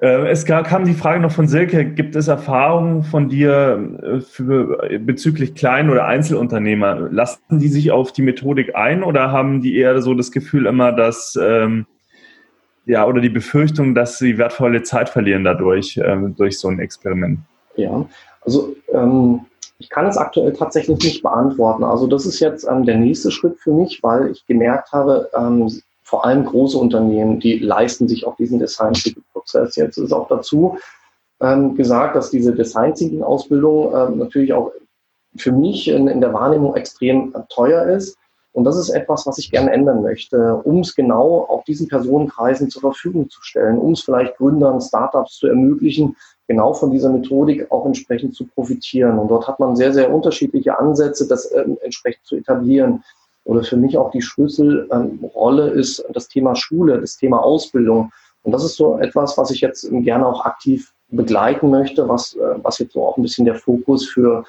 Äh, 0.00 0.28
es 0.28 0.44
kam 0.44 0.84
die 0.84 0.94
Frage 0.94 1.20
noch 1.20 1.32
von 1.32 1.48
Silke, 1.48 1.84
gibt 1.86 2.16
es 2.16 2.28
Erfahrungen 2.28 3.02
von 3.02 3.28
dir 3.28 3.98
äh, 4.02 4.20
für, 4.20 4.98
bezüglich 5.00 5.54
Klein- 5.54 5.90
oder 5.90 6.06
Einzelunternehmer? 6.06 7.08
Lassen 7.10 7.58
die 7.58 7.68
sich 7.68 7.92
auf 7.92 8.12
die 8.12 8.22
Methodik 8.22 8.74
ein 8.74 9.02
oder 9.02 9.32
haben 9.32 9.62
die 9.62 9.76
eher 9.76 10.00
so 10.02 10.14
das 10.14 10.32
Gefühl 10.32 10.66
immer, 10.66 10.92
dass 10.92 11.38
ähm, 11.40 11.86
ja, 12.86 13.06
oder 13.06 13.20
die 13.20 13.28
Befürchtung, 13.28 13.94
dass 13.94 14.18
sie 14.18 14.38
wertvolle 14.38 14.82
Zeit 14.82 15.08
verlieren 15.08 15.44
dadurch, 15.44 16.00
ähm, 16.02 16.34
durch 16.36 16.58
so 16.58 16.68
ein 16.68 16.78
Experiment? 16.78 17.40
Ja, 17.74 18.06
also 18.42 18.74
ähm, 18.92 19.40
ich 19.78 19.90
kann 19.90 20.06
es 20.06 20.16
aktuell 20.16 20.52
tatsächlich 20.52 20.98
nicht 20.98 21.22
beantworten. 21.22 21.84
Also 21.84 22.06
das 22.06 22.24
ist 22.24 22.40
jetzt 22.40 22.64
ähm, 22.64 22.86
der 22.86 22.96
nächste 22.96 23.30
Schritt 23.30 23.58
für 23.58 23.72
mich, 23.72 24.02
weil 24.02 24.30
ich 24.30 24.46
gemerkt 24.46 24.92
habe, 24.92 25.28
ähm, 25.36 25.70
vor 26.02 26.24
allem 26.24 26.44
große 26.44 26.78
Unternehmen, 26.78 27.40
die 27.40 27.58
leisten 27.58 28.06
sich 28.06 28.24
auch 28.24 28.36
diesen 28.36 28.60
Design 28.60 28.92
Thinking 28.92 29.24
Prozess. 29.32 29.74
Jetzt 29.74 29.98
ist 29.98 30.12
auch 30.12 30.28
dazu 30.28 30.78
ähm, 31.40 31.74
gesagt, 31.74 32.14
dass 32.14 32.30
diese 32.30 32.54
Design 32.54 32.94
Thinking 32.94 33.24
Ausbildung 33.24 33.92
ähm, 33.94 34.18
natürlich 34.18 34.52
auch 34.52 34.70
für 35.36 35.50
mich 35.50 35.88
in, 35.88 36.06
in 36.06 36.20
der 36.20 36.32
Wahrnehmung 36.32 36.76
extrem 36.76 37.34
teuer 37.48 37.84
ist. 37.86 38.16
Und 38.56 38.64
das 38.64 38.78
ist 38.78 38.88
etwas, 38.88 39.26
was 39.26 39.36
ich 39.36 39.50
gerne 39.50 39.70
ändern 39.70 40.00
möchte, 40.00 40.54
um 40.64 40.80
es 40.80 40.94
genau 40.94 41.44
auch 41.50 41.62
diesen 41.64 41.88
Personenkreisen 41.88 42.70
zur 42.70 42.80
Verfügung 42.80 43.28
zu 43.28 43.42
stellen, 43.42 43.76
um 43.76 43.92
es 43.92 44.00
vielleicht 44.00 44.38
Gründern, 44.38 44.80
Startups 44.80 45.34
zu 45.36 45.48
ermöglichen, 45.48 46.16
genau 46.48 46.72
von 46.72 46.90
dieser 46.90 47.10
Methodik 47.10 47.70
auch 47.70 47.84
entsprechend 47.84 48.34
zu 48.34 48.46
profitieren. 48.46 49.18
Und 49.18 49.28
dort 49.28 49.46
hat 49.46 49.60
man 49.60 49.76
sehr, 49.76 49.92
sehr 49.92 50.10
unterschiedliche 50.10 50.78
Ansätze, 50.78 51.28
das 51.28 51.44
äh, 51.52 51.66
entsprechend 51.82 52.24
zu 52.24 52.36
etablieren. 52.36 53.04
Oder 53.44 53.62
für 53.62 53.76
mich 53.76 53.98
auch 53.98 54.10
die 54.10 54.22
Schlüsselrolle 54.22 55.72
ähm, 55.72 55.78
ist 55.78 56.02
das 56.14 56.26
Thema 56.28 56.56
Schule, 56.56 56.98
das 56.98 57.18
Thema 57.18 57.42
Ausbildung. 57.42 58.10
Und 58.42 58.52
das 58.52 58.64
ist 58.64 58.76
so 58.76 58.96
etwas, 58.96 59.36
was 59.36 59.50
ich 59.50 59.60
jetzt 59.60 59.86
gerne 59.90 60.26
auch 60.26 60.46
aktiv 60.46 60.94
begleiten 61.10 61.68
möchte, 61.68 62.08
was, 62.08 62.32
äh, 62.36 62.54
was 62.62 62.78
jetzt 62.78 62.94
so 62.94 63.06
auch 63.06 63.18
ein 63.18 63.22
bisschen 63.22 63.44
der 63.44 63.56
Fokus 63.56 64.08
für 64.08 64.46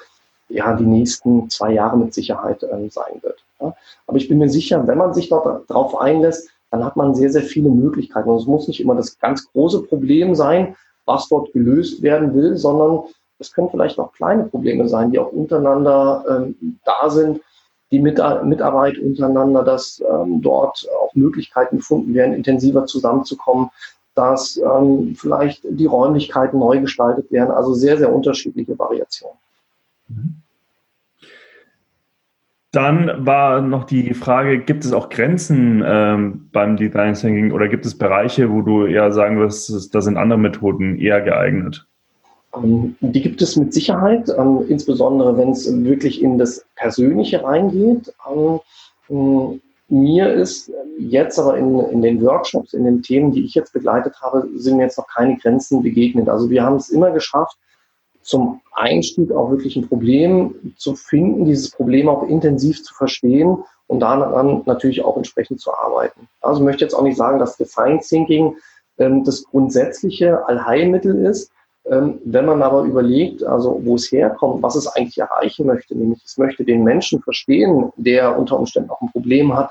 ja, 0.48 0.74
die 0.74 0.86
nächsten 0.86 1.50
zwei 1.50 1.72
Jahre 1.72 1.96
mit 1.96 2.14
Sicherheit 2.14 2.62
ähm, 2.62 2.90
sein 2.90 3.22
wird. 3.22 3.44
Ja. 3.60 3.74
Aber 4.06 4.16
ich 4.16 4.28
bin 4.28 4.38
mir 4.38 4.48
sicher, 4.48 4.86
wenn 4.86 4.98
man 4.98 5.14
sich 5.14 5.28
darauf 5.28 6.00
einlässt, 6.00 6.48
dann 6.70 6.84
hat 6.84 6.96
man 6.96 7.14
sehr, 7.14 7.30
sehr 7.30 7.42
viele 7.42 7.70
Möglichkeiten. 7.70 8.28
Und 8.28 8.38
es 8.38 8.46
muss 8.46 8.68
nicht 8.68 8.80
immer 8.80 8.94
das 8.94 9.18
ganz 9.18 9.50
große 9.52 9.82
Problem 9.84 10.34
sein, 10.34 10.76
was 11.06 11.28
dort 11.28 11.52
gelöst 11.52 12.02
werden 12.02 12.34
will, 12.34 12.56
sondern 12.56 13.04
es 13.38 13.52
können 13.52 13.70
vielleicht 13.70 13.98
auch 13.98 14.12
kleine 14.12 14.44
Probleme 14.44 14.88
sein, 14.88 15.10
die 15.10 15.18
auch 15.18 15.32
untereinander 15.32 16.24
ähm, 16.28 16.78
da 16.84 17.08
sind, 17.08 17.40
die 17.90 18.00
Mit 18.00 18.20
Mitarbeit 18.44 18.98
untereinander, 18.98 19.64
dass 19.64 20.02
ähm, 20.06 20.42
dort 20.42 20.86
auch 21.00 21.14
Möglichkeiten 21.14 21.78
gefunden 21.78 22.12
werden, 22.12 22.34
intensiver 22.34 22.84
zusammenzukommen, 22.84 23.70
dass 24.14 24.58
ähm, 24.58 25.14
vielleicht 25.16 25.62
die 25.64 25.86
Räumlichkeiten 25.86 26.58
neu 26.58 26.80
gestaltet 26.80 27.32
werden. 27.32 27.50
Also 27.50 27.72
sehr, 27.72 27.96
sehr 27.96 28.12
unterschiedliche 28.12 28.78
Variationen. 28.78 29.38
Mhm. 30.08 30.42
Dann 32.70 33.24
war 33.24 33.62
noch 33.62 33.84
die 33.84 34.12
Frage, 34.12 34.58
gibt 34.58 34.84
es 34.84 34.92
auch 34.92 35.08
Grenzen 35.08 35.82
ähm, 35.86 36.50
beim 36.52 36.76
Design 36.76 37.14
Thinking 37.14 37.52
oder 37.52 37.66
gibt 37.66 37.86
es 37.86 37.96
Bereiche, 37.96 38.52
wo 38.52 38.60
du 38.60 38.84
eher 38.84 39.10
sagen 39.10 39.38
wirst, 39.38 39.94
da 39.94 40.00
sind 40.02 40.18
andere 40.18 40.38
Methoden 40.38 40.98
eher 40.98 41.22
geeignet? 41.22 41.86
Ähm, 42.54 42.96
die 43.00 43.22
gibt 43.22 43.40
es 43.40 43.56
mit 43.56 43.72
Sicherheit, 43.72 44.28
ähm, 44.36 44.64
insbesondere 44.68 45.36
wenn 45.38 45.50
es 45.50 45.66
wirklich 45.84 46.22
in 46.22 46.36
das 46.36 46.66
Persönliche 46.76 47.42
reingeht. 47.42 48.12
Ähm, 48.30 49.60
mir 49.88 50.34
ist 50.34 50.70
jetzt 50.98 51.38
aber 51.38 51.56
in, 51.56 51.80
in 51.80 52.02
den 52.02 52.20
Workshops, 52.20 52.74
in 52.74 52.84
den 52.84 53.02
Themen, 53.02 53.32
die 53.32 53.44
ich 53.44 53.54
jetzt 53.54 53.72
begleitet 53.72 54.14
habe, 54.20 54.46
sind 54.56 54.76
mir 54.76 54.82
jetzt 54.82 54.98
noch 54.98 55.06
keine 55.08 55.38
Grenzen 55.38 55.82
begegnet. 55.82 56.28
Also 56.28 56.50
wir 56.50 56.62
haben 56.62 56.76
es 56.76 56.90
immer 56.90 57.10
geschafft, 57.10 57.56
zum 58.28 58.60
Einstieg 58.74 59.32
auch 59.32 59.50
wirklich 59.50 59.74
ein 59.76 59.88
Problem 59.88 60.74
zu 60.76 60.94
finden, 60.94 61.46
dieses 61.46 61.70
Problem 61.70 62.08
auch 62.08 62.22
intensiv 62.24 62.82
zu 62.82 62.94
verstehen 62.94 63.56
und 63.86 64.00
daran 64.00 64.62
natürlich 64.66 65.02
auch 65.02 65.16
entsprechend 65.16 65.60
zu 65.60 65.72
arbeiten. 65.72 66.28
Also 66.42 66.60
ich 66.60 66.64
möchte 66.64 66.84
jetzt 66.84 66.92
auch 66.92 67.02
nicht 67.02 67.16
sagen, 67.16 67.38
dass 67.38 67.56
Design 67.56 68.00
Thinking 68.00 68.56
ähm, 68.98 69.24
das 69.24 69.44
grundsätzliche 69.44 70.46
Allheilmittel 70.46 71.24
ist. 71.24 71.50
Ähm, 71.86 72.18
wenn 72.26 72.44
man 72.44 72.62
aber 72.62 72.82
überlegt, 72.82 73.42
also 73.44 73.80
wo 73.82 73.94
es 73.94 74.12
herkommt, 74.12 74.62
was 74.62 74.76
es 74.76 74.86
eigentlich 74.88 75.16
erreichen 75.16 75.66
möchte, 75.66 75.96
nämlich 75.96 76.22
es 76.22 76.36
möchte 76.36 76.64
den 76.64 76.84
Menschen 76.84 77.22
verstehen, 77.22 77.90
der 77.96 78.38
unter 78.38 78.58
Umständen 78.58 78.90
auch 78.90 79.00
ein 79.00 79.10
Problem 79.10 79.56
hat, 79.56 79.70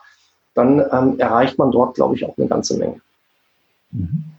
dann 0.55 0.84
ähm, 0.91 1.20
erreicht 1.20 1.60
man 1.60 1.72
dort, 1.72 1.93
glaube 1.93 2.16
ich, 2.16 2.26
auch 2.26 2.36
eine 2.36 2.47
ganze 2.47 2.76
Menge. 2.76 3.01
Mhm. 3.91 4.37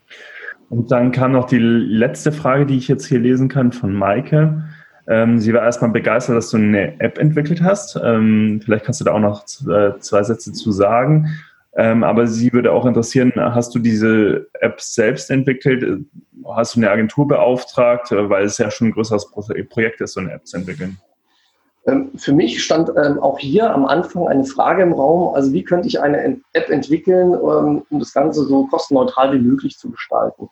Und 0.71 0.91
dann 0.91 1.13
kam 1.13 1.33
noch 1.33 1.47
die 1.47 1.59
letzte 1.59 2.33
Frage, 2.33 2.67
die 2.67 2.77
ich 2.77 2.89
jetzt 2.89 3.07
hier 3.07 3.19
lesen 3.19 3.49
kann 3.49 3.73
von 3.73 3.93
Maike. 3.93 4.65
Ähm, 5.07 5.39
sie 5.39 5.55
war 5.55 5.63
erstmal 5.63 5.91
begeistert, 5.91 6.37
dass 6.37 6.51
du 6.51 6.59
eine 6.59 7.01
App 7.01 7.19
entwickelt 7.19 7.63
hast. 7.63 7.99
Ähm, 8.03 8.61
vielleicht 8.63 8.85
kannst 8.85 9.01
du 9.01 9.05
da 9.05 9.13
auch 9.13 9.21
noch 9.21 9.45
äh, 9.67 9.99
zwei 10.01 10.23
Sätze 10.23 10.53
zu 10.53 10.71
sagen. 10.71 11.29
Ähm, 11.75 12.05
aber 12.05 12.27
sie 12.27 12.53
würde 12.53 12.73
auch 12.73 12.85
interessieren, 12.85 13.33
hast 13.37 13.75
du 13.75 13.79
diese 13.79 14.49
App 14.61 14.81
selbst 14.81 15.31
entwickelt? 15.31 16.05
Hast 16.47 16.75
du 16.75 16.81
eine 16.81 16.91
Agentur 16.91 17.27
beauftragt? 17.27 18.11
Weil 18.11 18.45
es 18.45 18.59
ja 18.59 18.71
schon 18.71 18.89
ein 18.89 18.93
größeres 18.93 19.31
Projekt 19.71 20.01
ist, 20.01 20.15
so 20.15 20.21
eine 20.21 20.33
App 20.33 20.47
zu 20.47 20.59
entwickeln. 20.59 20.99
Ähm, 21.89 22.11
für 22.17 22.33
mich 22.33 22.63
stand 22.63 22.91
ähm, 22.91 23.19
auch 23.19 23.39
hier 23.39 23.73
am 23.73 23.87
Anfang 23.87 24.29
eine 24.29 24.45
Frage 24.45 24.83
im 24.83 24.93
Raum, 24.93 25.35
also 25.35 25.53
wie 25.53 25.65
könnte 25.65 25.89
ich 25.89 26.01
eine 26.01 26.39
App 26.53 26.69
entwickeln, 26.69 27.33
ähm, 27.33 27.83
um 27.89 27.99
das 27.99 28.13
Ganze 28.13 28.45
so 28.45 28.67
kostenneutral 28.67 29.33
wie 29.33 29.43
möglich 29.43 29.79
zu 29.79 29.91
gestalten. 29.91 30.49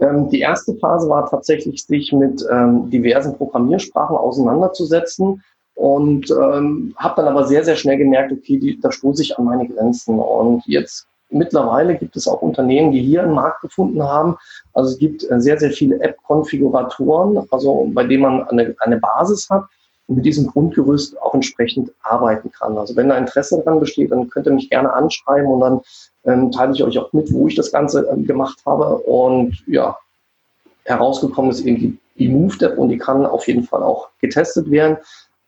Die 0.00 0.38
erste 0.38 0.76
Phase 0.76 1.08
war 1.08 1.28
tatsächlich, 1.28 1.84
sich 1.84 2.12
mit 2.12 2.40
diversen 2.40 3.36
Programmiersprachen 3.36 4.16
auseinanderzusetzen 4.16 5.42
und 5.74 6.30
habe 6.30 7.14
dann 7.16 7.26
aber 7.26 7.48
sehr, 7.48 7.64
sehr 7.64 7.74
schnell 7.74 7.96
gemerkt, 7.96 8.30
okay, 8.30 8.78
da 8.80 8.92
stoße 8.92 9.22
ich 9.22 9.36
an 9.36 9.46
meine 9.46 9.66
Grenzen. 9.66 10.20
Und 10.20 10.62
jetzt 10.66 11.08
mittlerweile 11.30 11.96
gibt 11.96 12.14
es 12.14 12.28
auch 12.28 12.42
Unternehmen, 12.42 12.92
die 12.92 13.02
hier 13.02 13.24
einen 13.24 13.34
Markt 13.34 13.62
gefunden 13.62 14.00
haben. 14.00 14.36
Also 14.72 14.92
es 14.92 14.98
gibt 14.98 15.28
äh, 15.28 15.40
sehr, 15.40 15.58
sehr 15.58 15.72
viele 15.72 16.00
App-Konfiguratoren, 16.00 17.44
also 17.50 17.90
bei 17.92 18.04
denen 18.04 18.22
man 18.22 18.48
eine, 18.50 18.76
eine 18.78 18.98
Basis 18.98 19.50
hat 19.50 19.64
und 20.08 20.16
mit 20.16 20.26
diesem 20.26 20.46
Grundgerüst 20.46 21.20
auch 21.20 21.34
entsprechend 21.34 21.92
arbeiten 22.02 22.50
kann. 22.50 22.76
Also 22.76 22.96
wenn 22.96 23.10
da 23.10 23.16
Interesse 23.16 23.62
daran 23.62 23.78
besteht, 23.78 24.10
dann 24.10 24.28
könnt 24.28 24.46
ihr 24.46 24.52
mich 24.52 24.70
gerne 24.70 24.92
anschreiben 24.92 25.46
und 25.46 25.60
dann 25.60 25.80
ähm, 26.24 26.50
teile 26.50 26.72
ich 26.72 26.82
euch 26.82 26.98
auch 26.98 27.12
mit, 27.12 27.32
wo 27.32 27.46
ich 27.46 27.54
das 27.54 27.70
Ganze 27.70 28.08
ähm, 28.10 28.26
gemacht 28.26 28.58
habe. 28.66 28.98
Und 28.98 29.62
ja, 29.66 29.96
herausgekommen 30.84 31.50
ist 31.50 31.60
eben 31.60 31.78
die, 31.78 31.98
die 32.18 32.28
Move-App 32.28 32.78
und 32.78 32.88
die 32.88 32.98
kann 32.98 33.26
auf 33.26 33.46
jeden 33.46 33.64
Fall 33.64 33.82
auch 33.82 34.08
getestet 34.20 34.70
werden. 34.70 34.96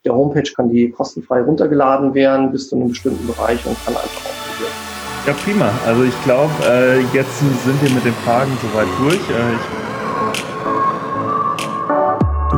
der 0.04 0.14
Homepage 0.14 0.50
kann 0.54 0.70
die 0.70 0.90
kostenfrei 0.90 1.42
runtergeladen 1.42 2.14
werden 2.14 2.52
bis 2.52 2.68
zu 2.68 2.76
einem 2.76 2.88
bestimmten 2.88 3.26
Bereich 3.26 3.64
und 3.66 3.76
kann 3.84 3.94
einfach 3.96 4.24
ausprobieren. 4.26 4.72
Ja, 5.26 5.32
prima. 5.32 5.70
Also 5.86 6.04
ich 6.04 6.24
glaube, 6.24 6.52
äh, 6.66 7.00
jetzt 7.14 7.38
sind 7.38 7.82
wir 7.82 7.90
mit 7.90 8.04
den 8.04 8.14
Fragen 8.24 8.52
soweit 8.62 8.88
durch. 9.00 9.30
Äh, 9.30 10.49